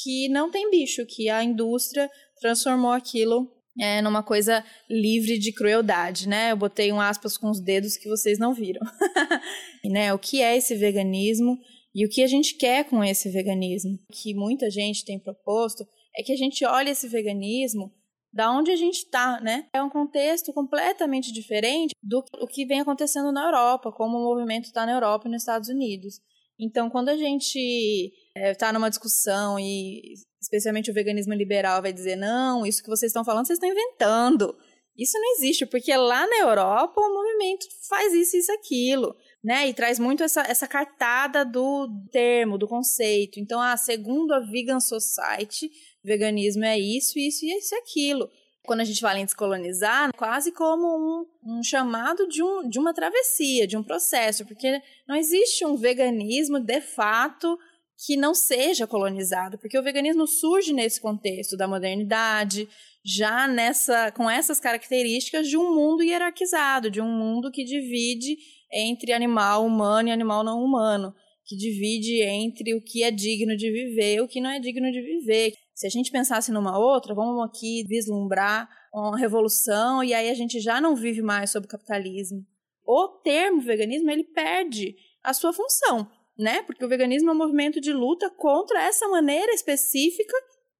que 0.03 0.29
não 0.29 0.51
tem 0.51 0.71
bicho, 0.71 1.07
que 1.07 1.29
a 1.29 1.43
indústria 1.43 2.11
transformou 2.41 2.93
aquilo 2.93 3.49
é, 3.79 4.03
numa 4.03 4.23
coisa 4.23 4.65
livre 4.89 5.39
de 5.39 5.53
crueldade, 5.53 6.29
né? 6.29 6.53
Eu 6.53 6.57
botei 6.57 6.93
um 6.93 7.01
aspas 7.01 7.37
com 7.37 7.51
os 7.51 7.61
dedos 7.61 7.97
que 7.97 8.09
vocês 8.09 8.39
não 8.39 8.53
viram. 8.53 8.81
né? 9.85 10.13
O 10.13 10.19
que 10.19 10.43
é 10.43 10.57
esse 10.57 10.75
veganismo 10.75 11.59
e 11.95 12.05
o 12.05 12.09
que 12.09 12.23
a 12.23 12.27
gente 12.27 12.55
quer 12.57 12.85
com 12.85 13.03
esse 13.03 13.31
veganismo? 13.31 13.99
O 14.09 14.13
que 14.13 14.35
muita 14.35 14.71
gente 14.71 15.05
tem 15.05 15.19
proposto 15.19 15.87
é 16.17 16.23
que 16.23 16.33
a 16.33 16.37
gente 16.37 16.65
olhe 16.65 16.91
esse 16.91 17.09
veganismo 17.09 17.93
da 18.33 18.51
onde 18.53 18.71
a 18.71 18.77
gente 18.77 18.99
está, 18.99 19.41
né? 19.41 19.69
É 19.73 19.83
um 19.83 19.91
contexto 19.91 20.53
completamente 20.53 21.33
diferente 21.33 21.95
do 22.03 22.23
que 22.49 22.65
vem 22.65 22.81
acontecendo 22.81 23.33
na 23.33 23.45
Europa, 23.45 23.91
como 23.93 24.17
o 24.17 24.35
movimento 24.35 24.67
está 24.67 24.87
na 24.87 24.93
Europa 24.93 25.27
e 25.27 25.31
nos 25.31 25.43
Estados 25.43 25.69
Unidos. 25.69 26.21
Então, 26.59 26.91
quando 26.91 27.09
a 27.09 27.17
gente 27.17 28.13
está 28.37 28.69
é, 28.69 28.73
numa 28.73 28.91
discussão 28.91 29.59
e 29.59 30.15
especialmente 30.41 30.91
o 30.91 30.95
veganismo 30.95 31.35
liberal 31.35 31.83
vai 31.83 31.93
dizer 31.93 32.17
não, 32.17 32.65
isso 32.65 32.83
que 32.83 32.89
vocês 32.89 33.11
estão 33.11 33.25
falando, 33.25 33.47
vocês 33.47 33.59
estão 33.59 33.71
inventando. 33.71 34.57
Isso 34.97 35.19
não 35.19 35.33
existe, 35.35 35.65
porque 35.65 35.97
lá 35.97 36.27
na 36.27 36.41
Europa 36.41 37.01
o 37.01 37.15
movimento 37.15 37.67
faz 37.89 38.13
isso, 38.13 38.37
isso, 38.37 38.53
aquilo, 38.53 39.17
né? 39.43 39.67
E 39.67 39.73
traz 39.73 39.99
muito 39.99 40.23
essa, 40.23 40.43
essa 40.43 40.67
cartada 40.67 41.45
do 41.45 41.89
termo, 42.13 42.59
do 42.59 42.69
conceito. 42.69 43.41
Então, 43.41 43.61
ah, 43.61 43.77
segundo 43.77 44.33
a 44.33 44.41
Vegan 44.41 44.81
Society, 44.81 45.71
veganismo 46.05 46.65
é 46.65 46.79
isso, 46.79 47.19
isso 47.19 47.47
e 47.47 47.57
isso 47.57 47.75
e 47.75 47.79
aquilo. 47.79 48.31
Quando 48.63 48.81
a 48.81 48.85
gente 48.85 49.01
fala 49.01 49.19
em 49.19 49.25
descolonizar, 49.25 50.13
quase 50.15 50.53
como 50.53 50.87
um, 50.87 51.57
um 51.59 51.63
chamado 51.63 52.29
de, 52.29 52.43
um, 52.43 52.69
de 52.69 52.79
uma 52.79 52.93
travessia, 52.93 53.67
de 53.67 53.79
um 53.79 53.83
processo, 53.83 54.45
porque 54.45 54.83
não 55.09 55.17
existe 55.17 55.65
um 55.65 55.77
veganismo 55.77 56.61
de 56.61 56.81
fato 56.81 57.59
que 58.07 58.17
não 58.17 58.35
seja 58.35 58.87
colonizado, 58.87 59.59
porque 59.59 59.79
o 59.79 59.83
veganismo 59.83 60.27
surge 60.27 60.73
nesse 60.73 61.01
contexto 61.01 61.57
da 61.57 61.69
modernidade, 61.69 62.67
já 63.05 63.47
nessa 63.47 64.11
com 64.13 64.29
essas 64.29 64.59
características 64.59 65.47
de 65.47 65.59
um 65.59 65.75
mundo 65.75 66.03
hierarquizado, 66.03 66.91
de 66.91 67.01
um 67.01 67.09
mundo 67.09 67.51
que 67.51 67.63
divide 67.63 68.39
entre 68.73 69.13
animal 69.13 69.67
humano 69.67 70.09
e 70.09 70.13
animal 70.13 70.43
não 70.43 70.65
humano, 70.65 71.15
que 71.45 71.55
divide 71.57 72.23
entre 72.23 72.75
o 72.75 72.83
que 72.83 73.03
é 73.03 73.11
digno 73.11 73.55
de 73.55 73.71
viver 73.71 74.15
e 74.17 74.21
o 74.21 74.29
que 74.29 74.41
não 74.41 74.51
é 74.51 74.59
digno 74.59 74.91
de 74.91 75.03
viver. 75.03 75.53
Se 75.75 75.87
a 75.87 75.91
gente 75.91 76.11
pensasse 76.11 76.51
numa 76.51 76.79
outra, 76.79 77.15
vamos 77.15 77.45
aqui 77.45 77.85
vislumbrar 77.87 78.69
uma 78.95 79.19
revolução 79.19 80.03
e 80.03 80.15
aí 80.15 80.31
a 80.31 80.35
gente 80.35 80.59
já 80.59 80.81
não 80.81 80.97
vive 80.97 81.21
mais 81.21 81.51
sob 81.51 81.67
o 81.67 81.69
capitalismo. 81.69 82.47
O 82.87 83.09
termo 83.23 83.61
veganismo, 83.61 84.11
ele 84.11 84.25
perde 84.25 84.97
a 85.23 85.35
sua 85.35 85.53
função, 85.53 86.09
né? 86.41 86.63
Porque 86.63 86.85
o 86.85 86.89
veganismo 86.89 87.31
é 87.31 87.33
um 87.33 87.39
movimento 87.39 87.81
de 87.81 87.93
luta 87.93 88.31
contra 88.31 88.83
essa 88.83 89.07
maneira 89.09 89.53
específica 89.53 90.35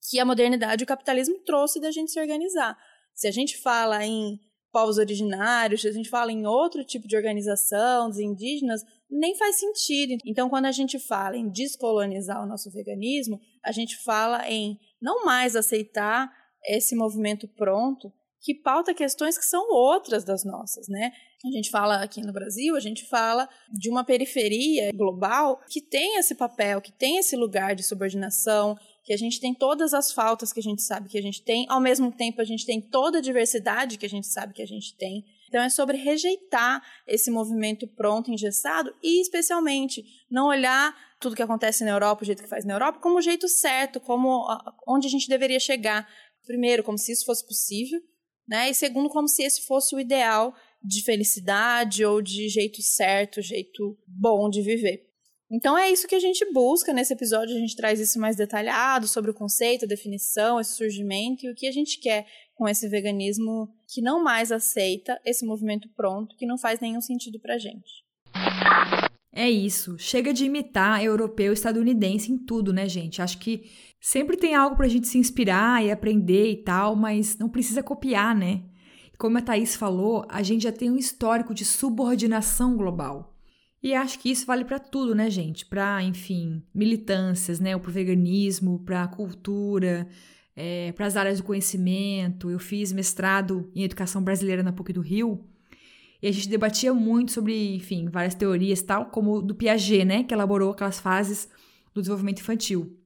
que 0.09 0.19
a 0.19 0.25
modernidade 0.25 0.83
e 0.83 0.85
o 0.85 0.89
capitalismo 0.89 1.39
trouxe 1.45 1.81
da 1.81 1.91
gente 1.91 2.11
se 2.11 2.21
organizar. 2.21 2.77
Se 3.15 3.29
a 3.29 3.31
gente 3.31 3.59
fala 3.59 4.05
em 4.05 4.39
povos 4.73 4.99
originários, 4.99 5.83
se 5.83 5.89
a 5.89 5.93
gente 5.93 6.09
fala 6.09 6.33
em 6.33 6.47
outro 6.47 6.85
tipo 6.85 7.07
de 7.07 7.17
organização, 7.17 8.09
dos 8.09 8.19
indígenas, 8.19 8.83
nem 9.11 9.37
faz 9.37 9.57
sentido. 9.57 10.17
Então, 10.25 10.49
quando 10.49 10.67
a 10.67 10.73
gente 10.73 10.99
fala 10.99 11.37
em 11.37 11.51
descolonizar 11.51 12.43
o 12.43 12.47
nosso 12.47 12.71
veganismo, 12.71 13.41
a 13.65 13.73
gente 13.73 13.97
fala 14.03 14.49
em 14.49 14.79
não 15.01 15.25
mais 15.25 15.57
aceitar 15.57 16.31
esse 16.67 16.95
movimento 16.95 17.49
pronto 17.49 18.13
que 18.41 18.55
pauta 18.55 18.95
questões 18.95 19.37
que 19.37 19.45
são 19.45 19.71
outras 19.71 20.25
das 20.25 20.45
nossas, 20.45 20.89
né? 20.89 21.13
A 21.45 21.51
gente 21.51 21.71
fala 21.71 22.03
aqui 22.03 22.21
no 22.23 22.33
Brasil, 22.33 22.77
a 22.77 22.81
gente 22.81 23.07
fala 23.07 23.49
de 23.73 23.89
uma 23.89 24.05
periferia 24.05 24.91
global 24.93 25.61
que 25.69 25.81
tem 25.81 26.17
esse 26.17 26.35
papel, 26.35 26.81
que 26.81 26.93
tem 26.93 27.19
esse 27.19 27.35
lugar 27.37 27.75
de 27.75 27.83
subordinação, 27.83 28.77
que 29.05 29.13
a 29.13 29.17
gente 29.17 29.41
tem 29.41 29.55
todas 29.55 29.95
as 29.95 30.13
faltas 30.13 30.53
que 30.53 30.61
a 30.61 30.63
gente 30.63 30.83
sabe 30.83 31.09
que 31.09 31.19
a 31.19 31.23
gente 31.23 31.43
tem, 31.43 31.67
ao 31.69 31.81
mesmo 31.81 32.13
tempo 32.13 32.41
a 32.41 32.45
gente 32.45 32.67
tem 32.67 32.81
toda 32.81 33.19
a 33.19 33.23
diversidade 33.23 33.99
que 33.99 34.07
a 34.07 34.09
gente 34.09 34.27
sabe 34.27 34.53
que 34.53 34.63
a 34.63 34.67
gente 34.67 34.95
tem. 34.97 35.25
Então 35.49 35.63
é 35.63 35.69
sobre 35.69 35.97
rejeitar 35.97 36.83
esse 37.07 37.31
movimento 37.31 37.87
pronto, 37.89 38.31
engessado 38.31 38.95
e 39.03 39.21
especialmente 39.21 40.05
não 40.31 40.47
olhar 40.47 40.95
tudo 41.19 41.35
que 41.35 41.43
acontece 41.43 41.85
na 41.85 41.91
Europa, 41.91 42.23
o 42.23 42.27
jeito 42.27 42.43
que 42.43 42.49
faz 42.49 42.65
na 42.65 42.75
Europa, 42.75 43.01
como 43.01 43.19
o 43.19 43.23
jeito 43.23 43.49
certo, 43.49 44.01
como 44.01 44.47
onde 44.87 45.07
a 45.07 45.11
gente 45.11 45.29
deveria 45.29 45.59
chegar. 45.59 46.09
Primeiro, 46.47 46.83
como 46.83 46.97
se 46.97 47.13
isso 47.13 47.25
fosse 47.25 47.47
possível, 47.47 48.01
né? 48.51 48.69
E 48.69 48.75
segundo, 48.75 49.09
como 49.09 49.29
se 49.29 49.45
esse 49.45 49.65
fosse 49.65 49.95
o 49.95 50.01
ideal 50.01 50.53
de 50.83 51.05
felicidade 51.05 52.05
ou 52.05 52.21
de 52.21 52.49
jeito 52.49 52.83
certo, 52.83 53.41
jeito 53.41 53.97
bom 54.07 54.51
de 54.51 54.61
viver. 54.61 55.07
Então 55.53 55.77
é 55.77 55.91
isso 55.91 56.07
que 56.07 56.15
a 56.15 56.21
gente 56.21 56.45
busca 56.53 56.93
nesse 56.93 57.13
episódio, 57.13 57.57
a 57.57 57.59
gente 57.59 57.75
traz 57.77 57.99
isso 57.99 58.21
mais 58.21 58.37
detalhado 58.37 59.09
sobre 59.09 59.31
o 59.31 59.35
conceito, 59.35 59.85
a 59.85 59.89
definição, 59.89 60.61
esse 60.61 60.75
surgimento 60.75 61.45
e 61.45 61.51
o 61.51 61.55
que 61.55 61.67
a 61.67 61.73
gente 61.73 61.99
quer 61.99 62.27
com 62.55 62.69
esse 62.69 62.89
veganismo 62.89 63.69
que 63.93 64.01
não 64.01 64.23
mais 64.23 64.53
aceita 64.53 65.21
esse 65.25 65.45
movimento 65.45 65.89
pronto, 65.97 66.37
que 66.37 66.47
não 66.47 66.57
faz 66.57 66.79
nenhum 66.79 67.01
sentido 67.01 67.41
pra 67.41 67.59
gente. 67.59 68.05
É 69.33 69.49
isso. 69.49 69.99
Chega 69.99 70.33
de 70.33 70.45
imitar 70.45 71.03
europeu 71.03 71.53
estadunidense 71.53 72.31
em 72.33 72.39
tudo, 72.39 72.73
né, 72.73 72.89
gente? 72.89 73.23
Acho 73.23 73.39
que 73.39 73.71
sempre 74.01 74.37
tem 74.37 74.55
algo 74.55 74.77
pra 74.77 74.89
gente 74.89 75.07
se 75.07 75.19
inspirar 75.19 75.85
e 75.85 75.91
aprender 75.91 76.51
e 76.51 76.57
tal, 76.57 76.97
mas 76.97 77.37
não 77.39 77.49
precisa 77.49 77.83
copiar, 77.83 78.35
né? 78.35 78.63
Como 79.19 79.37
a 79.37 79.43
Thaís 79.43 79.77
falou, 79.77 80.25
a 80.29 80.43
gente 80.43 80.63
já 80.63 80.73
tem 80.73 80.91
um 80.91 80.97
histórico 80.97 81.53
de 81.53 81.65
subordinação 81.65 82.77
global. 82.77 83.37
E 83.83 83.95
acho 83.95 84.19
que 84.19 84.31
isso 84.31 84.47
vale 84.47 84.65
para 84.65 84.79
tudo, 84.79 85.15
né, 85.15 85.29
gente? 85.29 85.67
Para, 85.67 86.03
enfim, 86.03 86.63
militâncias, 86.75 87.61
né? 87.61 87.77
Para 87.79 87.91
o 87.91 87.93
veganismo, 87.93 88.79
para 88.79 89.03
a 89.03 89.09
cultura, 89.09 90.09
é, 90.57 90.93
para 90.93 91.07
as 91.07 91.17
áreas 91.17 91.39
do 91.39 91.45
conhecimento. 91.45 92.51
Eu 92.51 92.59
fiz 92.59 92.93
mestrado 92.93 93.71
em 93.75 93.85
educação 93.85 94.23
brasileira 94.23 94.63
na 94.63 94.73
PUC 94.73 94.93
do 94.93 95.01
Rio 95.01 95.45
e 96.23 96.29
a 96.29 96.33
gente 96.33 96.49
debatia 96.49 96.93
muito 96.93 97.33
sobre, 97.33 97.75
enfim, 97.75 98.09
várias 98.09 98.35
teorias 98.35 98.83
tal, 98.83 99.07
como 99.07 99.41
do 99.41 99.55
Piaget, 99.55 100.05
né, 100.05 100.23
que 100.23 100.35
elaborou 100.35 100.73
aquelas 100.73 101.01
fases 101.01 101.49
do 101.95 102.01
desenvolvimento 102.01 102.41
infantil. 102.41 103.00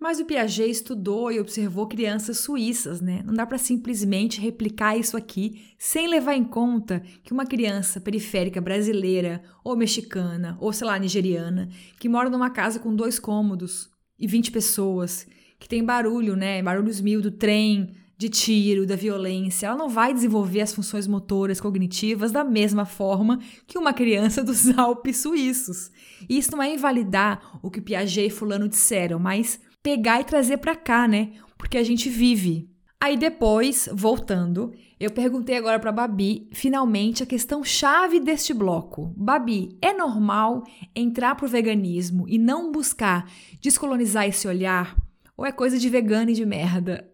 Mas 0.00 0.20
o 0.20 0.24
Piaget 0.24 0.70
estudou 0.70 1.32
e 1.32 1.40
observou 1.40 1.88
crianças 1.88 2.38
suíças, 2.38 3.00
né? 3.00 3.20
Não 3.26 3.34
dá 3.34 3.44
para 3.44 3.58
simplesmente 3.58 4.40
replicar 4.40 4.96
isso 4.96 5.16
aqui 5.16 5.72
sem 5.76 6.06
levar 6.06 6.34
em 6.34 6.44
conta 6.44 7.02
que 7.24 7.32
uma 7.32 7.44
criança 7.44 8.00
periférica 8.00 8.60
brasileira 8.60 9.42
ou 9.64 9.76
mexicana 9.76 10.56
ou 10.60 10.72
sei 10.72 10.86
lá 10.86 10.98
nigeriana 10.98 11.68
que 11.98 12.08
mora 12.08 12.30
numa 12.30 12.48
casa 12.48 12.78
com 12.78 12.94
dois 12.94 13.18
cômodos 13.18 13.90
e 14.16 14.26
20 14.26 14.52
pessoas, 14.52 15.26
que 15.58 15.68
tem 15.68 15.84
barulho, 15.84 16.36
né? 16.36 16.62
Barulhos 16.62 17.00
mil 17.00 17.20
do 17.20 17.32
trem, 17.32 17.92
de 18.18 18.28
tiro, 18.28 18.84
da 18.84 18.96
violência, 18.96 19.68
ela 19.68 19.76
não 19.76 19.88
vai 19.88 20.12
desenvolver 20.12 20.60
as 20.60 20.74
funções 20.74 21.06
motoras 21.06 21.60
cognitivas 21.60 22.32
da 22.32 22.42
mesma 22.42 22.84
forma 22.84 23.38
que 23.64 23.78
uma 23.78 23.92
criança 23.92 24.42
dos 24.44 24.76
Alpes 24.76 25.18
suíços. 25.18 25.90
E 26.28 26.36
isso 26.36 26.50
não 26.50 26.60
é 26.60 26.74
invalidar 26.74 27.60
o 27.62 27.70
que 27.70 27.80
Piaget 27.80 28.26
e 28.26 28.30
fulano 28.30 28.68
disseram, 28.68 29.20
mas 29.20 29.60
pegar 29.82 30.20
e 30.20 30.24
trazer 30.24 30.58
para 30.58 30.76
cá, 30.76 31.06
né? 31.08 31.32
Porque 31.56 31.78
a 31.78 31.82
gente 31.82 32.08
vive. 32.08 32.70
Aí 33.00 33.16
depois, 33.16 33.88
voltando, 33.92 34.74
eu 34.98 35.12
perguntei 35.12 35.56
agora 35.56 35.78
para 35.78 35.92
Babi, 35.92 36.48
finalmente, 36.52 37.22
a 37.22 37.26
questão 37.26 37.62
chave 37.62 38.18
deste 38.18 38.52
bloco. 38.52 39.14
Babi, 39.16 39.78
é 39.80 39.92
normal 39.92 40.64
entrar 40.94 41.36
pro 41.36 41.46
veganismo 41.46 42.28
e 42.28 42.38
não 42.38 42.72
buscar 42.72 43.30
descolonizar 43.60 44.26
esse 44.26 44.48
olhar? 44.48 44.96
Ou 45.36 45.46
é 45.46 45.52
coisa 45.52 45.78
de 45.78 45.88
vegano 45.88 46.30
e 46.30 46.34
de 46.34 46.44
merda? 46.44 47.08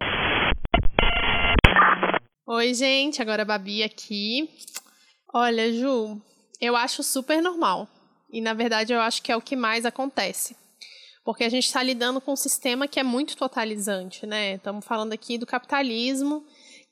Oi, 2.47 2.73
gente, 2.73 3.21
agora 3.21 3.43
a 3.43 3.47
Babi 3.47 3.83
aqui. 3.83 4.49
Olha, 5.33 5.71
Ju, 5.71 6.19
eu 6.59 6.75
acho 6.75 7.03
super 7.03 7.43
normal. 7.43 7.87
E 8.31 8.41
na 8.41 8.55
verdade 8.55 8.93
eu 8.93 9.01
acho 9.01 9.23
que 9.23 9.31
é 9.31 9.37
o 9.37 9.43
que 9.43 9.55
mais 9.55 9.85
acontece. 9.85 10.57
Porque 11.25 11.43
a 11.43 11.49
gente 11.49 11.67
está 11.67 11.83
lidando 11.83 12.21
com 12.21 12.33
um 12.33 12.37
sistema 12.37 12.87
que 12.87 13.01
é 13.01 13.03
muito 13.03 13.37
totalizante, 13.37 14.27
né? 14.27 14.55
Estamos 14.55 14.85
falando 14.85 15.13
aqui 15.13 15.39
do 15.39 15.47
capitalismo, 15.47 16.45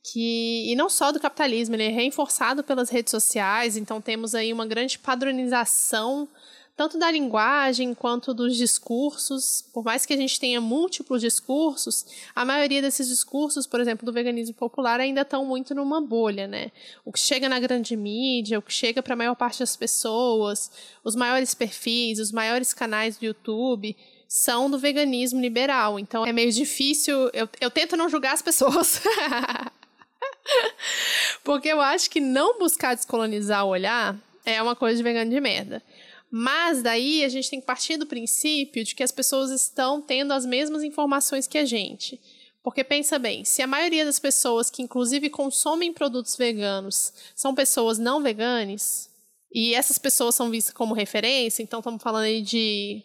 que 0.03 0.65
e 0.73 0.75
não 0.75 0.89
só 0.89 1.13
do 1.13 1.21
capitalismo, 1.21 1.77
ele 1.77 1.85
é 1.85 1.89
reforçado 1.89 2.65
pelas 2.65 2.89
redes 2.89 3.11
sociais, 3.11 3.77
então 3.77 4.01
temos 4.01 4.35
aí 4.35 4.53
uma 4.53 4.67
grande 4.67 4.99
padronização 4.99 6.29
tanto 6.75 6.99
da 6.99 7.11
linguagem 7.11 7.95
quanto 7.95 8.33
dos 8.33 8.57
discursos. 8.57 9.63
Por 9.73 9.85
mais 9.85 10.07
que 10.07 10.15
a 10.15 10.17
gente 10.17 10.41
tenha 10.41 10.61
múltiplos 10.61 11.21
discursos, 11.21 12.07
a 12.35 12.45
maioria 12.45 12.81
desses 12.81 13.09
discursos, 13.09 13.67
por 13.67 13.81
exemplo, 13.81 14.07
do 14.07 14.13
veganismo 14.13 14.55
popular, 14.55 14.99
ainda 14.99 15.21
estão 15.21 15.45
muito 15.45 15.75
numa 15.75 16.01
bolha, 16.01 16.47
né? 16.47 16.73
O 17.05 17.13
que 17.13 17.21
chega 17.21 17.49
na 17.49 17.61
grande 17.61 17.95
mídia, 17.97 18.59
o 18.59 18.63
que 18.63 18.73
chega 18.73 19.03
para 19.03 19.13
a 19.13 19.17
maior 19.17 19.35
parte 19.35 19.61
das 19.61 19.77
pessoas, 19.77 20.71
os 21.05 21.15
maiores 21.15 21.55
perfis, 21.55 22.19
os 22.19 22.33
maiores 22.33 22.73
canais 22.73 23.19
do 23.19 23.27
YouTube 23.27 23.95
são 24.33 24.71
do 24.71 24.79
veganismo 24.79 25.39
liberal. 25.39 25.99
Então 25.99 26.25
é 26.25 26.33
meio 26.33 26.51
difícil. 26.51 27.29
Eu, 27.35 27.47
eu 27.61 27.71
tento 27.71 27.99
não 27.99 28.09
julgar 28.09 28.33
as 28.33 28.41
pessoas. 28.41 29.03
Porque 31.45 31.69
eu 31.69 31.83
acho 31.83 32.09
que 32.09 32.19
não 32.19 32.59
buscar 32.59 32.95
descolonizar 32.95 33.67
o 33.67 33.69
olhar 33.69 34.19
é 34.47 34.63
uma 34.63 34.75
coisa 34.75 34.97
de 34.97 35.03
vegano 35.03 35.31
de 35.31 35.39
merda. 35.39 35.83
Mas 36.31 36.83
daí 36.83 37.23
a 37.23 37.29
gente 37.29 37.51
tem 37.51 37.61
que 37.61 37.67
partir 37.67 37.99
do 37.99 38.07
princípio 38.07 38.83
de 38.83 38.95
que 38.95 39.03
as 39.03 39.13
pessoas 39.13 39.51
estão 39.51 40.01
tendo 40.01 40.33
as 40.33 40.47
mesmas 40.47 40.83
informações 40.83 41.47
que 41.47 41.59
a 41.59 41.67
gente. 41.67 42.19
Porque 42.63 42.83
pensa 42.83 43.19
bem, 43.19 43.45
se 43.45 43.61
a 43.61 43.67
maioria 43.67 44.07
das 44.07 44.19
pessoas 44.19 44.71
que 44.71 44.81
inclusive 44.81 45.29
consomem 45.29 45.93
produtos 45.93 46.37
veganos 46.37 47.13
são 47.37 47.55
pessoas 47.55 47.99
não 47.99 48.23
veganas, 48.23 49.11
e 49.53 49.75
essas 49.75 49.99
pessoas 49.99 50.35
são 50.35 50.49
vistas 50.49 50.73
como 50.73 50.95
referência, 50.95 51.63
então 51.63 51.81
estamos 51.81 52.03
falando 52.03 52.25
aí 52.25 52.41
de 52.41 53.05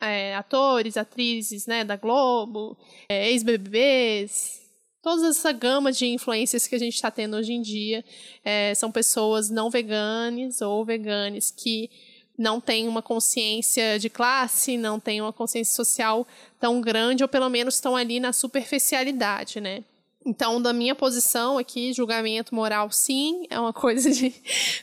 é, 0.00 0.34
atores, 0.34 0.96
atrizes 0.96 1.66
né, 1.66 1.84
da 1.84 1.96
Globo, 1.96 2.76
é, 3.08 3.30
ex-BBBs, 3.30 4.62
toda 5.02 5.28
essa 5.28 5.52
gama 5.52 5.92
de 5.92 6.06
influências 6.06 6.66
que 6.66 6.74
a 6.74 6.78
gente 6.78 6.94
está 6.94 7.10
tendo 7.10 7.36
hoje 7.36 7.52
em 7.52 7.62
dia 7.62 8.04
é, 8.44 8.74
são 8.74 8.90
pessoas 8.90 9.48
não 9.48 9.70
veganas 9.70 10.60
ou 10.60 10.84
veganes 10.84 11.50
que 11.50 11.90
não 12.38 12.60
têm 12.60 12.86
uma 12.86 13.00
consciência 13.00 13.98
de 13.98 14.10
classe, 14.10 14.76
não 14.76 15.00
têm 15.00 15.20
uma 15.20 15.32
consciência 15.32 15.74
social 15.74 16.26
tão 16.60 16.80
grande, 16.80 17.22
ou 17.22 17.28
pelo 17.28 17.48
menos 17.48 17.76
estão 17.76 17.96
ali 17.96 18.20
na 18.20 18.32
superficialidade, 18.32 19.60
né? 19.60 19.82
Então, 20.26 20.60
da 20.60 20.72
minha 20.72 20.92
posição 20.92 21.56
aqui, 21.56 21.92
julgamento 21.92 22.52
moral, 22.52 22.90
sim, 22.90 23.46
é 23.48 23.60
uma 23.60 23.72
coisa 23.72 24.10
de 24.10 24.34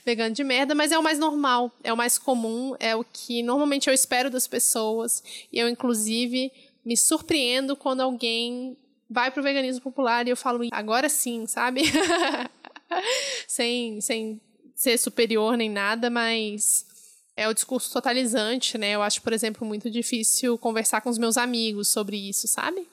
vegano 0.06 0.34
de 0.34 0.41
merda, 0.41 0.74
mas 0.74 0.94
é 0.94 0.98
o 0.98 1.04
mais 1.04 1.20
normal, 1.20 1.70
é 1.84 1.91
o 1.91 1.98
mais 1.98 2.18
comum, 2.18 2.74
é 2.80 2.96
o 2.96 3.04
que 3.04 3.44
normalmente 3.44 3.89
eu 3.89 3.94
espero 3.94 4.30
das 4.30 4.48
pessoas. 4.48 5.22
E 5.52 5.60
eu, 5.60 5.68
inclusive, 5.68 6.50
me 6.86 6.96
surpreendo 6.96 7.76
quando 7.76 8.00
alguém 8.00 8.78
vai 9.10 9.30
pro 9.30 9.44
veganismo 9.44 9.82
popular 9.82 10.26
e 10.26 10.30
eu 10.30 10.38
falo, 10.38 10.66
agora 10.72 11.10
sim, 11.10 11.46
sabe? 11.46 11.82
sem, 13.46 14.00
sem 14.00 14.39
ser 14.74 14.98
superior 14.98 15.58
nem 15.58 15.70
nada, 15.70 16.10
mas 16.10 16.86
é 17.36 17.50
o 17.50 17.54
discurso 17.54 17.91
totalizante, 17.91 18.78
né? 18.78 18.91
Eu 18.91 19.02
acho, 19.02 19.22
por 19.22 19.34
exemplo, 19.34 19.68
muito 19.68 19.91
difícil 19.91 20.58
conversar 20.58 21.02
com 21.02 21.10
os 21.10 21.18
meus 21.18 21.36
amigos 21.36 21.89
sobre 21.89 22.16
isso, 22.16 22.48
sabe? 22.48 22.88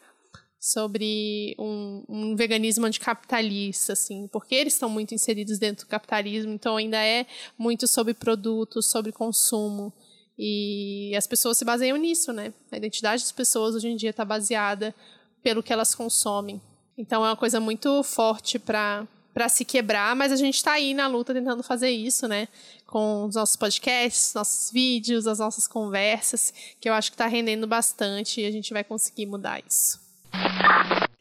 Sobre 0.61 1.55
um, 1.59 2.05
um 2.07 2.37
veganismo 2.37 2.85
anticapitalista, 2.85 3.95
assim, 3.95 4.29
porque 4.29 4.55
eles 4.55 4.75
estão 4.75 4.91
muito 4.91 5.15
inseridos 5.15 5.59
dentro 5.59 5.87
do 5.87 5.89
capitalismo, 5.89 6.53
então 6.53 6.77
ainda 6.77 6.99
é 6.99 7.27
muito 7.57 7.89
sobre 7.89 8.13
produtos, 8.13 8.87
sobre 8.87 9.11
consumo. 9.11 9.91
E 10.39 11.15
as 11.17 11.27
pessoas 11.27 11.57
se 11.57 11.65
baseiam 11.65 11.97
nisso, 11.97 12.33
né? 12.33 12.53
A 12.71 12.77
identidade 12.77 13.23
das 13.23 13.33
pessoas 13.33 13.75
hoje 13.75 13.89
em 13.89 13.97
dia 13.97 14.11
está 14.11 14.25
baseada 14.25 14.95
pelo 15.43 15.63
que 15.63 15.73
elas 15.73 15.95
consomem. 15.95 16.61
Então 16.97 17.25
é 17.25 17.31
uma 17.31 17.37
coisa 17.37 17.59
muito 17.59 18.03
forte 18.03 18.59
para 18.59 19.07
para 19.33 19.49
se 19.49 19.65
quebrar, 19.65 20.15
mas 20.17 20.33
a 20.33 20.37
gente 20.37 20.57
está 20.57 20.73
aí 20.73 20.93
na 20.93 21.07
luta 21.07 21.33
tentando 21.33 21.63
fazer 21.63 21.91
isso, 21.91 22.27
né? 22.27 22.49
Com 22.85 23.27
os 23.27 23.37
nossos 23.37 23.55
podcasts, 23.55 24.35
nossos 24.35 24.73
vídeos, 24.73 25.27
as 25.27 25.39
nossas 25.39 25.69
conversas, 25.69 26.53
que 26.81 26.89
eu 26.89 26.93
acho 26.93 27.11
que 27.11 27.15
está 27.15 27.27
rendendo 27.27 27.67
bastante 27.67 28.41
e 28.41 28.45
a 28.45 28.51
gente 28.51 28.73
vai 28.73 28.83
conseguir 28.83 29.27
mudar 29.27 29.63
isso. 29.65 30.10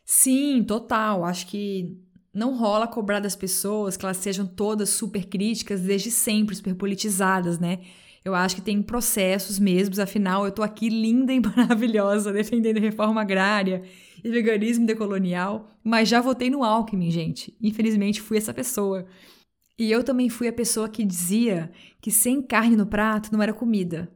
Sim, 0.05 0.63
total. 0.63 1.23
Acho 1.23 1.47
que 1.47 1.97
não 2.33 2.57
rola 2.57 2.87
cobrar 2.87 3.19
das 3.19 3.35
pessoas 3.35 3.97
que 3.97 4.05
elas 4.05 4.17
sejam 4.17 4.45
todas 4.45 4.89
super 4.89 5.25
críticas 5.25 5.81
desde 5.81 6.11
sempre, 6.11 6.55
super 6.55 6.75
politizadas, 6.75 7.59
né? 7.59 7.79
Eu 8.23 8.35
acho 8.35 8.55
que 8.55 8.61
tem 8.61 8.81
processos 8.81 9.57
mesmos, 9.59 9.97
afinal, 9.97 10.45
eu 10.45 10.51
tô 10.51 10.61
aqui 10.61 10.89
linda 10.89 11.33
e 11.33 11.39
maravilhosa 11.55 12.33
defendendo 12.33 12.79
reforma 12.79 13.21
agrária 13.21 13.83
e 14.23 14.29
veganismo 14.29 14.85
decolonial, 14.85 15.71
mas 15.83 16.09
já 16.09 16.19
votei 16.19 16.49
no 16.49 16.63
Alckmin, 16.63 17.09
gente. 17.09 17.55
Infelizmente 17.61 18.21
fui 18.21 18.37
essa 18.37 18.53
pessoa. 18.53 19.05
E 19.77 19.89
eu 19.89 20.03
também 20.03 20.29
fui 20.29 20.47
a 20.47 20.53
pessoa 20.53 20.89
que 20.89 21.05
dizia 21.05 21.71
que 22.01 22.11
sem 22.11 22.41
carne 22.41 22.75
no 22.75 22.85
prato 22.85 23.31
não 23.31 23.41
era 23.41 23.53
comida. 23.53 24.11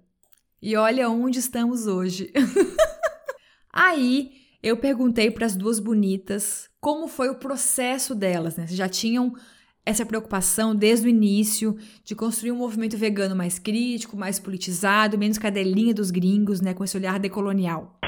E 0.61 0.75
olha 0.75 1.09
onde 1.09 1.39
estamos 1.39 1.87
hoje. 1.87 2.31
Aí 3.71 4.42
eu 4.63 4.77
perguntei 4.77 5.29
para 5.29 5.45
as 5.45 5.57
duas 5.57 5.77
bonitas 5.77 6.69
como 6.79 7.09
foi 7.09 7.29
o 7.29 7.35
processo 7.35 8.15
delas, 8.15 8.55
né? 8.55 8.65
Se 8.65 8.75
já 8.75 8.87
tinham 8.87 9.33
essa 9.85 10.05
preocupação 10.05 10.73
desde 10.73 11.05
o 11.05 11.09
início 11.09 11.75
de 12.05 12.15
construir 12.15 12.53
um 12.53 12.57
movimento 12.57 12.97
vegano 12.97 13.35
mais 13.35 13.59
crítico, 13.59 14.15
mais 14.15 14.39
politizado, 14.39 15.17
menos 15.17 15.37
cadelinha 15.37 15.93
dos 15.93 16.09
gringos, 16.09 16.61
né, 16.61 16.73
com 16.73 16.85
esse 16.85 16.95
olhar 16.95 17.19
decolonial. 17.19 17.99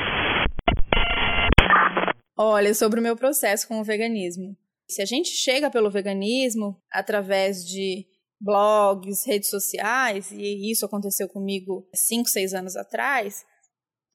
Olha, 2.38 2.74
sobre 2.74 3.02
o 3.02 3.04
meu 3.04 3.18
processo 3.18 3.68
com 3.68 3.82
o 3.82 3.84
veganismo. 3.84 4.56
Se 4.90 5.02
a 5.02 5.06
gente 5.06 5.32
chega 5.32 5.70
pelo 5.70 5.92
veganismo 5.92 6.82
através 6.90 7.66
de 7.66 8.06
blogs, 8.40 9.26
redes 9.26 9.50
sociais, 9.50 10.32
e 10.32 10.72
isso 10.72 10.86
aconteceu 10.86 11.28
comigo 11.28 11.86
cinco, 11.94 12.30
seis 12.30 12.54
anos 12.54 12.78
atrás, 12.78 13.44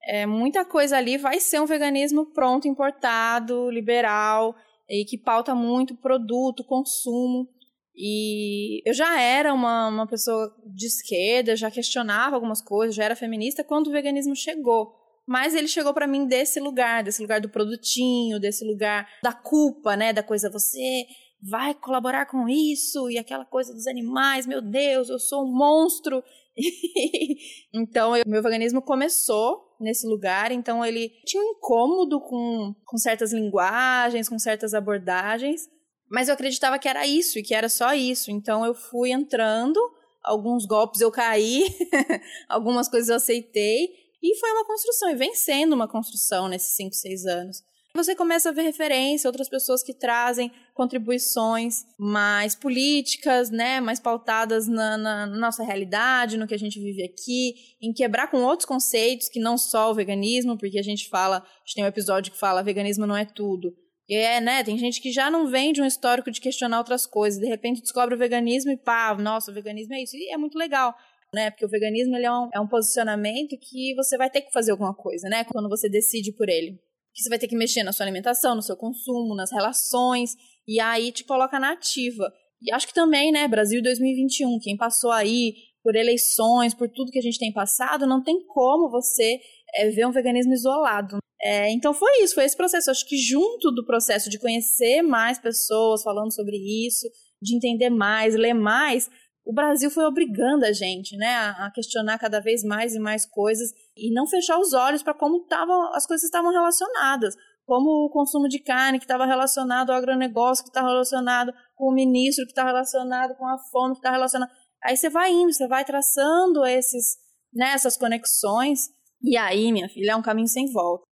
é, 0.03 0.27
muita 0.27 0.65
coisa 0.65 0.97
ali 0.97 1.19
vai 1.19 1.41
ser 1.41 1.61
um 1.61 1.67
veganismo 1.67 2.27
pronto, 2.27 2.67
importado, 2.67 3.71
liberal, 3.71 4.55
e 4.89 5.05
que 5.05 5.17
pauta 5.17 5.55
muito 5.55 5.95
produto, 5.95 6.65
consumo. 6.65 7.49
E 7.95 8.83
eu 8.89 8.95
já 8.95 9.21
era 9.21 9.53
uma, 9.53 9.89
uma 9.89 10.07
pessoa 10.07 10.55
de 10.67 10.87
esquerda, 10.87 11.55
já 11.55 11.71
questionava 11.71 12.35
algumas 12.35 12.63
coisas, 12.63 12.95
já 12.95 13.05
era 13.05 13.15
feminista 13.15 13.63
quando 13.63 13.89
o 13.89 13.93
veganismo 13.93 14.35
chegou. 14.35 14.95
Mas 15.27 15.55
ele 15.55 15.69
chegou 15.69 15.93
para 15.93 16.07
mim 16.07 16.27
desse 16.27 16.59
lugar, 16.59 17.05
desse 17.05 17.21
lugar 17.21 17.41
do 17.41 17.49
produtinho, 17.49 18.41
desse 18.41 18.65
lugar 18.65 19.09
da 19.23 19.33
culpa, 19.33 19.97
né? 19.97 20.13
Da 20.13 20.23
coisa, 20.23 20.51
você 20.51 21.07
vai 21.43 21.75
colaborar 21.75 22.27
com 22.27 22.49
isso 22.49 23.09
e 23.11 23.19
aquela 23.19 23.45
coisa 23.45 23.73
dos 23.73 23.87
animais, 23.87 24.47
meu 24.47 24.61
Deus, 24.61 25.09
eu 25.09 25.19
sou 25.19 25.45
um 25.45 25.53
monstro. 25.53 26.23
então, 27.73 28.13
o 28.13 28.29
meu 28.29 28.43
veganismo 28.43 28.83
começou 28.83 29.71
nesse 29.81 30.07
lugar, 30.07 30.53
então 30.53 30.85
ele 30.85 31.11
tinha 31.25 31.43
um 31.43 31.53
incômodo 31.53 32.21
com, 32.21 32.75
com 32.85 32.99
certas 32.99 33.33
linguagens, 33.33 34.29
com 34.29 34.39
certas 34.39 34.75
abordagens, 34.75 35.63
mas 36.11 36.29
eu 36.29 36.35
acreditava 36.35 36.79
que 36.79 36.89
era 36.89 37.07
isso 37.07 37.39
e 37.39 37.43
que 37.43 37.55
era 37.55 37.69
só 37.69 37.95
isso. 37.95 38.31
Então 38.31 38.65
eu 38.67 38.75
fui 38.75 39.11
entrando, 39.11 39.81
alguns 40.23 40.67
golpes 40.67 41.01
eu 41.01 41.11
caí, 41.11 41.65
algumas 42.49 42.89
coisas 42.89 43.09
eu 43.09 43.17
aceitei, 43.17 43.89
E 44.23 44.39
foi 44.39 44.51
uma 44.51 44.67
construção, 44.67 45.11
e 45.11 45.15
vem 45.15 45.35
sendo 45.35 45.75
uma 45.75 45.89
construção 45.89 46.49
nesses 46.49 46.75
cinco, 46.75 46.95
seis 46.95 47.25
anos. 47.25 47.63
Você 47.95 48.15
começa 48.15 48.49
a 48.49 48.53
ver 48.53 48.63
referência, 48.63 49.29
outras 49.29 49.49
pessoas 49.49 49.83
que 49.83 49.93
trazem 49.93 50.53
contribuições 50.75 51.85
mais 51.99 52.55
políticas, 52.55 53.51
né, 53.51 53.81
mais 53.81 53.99
pautadas 53.99 54.69
na, 54.69 54.97
na, 54.97 55.27
nossa 55.27 55.65
realidade, 55.65 56.39
no 56.39 56.47
que 56.47 56.55
a 56.55 56.59
gente 56.59 56.79
vive 56.79 57.03
aqui, 57.03 57.55
em 57.83 57.93
quebrar 57.93 58.31
com 58.31 58.45
outros 58.45 58.65
conceitos 58.65 59.29
que 59.29 59.41
não 59.41 59.59
só 59.59 59.91
o 59.91 59.95
veganismo, 59.95 60.57
porque 60.57 60.79
a 60.79 60.83
gente 60.83 61.09
fala, 61.09 61.39
a 61.39 61.67
gente 61.67 61.75
tem 61.75 61.85
um 61.85 61.89
episódio 61.89 62.33
que 62.33 62.39
fala 62.39 62.63
veganismo 62.63 63.07
não 63.07 63.17
é 63.17 63.25
tudo. 63.25 63.75
E 64.09 64.15
é, 64.15 64.41
né, 64.41 64.63
tem 64.63 64.79
gente 64.79 65.01
que 65.01 65.11
já 65.11 65.29
não 65.29 65.49
vem 65.49 65.73
de 65.73 65.83
um 65.83 65.87
histórico 65.87 66.31
de 66.31 66.41
questionar 66.41 66.79
outras 66.79 67.07
coisas, 67.07 67.41
de 67.41 67.47
repente 67.47 67.81
descobre 67.83 68.15
o 68.15 68.19
veganismo 68.19 68.71
e 68.71 68.77
pá, 68.77 69.17
nossa, 69.17 69.51
o 69.51 69.55
veganismo 69.55 69.95
é 69.95 70.03
isso, 70.03 70.17
e 70.17 70.33
é 70.33 70.39
muito 70.39 70.57
legal 70.57 70.95
né? 71.33 71.49
Porque 71.49 71.65
o 71.65 71.69
veganismo 71.69 72.17
ele 72.17 72.27
é, 72.27 72.33
um, 72.33 72.51
é 72.53 72.59
um 72.59 72.67
posicionamento 72.67 73.57
que 73.57 73.95
você 73.95 74.17
vai 74.17 74.29
ter 74.29 74.41
que 74.41 74.51
fazer 74.51 74.73
alguma 74.73 74.93
coisa, 74.93 75.29
né? 75.29 75.45
Quando 75.45 75.69
você 75.69 75.89
decide 75.89 76.33
por 76.33 76.49
ele 76.49 76.77
que 77.15 77.23
você 77.23 77.29
vai 77.29 77.39
ter 77.39 77.49
que 77.49 77.57
mexer 77.57 77.83
na 77.83 77.93
sua 77.93 78.05
alimentação, 78.05 78.55
no 78.55 78.63
seu 78.63 78.77
consumo, 78.77 79.35
nas 79.35 79.53
relações, 79.53 80.31
e 80.67 80.81
aí 80.81 81.13
te 81.13 81.25
coloca 81.25 81.59
na 81.59 81.73
ativa. 81.73 82.33
E 82.63 82.73
acho 82.73 82.87
que 82.87 82.95
também, 82.95 83.33
né, 83.33 83.49
Brasil 83.49 83.83
2021, 83.83 84.59
quem 84.61 84.77
passou 84.77 85.11
aí 85.11 85.55
por 85.83 85.97
eleições, 85.97 86.75
por 86.75 86.89
tudo 86.91 87.11
que 87.11 87.19
a 87.19 87.23
gente 87.23 87.39
tem 87.39 87.53
passado, 87.53 88.07
não 88.07 88.23
tem 88.23 88.45
como 88.47 88.91
você 88.91 89.41
é, 89.75 89.89
ver 89.89 90.07
um 90.07 90.13
veganismo 90.13 90.53
isolado. 90.53 91.19
É, 91.43 91.71
então 91.73 91.95
foi 91.95 92.23
isso, 92.23 92.35
foi 92.35 92.45
esse 92.45 92.57
processo. 92.57 92.91
Acho 92.91 93.07
que 93.07 93.17
junto 93.17 93.71
do 93.71 93.85
processo 93.85 94.29
de 94.29 94.39
conhecer 94.39 95.03
mais 95.03 95.39
pessoas 95.39 96.03
falando 96.03 96.33
sobre 96.35 96.57
isso, 96.87 97.09
de 97.41 97.57
entender 97.57 97.89
mais, 97.89 98.35
ler 98.35 98.53
mais, 98.53 99.09
o 99.45 99.53
Brasil 99.53 99.91
foi 99.91 100.05
obrigando 100.05 100.65
a 100.65 100.73
gente, 100.73 101.17
né, 101.17 101.55
a 101.59 101.71
questionar 101.75 102.19
cada 102.19 102.41
vez 102.41 102.63
mais 102.63 102.95
e 102.95 102.99
mais 102.99 103.27
coisas 103.27 103.71
e 103.97 104.13
não 104.13 104.27
fechar 104.27 104.59
os 104.59 104.73
olhos 104.73 105.03
para 105.03 105.15
como 105.15 105.45
tavam, 105.47 105.95
as 105.95 106.07
coisas 106.07 106.25
estavam 106.25 106.51
relacionadas, 106.51 107.35
como 107.65 108.07
o 108.07 108.11
consumo 108.11 108.49
de 108.49 108.59
carne 108.59 108.99
que 108.99 109.05
estava 109.05 109.25
relacionado 109.25 109.91
ao 109.91 109.97
agronegócio, 109.97 110.65
que 110.65 110.71
está 110.71 110.83
relacionado 110.83 111.53
com 111.75 111.91
o 111.91 111.95
ministro, 111.95 112.45
que 112.45 112.53
está 112.53 112.65
relacionado 112.65 113.35
com 113.37 113.47
a 113.47 113.59
fome, 113.71 113.95
que 113.95 114.01
está 114.01 114.11
relacionado. 114.11 114.51
Aí 114.83 114.97
você 114.97 115.09
vai 115.09 115.31
indo, 115.31 115.53
você 115.53 115.69
vai 115.69 115.85
traçando 115.85 116.65
esses, 116.65 117.17
né, 117.53 117.73
essas 117.73 117.97
conexões 117.97 118.89
e 119.23 119.37
aí, 119.37 119.71
minha 119.71 119.89
filha, 119.89 120.13
é 120.13 120.17
um 120.17 120.23
caminho 120.23 120.49
sem 120.49 120.71
volta. 120.73 121.05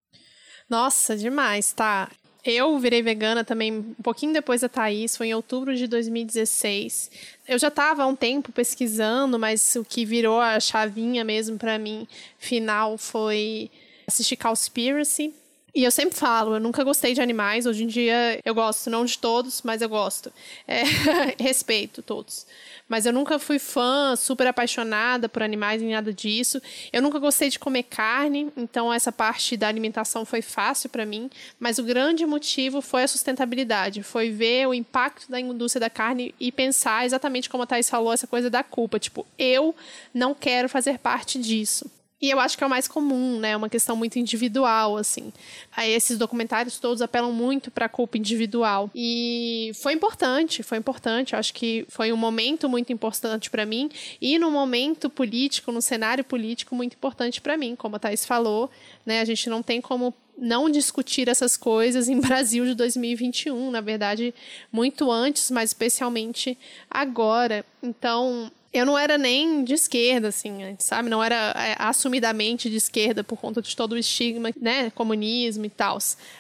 Nossa, 0.68 1.16
demais, 1.16 1.72
tá? 1.72 2.10
Eu 2.44 2.78
virei 2.78 3.02
vegana 3.02 3.44
também 3.44 3.72
um 3.72 4.02
pouquinho 4.02 4.32
depois 4.32 4.60
da 4.60 4.68
Thaís, 4.68 5.16
foi 5.16 5.28
em 5.28 5.34
outubro 5.34 5.74
de 5.74 5.86
2016. 5.86 7.10
Eu 7.46 7.58
já 7.58 7.68
estava 7.68 8.04
há 8.04 8.06
um 8.06 8.14
tempo 8.16 8.52
pesquisando, 8.52 9.38
mas 9.38 9.74
o 9.76 9.84
que 9.84 10.04
virou 10.04 10.40
a 10.40 10.60
chavinha 10.60 11.24
mesmo 11.24 11.58
para 11.58 11.78
mim 11.78 12.06
final 12.38 12.96
foi 12.96 13.70
assistir 14.06 14.36
Cowspiracy. 14.36 15.34
E 15.74 15.84
eu 15.84 15.90
sempre 15.90 16.16
falo, 16.16 16.54
eu 16.54 16.60
nunca 16.60 16.82
gostei 16.82 17.14
de 17.14 17.20
animais. 17.20 17.66
Hoje 17.66 17.84
em 17.84 17.86
dia 17.86 18.40
eu 18.44 18.54
gosto, 18.54 18.90
não 18.90 19.04
de 19.04 19.18
todos, 19.18 19.62
mas 19.62 19.82
eu 19.82 19.88
gosto. 19.88 20.32
É, 20.66 20.82
respeito 21.38 22.02
todos 22.02 22.46
mas 22.88 23.04
eu 23.04 23.12
nunca 23.12 23.38
fui 23.38 23.58
fã, 23.58 24.16
super 24.16 24.46
apaixonada 24.46 25.28
por 25.28 25.42
animais 25.42 25.82
nem 25.82 25.92
nada 25.92 26.12
disso. 26.12 26.60
Eu 26.92 27.02
nunca 27.02 27.18
gostei 27.18 27.50
de 27.50 27.58
comer 27.58 27.82
carne, 27.82 28.50
então 28.56 28.92
essa 28.92 29.12
parte 29.12 29.56
da 29.56 29.68
alimentação 29.68 30.24
foi 30.24 30.40
fácil 30.40 30.88
para 30.88 31.04
mim, 31.04 31.30
mas 31.60 31.78
o 31.78 31.82
grande 31.82 32.24
motivo 32.24 32.80
foi 32.80 33.02
a 33.02 33.08
sustentabilidade, 33.08 34.02
foi 34.02 34.30
ver 34.30 34.66
o 34.66 34.74
impacto 34.74 35.30
da 35.30 35.38
indústria 35.38 35.80
da 35.80 35.90
carne 35.90 36.34
e 36.40 36.50
pensar 36.50 37.04
exatamente 37.04 37.50
como 37.50 37.62
a 37.62 37.66
Thais 37.66 37.90
falou, 37.90 38.12
essa 38.12 38.26
coisa 38.26 38.48
da 38.48 38.62
culpa, 38.62 38.98
tipo, 38.98 39.26
eu 39.38 39.74
não 40.14 40.34
quero 40.34 40.68
fazer 40.68 40.98
parte 40.98 41.38
disso. 41.38 41.90
E 42.20 42.30
eu 42.30 42.40
acho 42.40 42.58
que 42.58 42.64
é 42.64 42.66
o 42.66 42.70
mais 42.70 42.88
comum, 42.88 43.38
né? 43.38 43.50
É 43.50 43.56
uma 43.56 43.68
questão 43.68 43.94
muito 43.94 44.18
individual, 44.18 44.96
assim. 44.96 45.32
Aí 45.76 45.92
esses 45.92 46.18
documentários 46.18 46.78
todos 46.78 47.00
apelam 47.00 47.32
muito 47.32 47.70
para 47.70 47.86
a 47.86 47.88
culpa 47.88 48.18
individual. 48.18 48.90
E 48.92 49.70
foi 49.80 49.92
importante, 49.92 50.64
foi 50.64 50.78
importante. 50.78 51.32
Eu 51.32 51.38
acho 51.38 51.54
que 51.54 51.86
foi 51.88 52.12
um 52.12 52.16
momento 52.16 52.68
muito 52.68 52.92
importante 52.92 53.48
para 53.48 53.64
mim 53.64 53.88
e 54.20 54.36
no 54.36 54.50
momento 54.50 55.08
político, 55.08 55.70
no 55.70 55.80
cenário 55.80 56.24
político 56.24 56.74
muito 56.74 56.94
importante 56.94 57.40
para 57.40 57.56
mim, 57.56 57.76
como 57.76 57.94
a 57.94 57.98
Thais 58.00 58.26
falou, 58.26 58.68
né? 59.06 59.20
A 59.20 59.24
gente 59.24 59.48
não 59.48 59.62
tem 59.62 59.80
como 59.80 60.12
não 60.36 60.70
discutir 60.70 61.28
essas 61.28 61.56
coisas 61.56 62.08
em 62.08 62.18
Brasil 62.20 62.64
de 62.64 62.74
2021, 62.74 63.70
na 63.70 63.80
verdade, 63.80 64.34
muito 64.72 65.10
antes, 65.10 65.50
mas 65.50 65.70
especialmente 65.70 66.56
agora. 66.90 67.64
Então, 67.82 68.50
eu 68.72 68.84
não 68.84 68.98
era 68.98 69.16
nem 69.16 69.64
de 69.64 69.72
esquerda, 69.72 70.28
assim, 70.28 70.76
sabe? 70.78 71.08
Não 71.08 71.24
era 71.24 71.54
é, 71.56 71.74
assumidamente 71.78 72.68
de 72.68 72.76
esquerda 72.76 73.24
por 73.24 73.38
conta 73.38 73.62
de 73.62 73.74
todo 73.74 73.92
o 73.92 73.98
estigma, 73.98 74.50
né? 74.60 74.90
Comunismo 74.90 75.64
e 75.64 75.70
tal. 75.70 75.96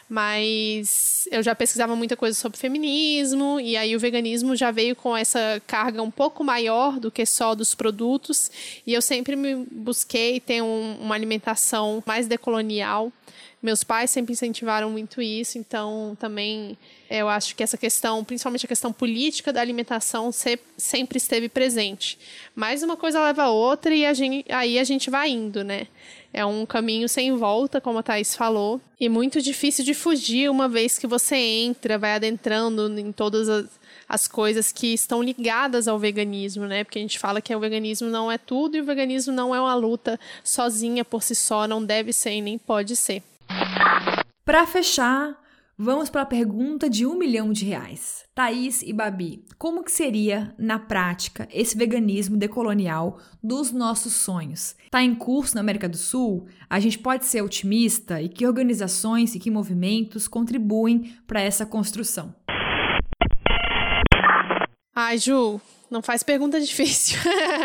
Mas 0.08 1.26
eu 1.32 1.42
já 1.42 1.54
pesquisava 1.54 1.96
muita 1.96 2.16
coisa 2.16 2.38
sobre 2.38 2.58
feminismo, 2.58 3.58
e 3.58 3.76
aí 3.76 3.96
o 3.96 4.00
veganismo 4.00 4.54
já 4.54 4.70
veio 4.70 4.94
com 4.94 5.16
essa 5.16 5.62
carga 5.66 6.02
um 6.02 6.10
pouco 6.10 6.44
maior 6.44 7.00
do 7.00 7.10
que 7.10 7.24
só 7.24 7.54
dos 7.54 7.74
produtos. 7.74 8.50
E 8.86 8.92
eu 8.92 9.00
sempre 9.00 9.34
me 9.34 9.66
busquei 9.70 10.38
ter 10.38 10.62
um, 10.62 10.98
uma 11.00 11.14
alimentação 11.14 12.02
mais 12.06 12.26
decolonial. 12.26 13.10
Meus 13.60 13.82
pais 13.82 14.10
sempre 14.10 14.32
incentivaram 14.32 14.88
muito 14.88 15.20
isso, 15.20 15.58
então 15.58 16.16
também 16.20 16.78
eu 17.10 17.28
acho 17.28 17.56
que 17.56 17.62
essa 17.62 17.76
questão, 17.76 18.22
principalmente 18.22 18.64
a 18.64 18.68
questão 18.68 18.92
política 18.92 19.52
da 19.52 19.60
alimentação, 19.60 20.30
sempre 20.30 21.16
esteve 21.16 21.48
presente. 21.48 22.18
Mas 22.54 22.84
uma 22.84 22.96
coisa 22.96 23.20
leva 23.20 23.44
a 23.44 23.50
outra 23.50 23.92
e 23.92 24.06
a 24.06 24.14
gente, 24.14 24.44
aí 24.52 24.78
a 24.78 24.84
gente 24.84 25.10
vai 25.10 25.30
indo, 25.30 25.64
né? 25.64 25.88
É 26.32 26.44
um 26.44 26.64
caminho 26.64 27.08
sem 27.08 27.32
volta, 27.32 27.80
como 27.80 27.98
a 27.98 28.02
Thais 28.02 28.36
falou, 28.36 28.80
e 29.00 29.08
muito 29.08 29.42
difícil 29.42 29.84
de 29.84 29.94
fugir 29.94 30.48
uma 30.48 30.68
vez 30.68 30.96
que 30.96 31.06
você 31.06 31.34
entra, 31.34 31.98
vai 31.98 32.12
adentrando 32.12 32.96
em 32.96 33.10
todas 33.10 33.48
as, 33.48 33.66
as 34.08 34.28
coisas 34.28 34.70
que 34.70 34.94
estão 34.94 35.20
ligadas 35.20 35.88
ao 35.88 35.98
veganismo, 35.98 36.66
né? 36.66 36.84
Porque 36.84 36.98
a 36.98 37.02
gente 37.02 37.18
fala 37.18 37.40
que 37.40 37.54
o 37.54 37.58
veganismo 37.58 38.08
não 38.08 38.30
é 38.30 38.38
tudo 38.38 38.76
e 38.76 38.80
o 38.80 38.84
veganismo 38.84 39.32
não 39.32 39.52
é 39.52 39.60
uma 39.60 39.74
luta 39.74 40.20
sozinha 40.44 41.04
por 41.04 41.24
si 41.24 41.34
só, 41.34 41.66
não 41.66 41.84
deve 41.84 42.12
ser 42.12 42.34
e 42.34 42.42
nem 42.42 42.56
pode 42.56 42.94
ser. 42.94 43.22
Para 44.44 44.66
fechar, 44.66 45.38
vamos 45.76 46.08
para 46.10 46.22
a 46.22 46.26
pergunta 46.26 46.88
de 46.88 47.06
um 47.06 47.18
milhão 47.18 47.52
de 47.52 47.64
reais. 47.64 48.24
Thaís 48.34 48.82
e 48.82 48.92
Babi, 48.92 49.44
como 49.58 49.84
que 49.84 49.92
seria, 49.92 50.54
na 50.58 50.78
prática, 50.78 51.46
esse 51.52 51.76
veganismo 51.76 52.36
decolonial 52.36 53.18
dos 53.42 53.70
nossos 53.72 54.14
sonhos? 54.14 54.74
Está 54.84 55.02
em 55.02 55.14
curso 55.14 55.54
na 55.54 55.60
América 55.60 55.88
do 55.88 55.96
Sul? 55.96 56.46
A 56.68 56.80
gente 56.80 56.98
pode 56.98 57.26
ser 57.26 57.42
otimista? 57.42 58.22
E 58.22 58.28
que 58.28 58.46
organizações 58.46 59.34
e 59.34 59.38
que 59.38 59.50
movimentos 59.50 60.26
contribuem 60.26 61.14
para 61.26 61.40
essa 61.40 61.66
construção? 61.66 62.34
Ai, 64.94 65.18
Ju, 65.18 65.60
não 65.90 66.02
faz 66.02 66.22
pergunta 66.22 66.60
difícil. 66.62 67.18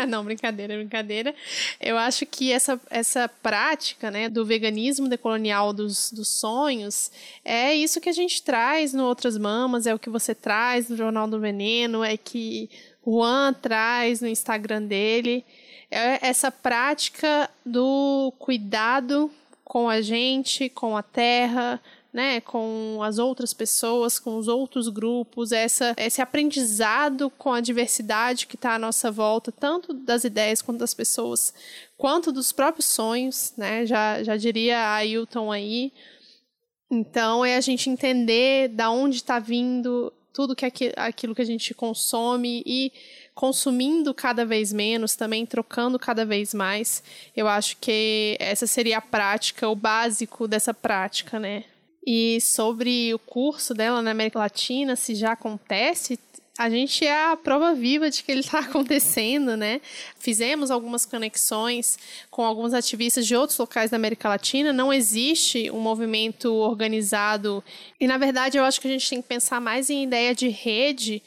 não, 0.08 0.24
brincadeira, 0.24 0.76
brincadeira. 0.76 1.34
Eu 1.80 1.96
acho 1.96 2.26
que 2.26 2.52
essa, 2.52 2.80
essa 2.90 3.28
prática 3.28 4.10
né, 4.10 4.28
do 4.28 4.44
veganismo 4.44 5.08
decolonial 5.08 5.72
dos, 5.72 6.10
dos 6.10 6.28
sonhos 6.28 7.10
é 7.44 7.74
isso 7.74 8.00
que 8.00 8.08
a 8.08 8.12
gente 8.12 8.42
traz 8.42 8.92
no 8.92 9.04
Outras 9.04 9.36
Mamas, 9.36 9.86
é 9.86 9.94
o 9.94 9.98
que 9.98 10.10
você 10.10 10.34
traz 10.34 10.88
no 10.88 10.96
Jornal 10.96 11.28
do 11.28 11.40
Veneno, 11.40 12.02
é 12.02 12.16
que 12.16 12.70
Juan 13.06 13.52
traz 13.52 14.20
no 14.20 14.28
Instagram 14.28 14.82
dele. 14.82 15.44
É 15.90 16.26
essa 16.26 16.50
prática 16.50 17.48
do 17.64 18.32
cuidado 18.38 19.30
com 19.64 19.88
a 19.88 20.00
gente, 20.00 20.68
com 20.68 20.96
a 20.96 21.02
terra, 21.02 21.80
né, 22.14 22.40
com 22.40 23.00
as 23.02 23.18
outras 23.18 23.52
pessoas, 23.52 24.20
com 24.20 24.36
os 24.36 24.46
outros 24.46 24.88
grupos, 24.88 25.50
essa, 25.50 25.96
esse 25.98 26.22
aprendizado 26.22 27.28
com 27.30 27.52
a 27.52 27.60
diversidade 27.60 28.46
que 28.46 28.54
está 28.54 28.76
à 28.76 28.78
nossa 28.78 29.10
volta, 29.10 29.50
tanto 29.50 29.92
das 29.92 30.22
ideias 30.22 30.62
quanto 30.62 30.78
das 30.78 30.94
pessoas, 30.94 31.52
quanto 31.98 32.30
dos 32.30 32.52
próprios 32.52 32.86
sonhos, 32.86 33.52
né, 33.56 33.84
já, 33.84 34.22
já 34.22 34.36
diria 34.36 34.78
a 34.78 34.94
Ailton 34.94 35.50
aí. 35.50 35.92
Então, 36.88 37.44
é 37.44 37.56
a 37.56 37.60
gente 37.60 37.90
entender 37.90 38.68
da 38.68 38.90
onde 38.90 39.16
está 39.16 39.40
vindo 39.40 40.12
tudo 40.32 40.54
que 40.54 40.66
aquilo 40.96 41.34
que 41.34 41.42
a 41.42 41.46
gente 41.46 41.74
consome 41.74 42.62
e 42.64 42.92
consumindo 43.34 44.14
cada 44.14 44.46
vez 44.46 44.72
menos, 44.72 45.16
também 45.16 45.44
trocando 45.44 45.98
cada 45.98 46.24
vez 46.24 46.54
mais. 46.54 47.02
Eu 47.36 47.48
acho 47.48 47.76
que 47.78 48.36
essa 48.38 48.68
seria 48.68 48.98
a 48.98 49.02
prática, 49.02 49.68
o 49.68 49.74
básico 49.74 50.46
dessa 50.46 50.72
prática, 50.72 51.40
né? 51.40 51.64
E 52.06 52.38
sobre 52.40 53.14
o 53.14 53.18
curso 53.18 53.72
dela 53.72 54.02
na 54.02 54.10
América 54.10 54.38
Latina, 54.38 54.94
se 54.94 55.14
já 55.14 55.32
acontece, 55.32 56.18
a 56.56 56.70
gente 56.70 57.04
é 57.04 57.32
a 57.32 57.36
prova 57.36 57.74
viva 57.74 58.08
de 58.08 58.22
que 58.22 58.30
ele 58.30 58.40
está 58.40 58.60
acontecendo, 58.60 59.56
né? 59.56 59.80
Fizemos 60.18 60.70
algumas 60.70 61.04
conexões 61.04 61.98
com 62.30 62.44
alguns 62.44 62.72
ativistas 62.72 63.26
de 63.26 63.34
outros 63.34 63.58
locais 63.58 63.90
da 63.90 63.96
América 63.96 64.28
Latina. 64.28 64.72
Não 64.72 64.92
existe 64.92 65.70
um 65.70 65.80
movimento 65.80 66.52
organizado. 66.52 67.64
E, 67.98 68.06
na 68.06 68.18
verdade, 68.18 68.56
eu 68.56 68.64
acho 68.64 68.80
que 68.80 68.86
a 68.86 68.90
gente 68.90 69.08
tem 69.08 69.20
que 69.20 69.28
pensar 69.28 69.60
mais 69.60 69.90
em 69.90 70.04
ideia 70.04 70.34
de 70.34 70.48
rede 70.48 71.22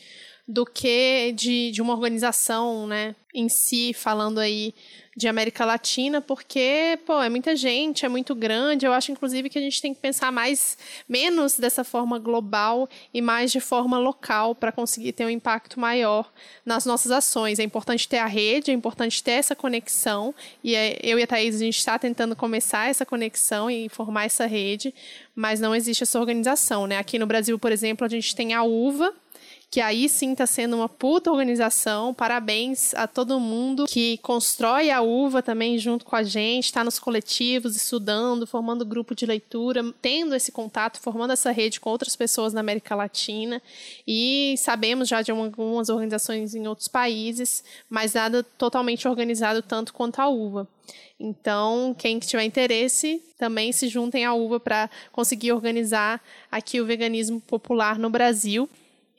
do 0.47 0.65
que 0.65 1.34
de, 1.34 1.71
de 1.71 1.82
uma 1.82 1.93
organização, 1.93 2.88
né? 2.88 3.13
Em 3.34 3.49
si, 3.49 3.93
falando 3.93 4.39
aí 4.39 4.73
de 5.18 5.28
América 5.28 5.65
Latina, 5.65 6.22
porque, 6.22 6.99
pô, 7.03 7.20
é 7.20 7.28
muita 7.28 7.55
gente, 7.55 8.05
é 8.05 8.09
muito 8.09 8.36
grande. 8.36 8.86
Eu 8.86 8.93
acho, 8.93 9.11
inclusive, 9.11 9.49
que 9.49 9.57
a 9.57 9.61
gente 9.61 9.82
tem 9.82 9.91
que 9.91 9.99
pensar 9.99 10.32
mais, 10.32 10.78
menos 11.09 11.57
dessa 11.57 11.84
forma 11.84 12.20
global 12.20 12.88
e 13.11 13.20
mais 13.20 13.51
de 13.51 13.59
forma 13.59 13.97
local 13.97 14.53
para 14.53 14.72
conseguir 14.72 15.13
ter 15.13 15.26
um 15.26 15.30
impacto 15.32 15.80
maior 15.80 16.32
nas 16.63 16.86
nossas 16.86 17.11
ações. 17.11 17.57
É 17.57 17.63
importante 17.63 18.07
ter 18.07 18.20
a 18.20 18.28
rede, 18.28 18.70
é 18.70 18.74
importante 18.76 19.24
ter 19.24 19.32
essa 19.32 19.55
conexão, 19.55 20.36
e 20.63 20.76
é, 20.76 20.99
eu 21.01 21.18
e 21.18 21.24
a 21.24 21.28
Thaís, 21.28 21.55
a 21.55 21.65
gente 21.65 21.80
está 21.80 21.97
tentando 21.97 22.36
começar 22.36 22.88
essa 22.88 23.03
conexão 23.03 23.72
e 23.72 23.89
formar 23.89 24.26
essa 24.26 24.45
rede, 24.45 24.93
mas 25.34 25.59
não 25.59 25.74
existe 25.74 26.03
essa 26.03 26.20
organização, 26.20 26.86
né? 26.86 26.99
Aqui 26.99 27.18
no 27.18 27.26
Brasil, 27.26 27.57
por 27.57 27.72
exemplo, 27.72 28.05
a 28.05 28.09
gente 28.09 28.36
tem 28.36 28.53
a 28.53 28.61
UVA, 28.63 29.11
que 29.70 29.82
aí 29.82 30.07
sim 30.07 30.32
está 30.32 30.45
sendo 30.45 30.78
uma 30.78 30.88
puta 30.88 31.30
organização. 31.30 32.13
Parabéns 32.13 32.93
a 32.93 33.05
todo 33.05 33.39
mundo 33.39 33.86
que 33.86 34.18
constrói 34.20 34.89
a 34.89 35.01
uva 35.01 35.41
também 35.43 35.78
junto 35.78 36.05
com 36.05 36.15
a 36.15 36.24
gente, 36.24 36.65
está 36.65 36.84
nos 36.84 36.97
coletivos, 36.97 37.76
estudando, 37.76 38.47
formando 38.47 38.86
grupo 38.86 39.13
de 39.13 39.26
leitura, 39.26 39.84
tendo 40.01 40.34
esse 40.34 40.51
contato, 40.51 40.99
formando 40.99 41.34
essa 41.34 41.51
rede 41.51 41.80
com 41.80 41.89
outras 41.89 42.15
pessoas 42.15 42.53
na 42.53 42.61
América 42.61 42.95
Latina. 42.95 43.61
E 44.07 44.55
sabemos 44.57 45.09
já 45.09 45.22
de 45.22 45.32
algumas 45.32 45.89
organizações 45.89 46.55
em 46.55 46.65
outros 46.68 46.88
países, 46.88 47.63
mas 47.89 48.13
nada 48.13 48.43
totalmente 48.57 49.07
organizado 49.07 49.61
tanto 49.61 49.93
quanto 49.93 50.20
a 50.20 50.28
uva. 50.30 50.68
Então, 51.20 51.95
quem 51.97 52.20
tiver 52.20 52.43
interesse, 52.43 53.22
também 53.38 53.72
se 53.72 53.88
juntem 53.88 54.24
à 54.24 54.34
uva 54.34 54.59
para 54.59 54.89
conseguir 55.11 55.51
organizar 55.51 56.22
aqui 56.51 56.80
o 56.80 56.86
veganismo 56.86 57.41
popular 57.41 57.97
no 57.97 58.09
Brasil. 58.09 58.70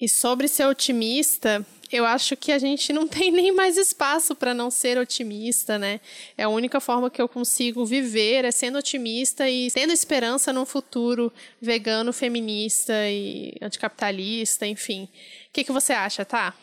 E 0.01 0.09
sobre 0.09 0.46
ser 0.46 0.66
otimista, 0.66 1.64
eu 1.90 2.05
acho 2.05 2.36
que 2.36 2.53
a 2.53 2.59
gente 2.59 2.92
não 2.92 3.07
tem 3.09 3.30
nem 3.30 3.53
mais 3.53 3.76
espaço 3.76 4.34
para 4.34 4.55
não 4.55 4.70
ser 4.70 4.99
otimista, 4.99 5.78
né? 5.78 6.01
É 6.36 6.44
a 6.44 6.49
única 6.49 6.80
forma 6.80 7.11
que 7.11 7.20
eu 7.20 7.28
consigo 7.28 7.84
viver 7.84 8.44
é 8.44 8.51
sendo 8.51 8.78
otimista 8.78 9.49
e 9.49 9.70
tendo 9.70 9.92
esperança 9.92 10.53
num 10.53 10.66
futuro 10.66 11.32
vegano, 11.61 12.12
feminista 12.12 12.92
e 13.09 13.57
anticapitalista, 13.61 14.66
enfim. 14.66 15.05
O 15.05 15.53
que, 15.53 15.64
que 15.64 15.72
você 15.72 15.92
acha, 15.92 16.24
tá? 16.24 16.55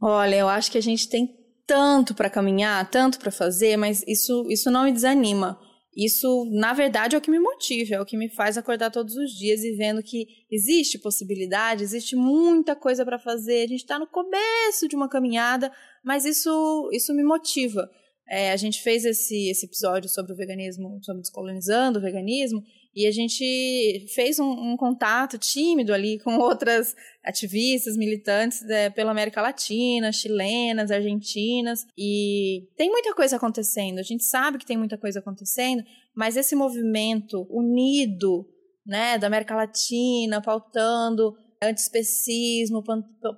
Olha, 0.00 0.36
eu 0.36 0.48
acho 0.48 0.70
que 0.70 0.78
a 0.78 0.82
gente 0.82 1.08
tem 1.08 1.34
tanto 1.66 2.14
para 2.14 2.30
caminhar, 2.30 2.88
tanto 2.90 3.18
para 3.18 3.32
fazer, 3.32 3.76
mas 3.76 4.04
isso, 4.06 4.46
isso 4.48 4.70
não 4.70 4.84
me 4.84 4.92
desanima. 4.92 5.58
Isso, 5.96 6.44
na 6.52 6.74
verdade, 6.74 7.16
é 7.16 7.18
o 7.18 7.22
que 7.22 7.30
me 7.30 7.38
motiva, 7.38 7.94
é 7.94 8.00
o 8.00 8.04
que 8.04 8.18
me 8.18 8.28
faz 8.28 8.58
acordar 8.58 8.90
todos 8.90 9.16
os 9.16 9.32
dias 9.32 9.64
e 9.64 9.72
vendo 9.72 10.02
que 10.02 10.26
existe 10.50 10.98
possibilidade, 10.98 11.82
existe 11.82 12.14
muita 12.14 12.76
coisa 12.76 13.02
para 13.02 13.18
fazer. 13.18 13.64
A 13.64 13.68
gente 13.68 13.80
está 13.80 13.98
no 13.98 14.06
começo 14.06 14.86
de 14.86 14.94
uma 14.94 15.08
caminhada, 15.08 15.72
mas 16.04 16.26
isso, 16.26 16.90
isso 16.92 17.14
me 17.14 17.24
motiva. 17.24 17.88
É, 18.28 18.52
a 18.52 18.56
gente 18.56 18.82
fez 18.82 19.06
esse, 19.06 19.48
esse 19.48 19.64
episódio 19.64 20.10
sobre 20.10 20.34
o 20.34 20.36
veganismo, 20.36 20.98
sobre 21.02 21.22
descolonizando 21.22 21.98
o 21.98 22.02
veganismo, 22.02 22.62
e 22.96 23.06
a 23.06 23.10
gente 23.10 24.06
fez 24.14 24.38
um, 24.38 24.72
um 24.72 24.76
contato 24.76 25.36
tímido 25.36 25.92
ali 25.92 26.18
com 26.18 26.38
outras 26.40 26.96
ativistas, 27.22 27.94
militantes 27.94 28.62
é, 28.62 28.88
pela 28.88 29.10
América 29.10 29.42
Latina, 29.42 30.10
chilenas, 30.10 30.90
argentinas, 30.90 31.86
e 31.96 32.66
tem 32.74 32.90
muita 32.90 33.14
coisa 33.14 33.36
acontecendo. 33.36 33.98
A 33.98 34.02
gente 34.02 34.24
sabe 34.24 34.56
que 34.56 34.64
tem 34.64 34.78
muita 34.78 34.96
coisa 34.96 35.18
acontecendo, 35.18 35.84
mas 36.14 36.38
esse 36.38 36.56
movimento 36.56 37.46
unido, 37.50 38.48
né, 38.86 39.18
da 39.18 39.26
América 39.26 39.54
Latina, 39.54 40.40
pautando 40.40 41.36
antiespecismo, 41.62 42.82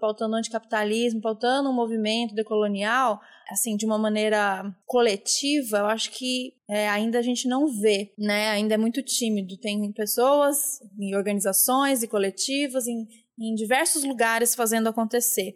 pautando 0.01 0.37
anticapitalismo, 0.37 1.21
pautando 1.21 1.71
um 1.71 1.75
movimento 1.75 2.35
decolonial, 2.35 3.21
assim, 3.51 3.77
de 3.77 3.87
uma 3.87 3.99
maneira 3.99 4.65
coletiva, 4.87 5.79
eu 5.79 5.87
acho 5.87 6.11
que 6.11 6.53
é, 6.69 6.89
ainda 6.89 7.19
a 7.19 7.23
gente 7.23 7.49
não 7.49 7.69
vê, 7.69 8.13
né? 8.19 8.51
Ainda 8.51 8.75
é 8.75 8.79
muito 8.79 9.03
tímido. 9.03 9.57
Tem 9.57 9.91
pessoas 9.93 10.81
em 10.99 11.15
organizações 11.15 12.03
e 12.03 12.09
coletivas 12.09 12.87
em, 12.87 13.07
em 13.39 13.55
diversos 13.55 14.05
lugares 14.05 14.55
fazendo 14.55 14.89
acontecer. 14.89 15.55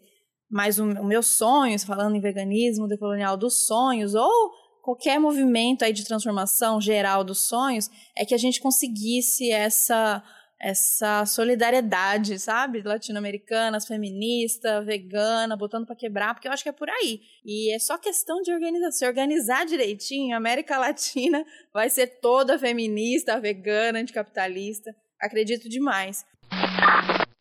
Mas 0.51 0.79
o, 0.79 0.85
o 0.85 1.05
meu 1.05 1.23
sonho, 1.23 1.79
falando 1.81 2.17
em 2.17 2.21
veganismo 2.21 2.87
decolonial 2.87 3.37
dos 3.37 3.67
sonhos, 3.67 4.15
ou 4.15 4.53
qualquer 4.83 5.19
movimento 5.19 5.85
aí 5.85 5.93
de 5.93 6.05
transformação 6.05 6.81
geral 6.81 7.23
dos 7.25 7.47
sonhos, 7.47 7.89
é 8.17 8.25
que 8.25 8.35
a 8.35 8.39
gente 8.39 8.61
conseguisse 8.61 9.51
essa 9.51 10.23
essa 10.63 11.27
solidariedade, 11.27 12.39
sabe? 12.39 12.83
Latino-americana, 12.83 13.81
feminista, 13.81 14.81
vegana, 14.81 15.57
botando 15.57 15.85
para 15.85 15.97
quebrar, 15.97 16.35
porque 16.35 16.47
eu 16.47 16.53
acho 16.53 16.63
que 16.63 16.69
é 16.69 16.73
por 16.73 16.89
aí. 16.89 17.21
E 17.45 17.75
é 17.75 17.81
só 17.81 17.99
questão 17.99 18.41
de 18.43 18.53
organizar, 18.53 18.93
se 18.93 19.05
organizar 19.05 19.67
direitinho, 19.67 20.35
a 20.35 20.37
América 20.37 20.79
Latina 20.79 21.45
vai 21.75 21.91
ser 21.91 22.21
toda 22.21 22.57
feminista, 22.61 23.41
vegana, 23.41 23.99
anticapitalista. 23.99 24.95
Acredito 25.21 25.69
demais. 25.69 26.25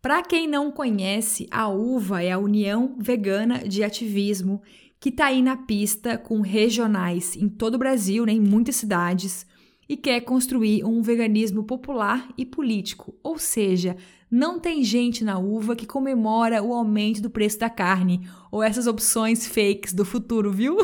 Para 0.02 0.24
quem 0.24 0.48
não 0.48 0.72
conhece, 0.72 1.48
a 1.52 1.70
UVA 1.70 2.24
é 2.24 2.32
a 2.32 2.40
União 2.40 2.96
Vegana 2.98 3.60
de 3.60 3.84
Ativismo, 3.84 4.64
que 5.00 5.10
está 5.10 5.28
aí 5.28 5.44
na 5.44 5.56
pista 5.56 6.18
com 6.18 6.42
regionais 6.42 7.36
em 7.36 7.48
todo 7.48 7.76
o 7.76 7.78
Brasil, 7.78 8.26
né, 8.26 8.32
em 8.32 8.42
muitas 8.42 8.78
cidades 8.78 9.46
e 9.92 9.98
quer 9.98 10.22
construir 10.22 10.86
um 10.86 11.02
veganismo 11.02 11.66
popular 11.66 12.30
e 12.38 12.46
político, 12.46 13.14
ou 13.22 13.38
seja, 13.38 13.98
não 14.32 14.58
tem 14.58 14.86
gente 14.86 15.22
na 15.22 15.38
uva 15.38 15.76
que 15.76 15.86
comemora 15.86 16.64
o 16.64 16.74
aumento 16.74 17.22
do 17.22 17.30
preço 17.30 17.60
da 17.60 17.70
carne 17.70 18.26
ou 18.50 18.64
essas 18.64 18.88
opções 18.88 19.46
fakes 19.46 19.92
do 19.92 20.06
futuro, 20.06 20.50
viu? 20.50 20.78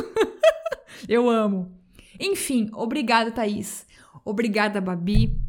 Eu 1.07 1.29
amo. 1.29 1.71
Enfim, 2.19 2.69
obrigada, 2.73 3.31
Thaís. 3.31 3.87
Obrigada, 4.25 4.81
Babi. 4.81 5.39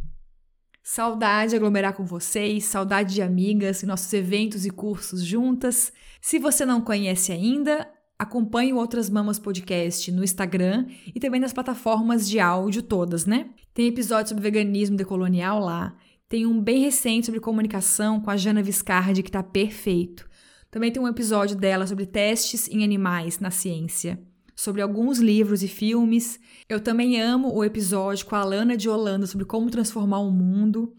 Saudade 0.80 1.50
de 1.50 1.56
aglomerar 1.56 1.94
com 1.94 2.04
vocês, 2.06 2.64
saudade 2.64 3.12
de 3.12 3.22
amigas, 3.22 3.82
nossos 3.82 4.12
eventos 4.12 4.66
e 4.66 4.70
cursos 4.70 5.24
juntas. 5.24 5.92
Se 6.20 6.38
você 6.38 6.64
não 6.64 6.80
conhece 6.80 7.32
ainda, 7.32 7.90
Acompanhe 8.18 8.72
o 8.72 8.76
Outras 8.76 9.08
Mamas 9.08 9.38
Podcast 9.38 10.10
no 10.10 10.24
Instagram 10.24 10.86
e 11.14 11.20
também 11.20 11.40
nas 11.40 11.52
plataformas 11.52 12.28
de 12.28 12.40
áudio 12.40 12.82
todas, 12.82 13.24
né? 13.24 13.50
Tem 13.72 13.86
episódio 13.86 14.30
sobre 14.30 14.42
veganismo 14.42 14.96
decolonial 14.96 15.60
lá. 15.60 15.96
Tem 16.28 16.44
um 16.44 16.60
bem 16.60 16.80
recente 16.80 17.26
sobre 17.26 17.38
comunicação 17.40 18.20
com 18.20 18.28
a 18.28 18.36
Jana 18.36 18.60
Viscardi, 18.60 19.22
que 19.22 19.30
tá 19.30 19.40
perfeito. 19.40 20.28
Também 20.68 20.90
tem 20.90 21.00
um 21.00 21.06
episódio 21.06 21.54
dela 21.56 21.86
sobre 21.86 22.06
testes 22.06 22.68
em 22.68 22.82
animais 22.82 23.38
na 23.38 23.52
ciência, 23.52 24.20
sobre 24.56 24.82
alguns 24.82 25.20
livros 25.20 25.62
e 25.62 25.68
filmes. 25.68 26.40
Eu 26.68 26.80
também 26.80 27.20
amo 27.20 27.54
o 27.54 27.64
episódio 27.64 28.26
com 28.26 28.34
a 28.34 28.40
Alana 28.40 28.76
de 28.76 28.88
Holanda 28.88 29.28
sobre 29.28 29.46
como 29.46 29.70
transformar 29.70 30.18
o 30.18 30.30
mundo. 30.32 30.92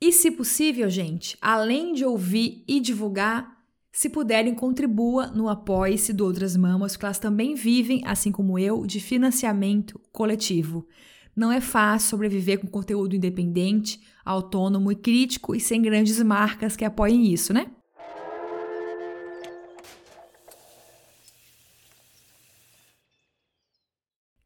E 0.00 0.10
se 0.10 0.32
possível, 0.32 0.90
gente, 0.90 1.38
além 1.40 1.92
de 1.92 2.04
ouvir 2.04 2.64
e 2.66 2.80
divulgar, 2.80 3.53
se 3.94 4.10
puderem, 4.10 4.56
contribua 4.56 5.28
no 5.28 5.48
Apoie-se 5.48 6.12
do 6.12 6.24
Outras 6.24 6.56
Mamas, 6.56 6.92
porque 6.94 7.06
elas 7.06 7.20
também 7.20 7.54
vivem, 7.54 8.02
assim 8.04 8.32
como 8.32 8.58
eu, 8.58 8.84
de 8.84 8.98
financiamento 8.98 10.00
coletivo. 10.10 10.84
Não 11.34 11.52
é 11.52 11.60
fácil 11.60 12.10
sobreviver 12.10 12.58
com 12.58 12.66
conteúdo 12.66 13.14
independente, 13.14 14.00
autônomo 14.24 14.90
e 14.90 14.96
crítico 14.96 15.54
e 15.54 15.60
sem 15.60 15.80
grandes 15.80 16.20
marcas 16.20 16.74
que 16.74 16.84
apoiem 16.84 17.32
isso, 17.32 17.52
né? 17.54 17.70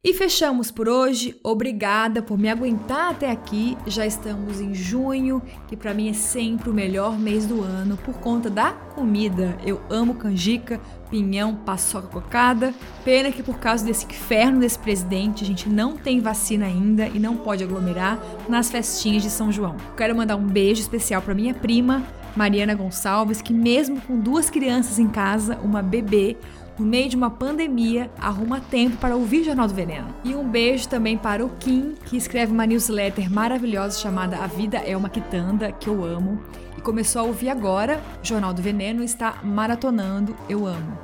E 0.01 0.13
fechamos 0.13 0.71
por 0.71 0.87
hoje. 0.87 1.37
Obrigada 1.43 2.21
por 2.21 2.37
me 2.37 2.47
aguentar 2.47 3.11
até 3.11 3.29
aqui. 3.29 3.77
Já 3.85 4.05
estamos 4.05 4.61
em 4.61 4.73
junho, 4.73 5.41
que 5.67 5.75
para 5.75 5.93
mim 5.93 6.09
é 6.09 6.13
sempre 6.13 6.69
o 6.69 6.73
melhor 6.73 7.19
mês 7.19 7.45
do 7.45 7.61
ano 7.61 7.97
por 7.97 8.13
conta 8.15 8.49
da 8.49 8.71
comida. 8.71 9.57
Eu 9.65 9.81
amo 9.89 10.13
canjica, 10.13 10.79
pinhão, 11.11 11.53
paçoca 11.53 12.07
cocada. 12.07 12.73
Pena 13.03 13.29
que 13.29 13.43
por 13.43 13.59
causa 13.59 13.83
desse 13.83 14.05
inferno 14.05 14.61
desse 14.61 14.79
presidente, 14.79 15.43
a 15.43 15.47
gente 15.47 15.67
não 15.67 15.97
tem 15.97 16.21
vacina 16.21 16.65
ainda 16.65 17.05
e 17.05 17.19
não 17.19 17.35
pode 17.35 17.61
aglomerar 17.61 18.17
nas 18.47 18.71
festinhas 18.71 19.21
de 19.21 19.29
São 19.29 19.51
João. 19.51 19.75
Quero 19.97 20.15
mandar 20.15 20.37
um 20.37 20.47
beijo 20.47 20.79
especial 20.79 21.21
para 21.21 21.33
minha 21.33 21.53
prima, 21.53 22.07
Mariana 22.37 22.73
Gonçalves, 22.73 23.41
que 23.41 23.53
mesmo 23.53 23.99
com 23.99 24.17
duas 24.17 24.49
crianças 24.49 24.97
em 24.97 25.09
casa, 25.09 25.57
uma 25.61 25.81
bebê, 25.81 26.37
no 26.79 26.85
meio 26.85 27.09
de 27.09 27.15
uma 27.17 27.29
pandemia, 27.29 28.09
arruma 28.17 28.61
tempo 28.61 28.97
para 28.97 29.15
ouvir 29.15 29.43
Jornal 29.43 29.67
do 29.67 29.73
Veneno. 29.73 30.15
E 30.23 30.33
um 30.33 30.47
beijo 30.47 30.87
também 30.87 31.17
para 31.17 31.45
o 31.45 31.49
Kim, 31.59 31.95
que 32.05 32.15
escreve 32.15 32.53
uma 32.53 32.65
newsletter 32.65 33.29
maravilhosa 33.29 33.99
chamada 33.99 34.37
A 34.37 34.47
Vida 34.47 34.77
é 34.77 34.95
uma 34.95 35.09
Quitanda, 35.09 35.71
que 35.73 35.89
eu 35.89 36.05
amo. 36.05 36.41
E 36.77 36.81
começou 36.81 37.21
a 37.21 37.25
ouvir 37.25 37.49
agora, 37.49 38.01
Jornal 38.23 38.53
do 38.53 38.61
Veneno 38.61 39.03
está 39.03 39.39
maratonando, 39.43 40.35
eu 40.47 40.65
amo. 40.65 40.97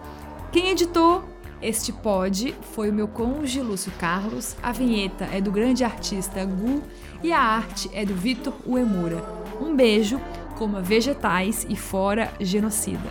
Quem 0.52 0.70
editou 0.70 1.26
este 1.62 1.92
pod 1.92 2.56
foi 2.74 2.90
o 2.90 2.94
meu 2.94 3.08
cônjuge 3.08 3.60
Lúcio 3.60 3.92
Carlos, 4.00 4.56
a 4.62 4.72
vinheta 4.72 5.26
é 5.26 5.42
do 5.42 5.52
grande 5.52 5.84
artista 5.84 6.46
Gu 6.46 6.82
e 7.24 7.34
a 7.34 7.40
arte 7.40 7.90
é 7.94 8.06
do 8.06 8.14
Vitor 8.14 8.54
Uemura. 8.66 9.24
Um 9.60 9.76
beijo, 9.76 10.22
coma 10.58 10.80
vegetais 10.80 11.66
e 11.70 11.76
fora 11.76 12.32
genocida. 12.40 13.10